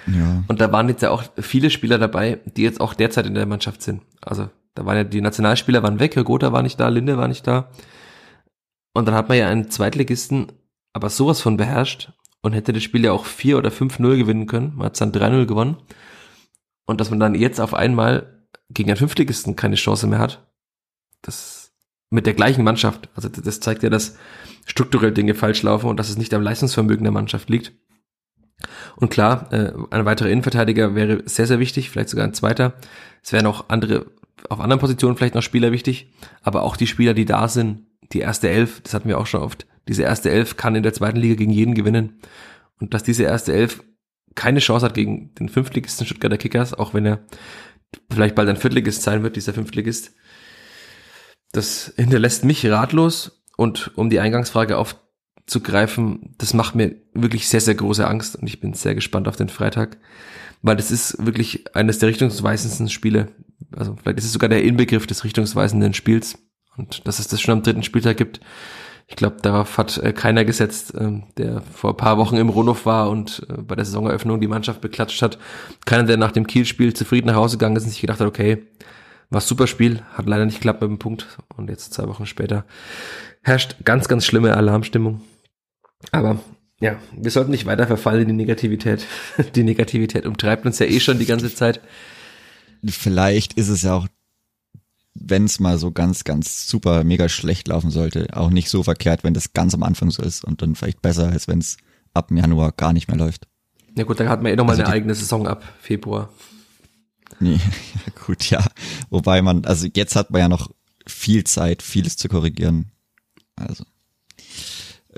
Ja. 0.06 0.44
Und 0.48 0.60
da 0.60 0.70
waren 0.70 0.88
jetzt 0.88 1.02
ja 1.02 1.10
auch 1.10 1.24
viele 1.40 1.70
Spieler 1.70 1.98
dabei, 1.98 2.40
die 2.44 2.62
jetzt 2.62 2.80
auch 2.80 2.92
derzeit 2.92 3.24
in 3.26 3.34
der 3.34 3.46
Mannschaft 3.46 3.80
sind. 3.80 4.02
Also, 4.20 4.50
da 4.74 4.84
waren 4.84 4.98
ja 4.98 5.04
die 5.04 5.22
Nationalspieler 5.22 5.82
waren 5.82 5.98
weg, 5.98 6.14
Herr 6.14 6.24
Gotha 6.24 6.52
war 6.52 6.62
nicht 6.62 6.78
da, 6.78 6.88
Linde 6.88 7.16
war 7.16 7.28
nicht 7.28 7.46
da. 7.46 7.70
Und 8.92 9.06
dann 9.08 9.14
hat 9.14 9.28
man 9.28 9.38
ja 9.38 9.48
einen 9.48 9.70
Zweitligisten 9.70 10.52
aber 10.92 11.10
sowas 11.10 11.40
von 11.40 11.56
beherrscht 11.56 12.12
und 12.40 12.52
hätte 12.52 12.72
das 12.72 12.82
Spiel 12.82 13.04
ja 13.04 13.12
auch 13.12 13.24
4 13.24 13.58
oder 13.58 13.70
5-0 13.70 14.16
gewinnen 14.16 14.46
können. 14.46 14.74
Man 14.76 14.86
hat 14.86 15.00
dann 15.00 15.10
3-0 15.10 15.46
gewonnen. 15.46 15.76
Und 16.86 17.00
dass 17.00 17.10
man 17.10 17.18
dann 17.18 17.34
jetzt 17.34 17.60
auf 17.60 17.74
einmal 17.74 18.46
gegen 18.70 18.90
einen 18.90 18.98
Fünftligisten 18.98 19.56
keine 19.56 19.76
Chance 19.76 20.06
mehr 20.06 20.18
hat, 20.18 20.46
das 21.26 21.72
mit 22.10 22.26
der 22.26 22.34
gleichen 22.34 22.64
Mannschaft. 22.64 23.08
Also 23.14 23.28
das 23.28 23.60
zeigt 23.60 23.82
ja, 23.82 23.90
dass 23.90 24.16
strukturell 24.66 25.12
Dinge 25.12 25.34
falsch 25.34 25.62
laufen 25.62 25.88
und 25.88 25.98
dass 25.98 26.08
es 26.08 26.18
nicht 26.18 26.32
am 26.32 26.42
Leistungsvermögen 26.42 27.04
der 27.04 27.12
Mannschaft 27.12 27.50
liegt. 27.50 27.72
Und 28.96 29.10
klar, 29.10 29.52
äh, 29.52 29.72
ein 29.90 30.04
weiterer 30.04 30.30
Innenverteidiger 30.30 30.94
wäre 30.94 31.22
sehr, 31.26 31.46
sehr 31.46 31.58
wichtig, 31.58 31.90
vielleicht 31.90 32.08
sogar 32.08 32.24
ein 32.24 32.34
zweiter. 32.34 32.74
Es 33.22 33.32
wären 33.32 33.46
auch 33.46 33.68
andere, 33.68 34.06
auf 34.48 34.60
anderen 34.60 34.80
Positionen 34.80 35.16
vielleicht 35.16 35.34
noch 35.34 35.42
Spieler 35.42 35.72
wichtig, 35.72 36.12
aber 36.42 36.62
auch 36.62 36.76
die 36.76 36.86
Spieler, 36.86 37.14
die 37.14 37.24
da 37.24 37.48
sind, 37.48 37.86
die 38.12 38.20
erste 38.20 38.48
Elf, 38.48 38.80
das 38.82 38.94
hatten 38.94 39.08
wir 39.08 39.18
auch 39.18 39.26
schon 39.26 39.42
oft, 39.42 39.66
diese 39.88 40.02
erste 40.02 40.30
Elf 40.30 40.56
kann 40.56 40.76
in 40.76 40.82
der 40.82 40.94
zweiten 40.94 41.18
Liga 41.18 41.34
gegen 41.34 41.50
jeden 41.50 41.74
gewinnen. 41.74 42.20
Und 42.80 42.94
dass 42.94 43.02
diese 43.02 43.24
erste 43.24 43.52
Elf 43.52 43.82
keine 44.34 44.60
Chance 44.60 44.86
hat 44.86 44.94
gegen 44.94 45.34
den 45.34 45.48
Fünftligisten 45.48 46.06
Stuttgarter 46.06 46.38
Kickers, 46.38 46.74
auch 46.74 46.94
wenn 46.94 47.06
er 47.06 47.24
vielleicht 48.10 48.34
bald 48.34 48.48
ein 48.48 48.56
Viertligist 48.56 49.02
sein 49.02 49.22
wird, 49.22 49.36
dieser 49.36 49.52
Fünftligist, 49.52 50.14
das 51.54 51.92
hinterlässt 51.96 52.44
mich 52.44 52.66
ratlos 52.66 53.42
und 53.56 53.92
um 53.96 54.10
die 54.10 54.20
Eingangsfrage 54.20 54.76
aufzugreifen, 54.76 56.34
das 56.38 56.52
macht 56.52 56.74
mir 56.74 56.96
wirklich 57.14 57.48
sehr, 57.48 57.60
sehr 57.60 57.74
große 57.74 58.06
Angst 58.06 58.36
und 58.36 58.46
ich 58.46 58.60
bin 58.60 58.74
sehr 58.74 58.94
gespannt 58.94 59.28
auf 59.28 59.36
den 59.36 59.48
Freitag, 59.48 59.96
weil 60.62 60.76
das 60.76 60.90
ist 60.90 61.24
wirklich 61.24 61.74
eines 61.76 61.98
der 61.98 62.08
richtungsweisendsten 62.08 62.90
Spiele. 62.90 63.28
Also 63.76 63.96
vielleicht 63.96 64.18
ist 64.18 64.24
es 64.24 64.32
sogar 64.32 64.48
der 64.48 64.64
Inbegriff 64.64 65.06
des 65.06 65.24
richtungsweisenden 65.24 65.94
Spiels 65.94 66.38
und 66.76 67.06
dass 67.06 67.20
es 67.20 67.28
das 67.28 67.40
schon 67.40 67.52
am 67.52 67.62
dritten 67.62 67.82
Spieltag 67.82 68.16
gibt. 68.16 68.40
Ich 69.06 69.16
glaube, 69.16 69.36
darauf 69.42 69.76
hat 69.76 69.98
äh, 69.98 70.12
keiner 70.12 70.44
gesetzt, 70.44 70.94
ähm, 70.98 71.24
der 71.36 71.60
vor 71.60 71.90
ein 71.90 71.96
paar 71.96 72.16
Wochen 72.16 72.36
im 72.36 72.48
Rundhof 72.48 72.86
war 72.86 73.10
und 73.10 73.46
äh, 73.50 73.60
bei 73.60 73.76
der 73.76 73.84
Saisoneröffnung 73.84 74.40
die 74.40 74.48
Mannschaft 74.48 74.80
beklatscht 74.80 75.20
hat. 75.20 75.38
Keiner, 75.84 76.04
der 76.04 76.16
nach 76.16 76.32
dem 76.32 76.46
Kiel-Spiel 76.46 76.94
zufrieden 76.94 77.26
nach 77.26 77.36
Hause 77.36 77.58
gegangen 77.58 77.76
ist 77.76 77.84
und 77.84 77.90
sich 77.90 78.00
gedacht 78.00 78.20
hat, 78.20 78.26
okay, 78.26 78.66
War 79.30 79.40
super 79.40 79.66
Spiel, 79.66 80.02
hat 80.12 80.26
leider 80.26 80.44
nicht 80.46 80.56
geklappt 80.56 80.82
mit 80.82 80.90
dem 80.90 80.98
Punkt. 80.98 81.38
Und 81.56 81.68
jetzt 81.70 81.94
zwei 81.94 82.06
Wochen 82.08 82.26
später 82.26 82.64
herrscht 83.42 83.76
ganz, 83.84 84.08
ganz 84.08 84.24
schlimme 84.24 84.56
Alarmstimmung. 84.56 85.20
Aber 86.12 86.40
ja, 86.80 86.98
wir 87.16 87.30
sollten 87.30 87.50
nicht 87.50 87.66
weiter 87.66 87.86
verfallen 87.86 88.22
in 88.22 88.28
die 88.28 88.34
Negativität. 88.34 89.06
Die 89.54 89.62
Negativität 89.62 90.26
umtreibt 90.26 90.66
uns 90.66 90.78
ja 90.78 90.86
eh 90.86 91.00
schon 91.00 91.18
die 91.18 91.26
ganze 91.26 91.54
Zeit. 91.54 91.80
Vielleicht 92.84 93.54
ist 93.54 93.68
es 93.68 93.82
ja 93.82 93.94
auch, 93.94 94.08
wenn 95.14 95.44
es 95.44 95.60
mal 95.60 95.78
so 95.78 95.92
ganz, 95.92 96.24
ganz 96.24 96.68
super, 96.68 97.04
mega 97.04 97.28
schlecht 97.28 97.68
laufen 97.68 97.90
sollte, 97.90 98.26
auch 98.32 98.50
nicht 98.50 98.68
so 98.68 98.82
verkehrt, 98.82 99.24
wenn 99.24 99.32
das 99.32 99.52
ganz 99.52 99.72
am 99.72 99.82
Anfang 99.82 100.10
so 100.10 100.22
ist 100.22 100.44
und 100.44 100.60
dann 100.60 100.74
vielleicht 100.74 101.00
besser, 101.00 101.28
als 101.30 101.48
wenn 101.48 101.60
es 101.60 101.78
ab 102.12 102.30
Januar 102.30 102.72
gar 102.72 102.92
nicht 102.92 103.08
mehr 103.08 103.16
läuft. 103.16 103.46
Ja 103.96 104.04
gut, 104.04 104.18
dann 104.20 104.28
hat 104.28 104.42
man 104.42 104.52
eh 104.52 104.56
nochmal 104.56 104.74
also 104.74 104.84
eine 104.84 104.92
eigene 104.92 105.14
Saison 105.14 105.46
ab 105.46 105.64
Februar. 105.80 106.30
Nee, 107.40 107.58
gut, 108.26 108.50
ja. 108.50 108.64
Wobei 109.10 109.42
man, 109.42 109.64
also 109.64 109.86
jetzt 109.94 110.16
hat 110.16 110.30
man 110.30 110.40
ja 110.40 110.48
noch 110.48 110.70
viel 111.06 111.44
Zeit, 111.44 111.82
vieles 111.82 112.16
zu 112.16 112.28
korrigieren. 112.28 112.90
Also 113.56 113.84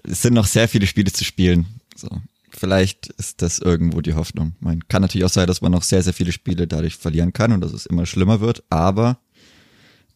es 0.05 0.23
sind 0.23 0.35
noch 0.35 0.47
sehr 0.47 0.69
viele 0.69 0.87
Spiele 0.87 1.13
zu 1.13 1.25
spielen. 1.25 1.67
So, 1.95 2.09
vielleicht 2.51 3.09
ist 3.09 3.43
das 3.43 3.59
irgendwo 3.59 4.01
die 4.01 4.15
Hoffnung. 4.15 4.55
Man 4.61 4.87
kann 4.89 5.03
natürlich 5.03 5.25
auch 5.25 5.31
sein, 5.31 5.47
dass 5.47 5.61
man 5.61 5.73
noch 5.73 5.83
sehr, 5.83 6.03
sehr 6.03 6.13
viele 6.13 6.33
Spiele 6.33 6.67
dadurch 6.67 6.97
verlieren 6.97 7.33
kann 7.33 7.53
und 7.53 7.61
dass 7.61 7.73
es 7.73 7.87
immer 7.87 8.07
schlimmer 8.07 8.41
wird, 8.41 8.65
aber 8.71 9.19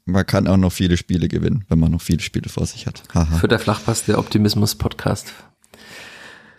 man 0.04 0.26
kann 0.26 0.48
auch 0.48 0.56
noch 0.56 0.72
viele 0.72 0.96
Spiele 0.96 1.28
gewinnen, 1.28 1.64
wenn 1.68 1.78
man 1.78 1.92
noch 1.92 2.02
viele 2.02 2.20
Spiele 2.20 2.48
vor 2.48 2.66
sich 2.66 2.86
hat. 2.86 3.02
Für 3.38 3.48
der 3.48 3.58
Flachpass 3.58 4.04
der 4.04 4.18
Optimismus-Podcast. 4.18 5.32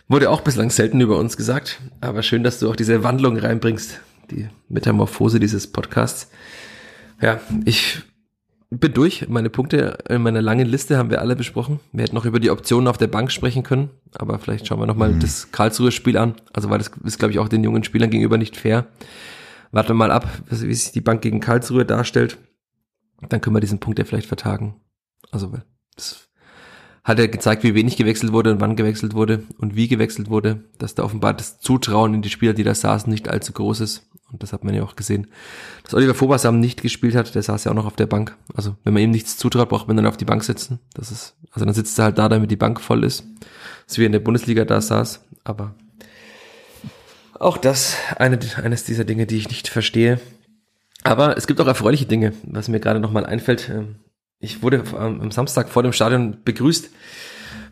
Wurde 0.08 0.30
auch 0.30 0.40
bislang 0.42 0.70
selten 0.70 1.00
über 1.00 1.18
uns 1.18 1.36
gesagt, 1.36 1.80
aber 2.00 2.22
schön, 2.22 2.44
dass 2.44 2.58
du 2.58 2.70
auch 2.70 2.76
diese 2.76 3.02
Wandlung 3.02 3.38
reinbringst, 3.38 4.00
die 4.32 4.48
Metamorphose 4.68 5.38
dieses 5.38 5.66
Podcasts. 5.66 6.30
Ja, 7.20 7.40
ich 7.64 8.02
bin 8.70 8.92
durch. 8.94 9.28
Meine 9.28 9.50
Punkte 9.50 9.98
in 10.08 10.22
meiner 10.22 10.42
langen 10.42 10.66
Liste 10.66 10.96
haben 10.96 11.10
wir 11.10 11.20
alle 11.20 11.36
besprochen. 11.36 11.80
Wir 11.92 12.04
hätten 12.04 12.14
noch 12.14 12.24
über 12.24 12.40
die 12.40 12.50
Optionen 12.50 12.88
auf 12.88 12.96
der 12.96 13.06
Bank 13.06 13.30
sprechen 13.30 13.62
können, 13.62 13.90
aber 14.14 14.38
vielleicht 14.38 14.66
schauen 14.66 14.80
wir 14.80 14.86
nochmal 14.86 15.12
mhm. 15.12 15.20
das 15.20 15.52
Karlsruhe-Spiel 15.52 16.16
an. 16.16 16.34
Also, 16.52 16.70
weil 16.70 16.78
das 16.78 16.90
ist, 17.04 17.18
glaube 17.18 17.32
ich, 17.32 17.38
auch 17.38 17.48
den 17.48 17.62
jungen 17.62 17.84
Spielern 17.84 18.10
gegenüber 18.10 18.38
nicht 18.38 18.56
fair. 18.56 18.86
Warten 19.70 19.90
wir 19.90 19.94
mal 19.94 20.10
ab, 20.10 20.28
wie 20.48 20.74
sich 20.74 20.92
die 20.92 21.00
Bank 21.00 21.22
gegen 21.22 21.40
Karlsruhe 21.40 21.84
darstellt. 21.84 22.38
Dann 23.28 23.40
können 23.40 23.54
wir 23.56 23.60
diesen 23.60 23.78
Punkt 23.78 23.98
ja 23.98 24.04
vielleicht 24.04 24.26
vertagen. 24.26 24.76
Also, 25.30 25.52
das 25.94 26.28
hat 27.04 27.18
er 27.18 27.28
gezeigt, 27.28 27.64
wie 27.64 27.74
wenig 27.74 27.96
gewechselt 27.96 28.32
wurde 28.32 28.52
und 28.52 28.60
wann 28.60 28.76
gewechselt 28.76 29.14
wurde 29.14 29.42
und 29.58 29.74
wie 29.74 29.88
gewechselt 29.88 30.30
wurde, 30.30 30.64
dass 30.78 30.94
da 30.94 31.02
offenbar 31.02 31.34
das 31.34 31.58
Zutrauen 31.58 32.14
in 32.14 32.22
die 32.22 32.30
Spieler, 32.30 32.52
die 32.52 32.64
da 32.64 32.74
saßen, 32.74 33.12
nicht 33.12 33.28
allzu 33.28 33.52
groß 33.52 33.80
ist. 33.80 34.08
Und 34.32 34.42
das 34.42 34.52
hat 34.52 34.64
man 34.64 34.74
ja 34.74 34.82
auch 34.82 34.96
gesehen. 34.96 35.26
Dass 35.84 35.94
Oliver 35.94 36.18
Vobasam 36.18 36.58
nicht 36.58 36.82
gespielt 36.82 37.14
hat, 37.14 37.34
der 37.34 37.42
saß 37.42 37.64
ja 37.64 37.70
auch 37.70 37.76
noch 37.76 37.86
auf 37.86 37.96
der 37.96 38.06
Bank. 38.06 38.36
Also 38.54 38.76
wenn 38.82 38.94
man 38.94 39.02
ihm 39.02 39.10
nichts 39.10 39.36
zutraut, 39.36 39.68
braucht 39.68 39.88
man 39.88 39.96
dann 39.96 40.06
auf 40.06 40.16
die 40.16 40.24
Bank 40.24 40.42
sitzen. 40.42 40.80
Das 40.94 41.10
ist, 41.10 41.34
also 41.52 41.66
dann 41.66 41.74
sitzt 41.74 41.98
er 41.98 42.06
halt 42.06 42.18
da, 42.18 42.28
damit 42.28 42.50
die 42.50 42.56
Bank 42.56 42.80
voll 42.80 43.04
ist. 43.04 43.24
So 43.86 43.98
wie 43.98 44.04
er 44.04 44.06
in 44.06 44.12
der 44.12 44.20
Bundesliga 44.20 44.64
da 44.64 44.80
saß. 44.80 45.20
Aber 45.44 45.74
auch 47.38 47.58
das 47.58 47.96
eine, 48.16 48.38
eines 48.62 48.84
dieser 48.84 49.04
Dinge, 49.04 49.26
die 49.26 49.36
ich 49.36 49.48
nicht 49.48 49.68
verstehe. 49.68 50.20
Aber 51.04 51.36
es 51.36 51.46
gibt 51.46 51.60
auch 51.60 51.66
erfreuliche 51.66 52.06
Dinge, 52.06 52.32
was 52.44 52.68
mir 52.68 52.80
gerade 52.80 53.00
nochmal 53.00 53.26
einfällt. 53.26 53.68
Ähm, 53.68 53.96
ich 54.38 54.62
wurde 54.62 54.82
am 54.96 55.30
Samstag 55.30 55.68
vor 55.68 55.82
dem 55.82 55.92
Stadion 55.92 56.38
begrüßt 56.44 56.90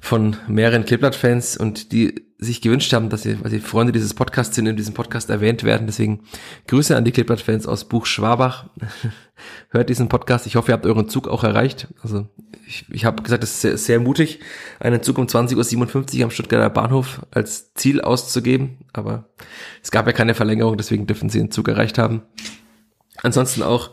von 0.01 0.37
mehreren 0.49 0.85
Kleeblatt-Fans 0.85 1.57
und 1.57 1.93
die 1.93 2.27
sich 2.39 2.63
gewünscht 2.63 2.93
haben, 2.95 3.11
dass 3.11 3.23
sie, 3.23 3.43
weil 3.43 3.51
sie 3.51 3.61
Freunde 3.61 3.93
dieses 3.93 4.15
Podcasts 4.15 4.57
sind, 4.57 4.67
in 4.67 4.77
diesem 4.77 4.95
Podcast 4.95 5.29
erwähnt 5.29 5.63
werden. 5.63 5.87
Deswegen 5.87 6.21
Grüße 6.69 6.97
an 6.97 7.05
die 7.05 7.13
Kleeblatt-Fans 7.13 7.67
aus 7.67 7.85
Buch 7.85 8.07
Schwabach. 8.07 8.71
Hört 9.71 9.91
diesen 9.91 10.09
Podcast. 10.09 10.47
Ich 10.47 10.57
hoffe, 10.57 10.73
ihr 10.73 10.75
habt 10.75 10.87
euren 10.87 11.09
Zug 11.09 11.29
auch 11.29 11.45
erreicht. 11.45 11.89
Also 12.03 12.29
ich, 12.67 12.87
ich 12.91 13.05
habe 13.05 13.23
gesagt, 13.23 13.45
es 13.45 13.51
ist 13.51 13.61
sehr, 13.61 13.77
sehr 13.77 14.01
mutig, 14.01 14.41
einen 14.81 15.03
Zug 15.03 15.19
um 15.19 15.27
20.57 15.27 16.19
Uhr 16.19 16.25
am 16.25 16.31
Stuttgarter 16.31 16.71
Bahnhof 16.71 17.21
als 17.31 17.75
Ziel 17.75 18.01
auszugeben. 18.01 18.79
Aber 18.95 19.29
es 19.83 19.91
gab 19.91 20.07
ja 20.07 20.13
keine 20.13 20.35
Verlängerung, 20.35 20.79
deswegen 20.79 21.07
dürfen 21.07 21.29
sie 21.29 21.39
den 21.39 21.51
Zug 21.51 21.69
erreicht 21.69 21.99
haben. 21.99 22.23
Ansonsten 23.23 23.63
auch 23.63 23.91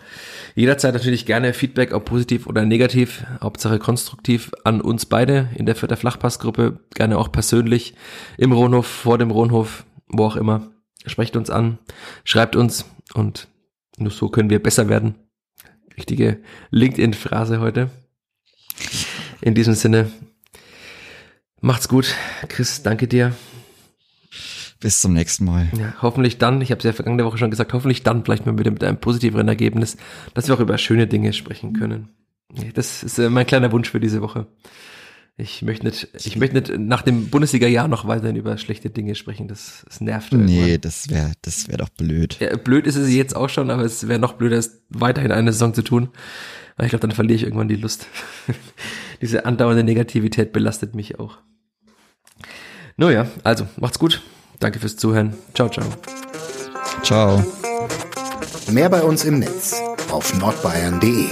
Jederzeit 0.57 0.95
natürlich 0.95 1.27
gerne 1.27 1.53
Feedback, 1.53 1.93
ob 1.93 2.05
positiv 2.05 2.47
oder 2.47 2.65
negativ, 2.65 3.23
Hauptsache 3.43 3.77
konstruktiv 3.77 4.49
an 4.63 4.81
uns 4.81 5.05
beide 5.05 5.51
in 5.53 5.67
der 5.67 5.75
Vierter 5.75 5.97
Flachpassgruppe, 5.97 6.79
gerne 6.95 7.19
auch 7.19 7.31
persönlich 7.31 7.93
im 8.39 8.51
Rohnhof, 8.51 8.87
vor 8.87 9.19
dem 9.19 9.29
Rohnhof, 9.29 9.85
wo 10.07 10.25
auch 10.25 10.35
immer. 10.35 10.71
Sprecht 11.05 11.35
uns 11.35 11.51
an, 11.51 11.77
schreibt 12.23 12.55
uns 12.55 12.85
und 13.13 13.47
nur 13.99 14.09
so 14.09 14.29
können 14.29 14.49
wir 14.49 14.61
besser 14.61 14.89
werden. 14.89 15.13
Richtige 15.95 16.39
LinkedIn-Phrase 16.71 17.59
heute. 17.59 17.91
In 19.41 19.53
diesem 19.53 19.75
Sinne, 19.75 20.11
macht's 21.61 21.87
gut. 21.87 22.15
Chris, 22.47 22.81
danke 22.81 23.07
dir. 23.07 23.35
Bis 24.79 25.01
zum 25.01 25.13
nächsten 25.13 25.45
Mal. 25.45 25.69
Ja, 25.77 25.95
hoffentlich 26.01 26.37
dann, 26.37 26.61
ich 26.61 26.71
habe 26.71 26.79
es 26.79 26.85
ja 26.85 26.93
vergangene 26.93 27.25
Woche 27.25 27.37
schon 27.37 27.49
gesagt, 27.49 27.73
hoffentlich 27.73 28.03
dann 28.03 28.23
vielleicht 28.23 28.45
mal 28.45 28.57
wieder 28.57 28.71
mit 28.71 28.83
einem 28.83 28.97
positiveren 28.97 29.47
Ergebnis, 29.47 29.97
dass 30.33 30.47
wir 30.47 30.55
auch 30.55 30.59
über 30.59 30.77
schöne 30.77 31.07
Dinge 31.07 31.33
sprechen 31.33 31.73
können. 31.73 32.09
Das 32.73 33.03
ist 33.03 33.17
äh, 33.17 33.29
mein 33.29 33.45
kleiner 33.45 33.71
Wunsch 33.71 33.89
für 33.89 33.99
diese 33.99 34.21
Woche. 34.21 34.47
Ich 35.39 35.61
möchte 35.61 35.85
nicht, 35.85 36.09
ich 36.25 36.35
möchte 36.35 36.55
nicht 36.55 36.79
nach 36.79 37.03
dem 37.03 37.29
Bundesliga-Jahr 37.29 37.87
noch 37.87 38.07
weiterhin 38.07 38.35
über 38.35 38.57
schlechte 38.57 38.89
Dinge 38.89 39.13
sprechen. 39.13 39.47
Das, 39.47 39.83
das 39.87 40.01
nervt. 40.01 40.33
Irgendwann. 40.33 40.55
Nee, 40.55 40.77
das 40.79 41.09
wäre, 41.11 41.31
das 41.43 41.67
wäre 41.67 41.77
doch 41.77 41.89
blöd. 41.89 42.37
Ja, 42.39 42.57
blöd 42.57 42.87
ist 42.87 42.95
es 42.95 43.11
jetzt 43.11 43.35
auch 43.35 43.49
schon, 43.49 43.69
aber 43.69 43.83
es 43.83 44.07
wäre 44.07 44.19
noch 44.19 44.33
blöder, 44.33 44.57
es 44.57 44.81
weiterhin 44.89 45.31
eine 45.31 45.53
Saison 45.53 45.75
zu 45.75 45.83
tun. 45.83 46.09
Weil 46.75 46.87
ich 46.87 46.89
glaube, 46.89 47.01
dann 47.01 47.11
verliere 47.15 47.35
ich 47.35 47.43
irgendwann 47.43 47.67
die 47.67 47.75
Lust. 47.75 48.07
Diese 49.21 49.45
andauernde 49.45 49.83
Negativität 49.83 50.53
belastet 50.53 50.95
mich 50.95 51.19
auch. 51.19 51.37
Nun 52.97 53.11
ja, 53.11 53.27
also 53.43 53.67
macht's 53.77 53.99
gut. 53.99 54.23
Danke 54.59 54.79
fürs 54.79 54.97
Zuhören. 54.97 55.33
Ciao, 55.53 55.69
ciao. 55.69 55.85
Ciao. 57.03 57.43
Mehr 58.69 58.89
bei 58.89 59.01
uns 59.01 59.23
im 59.23 59.39
Netz 59.39 59.81
auf 60.11 60.33
nordbayern.de 60.39 61.29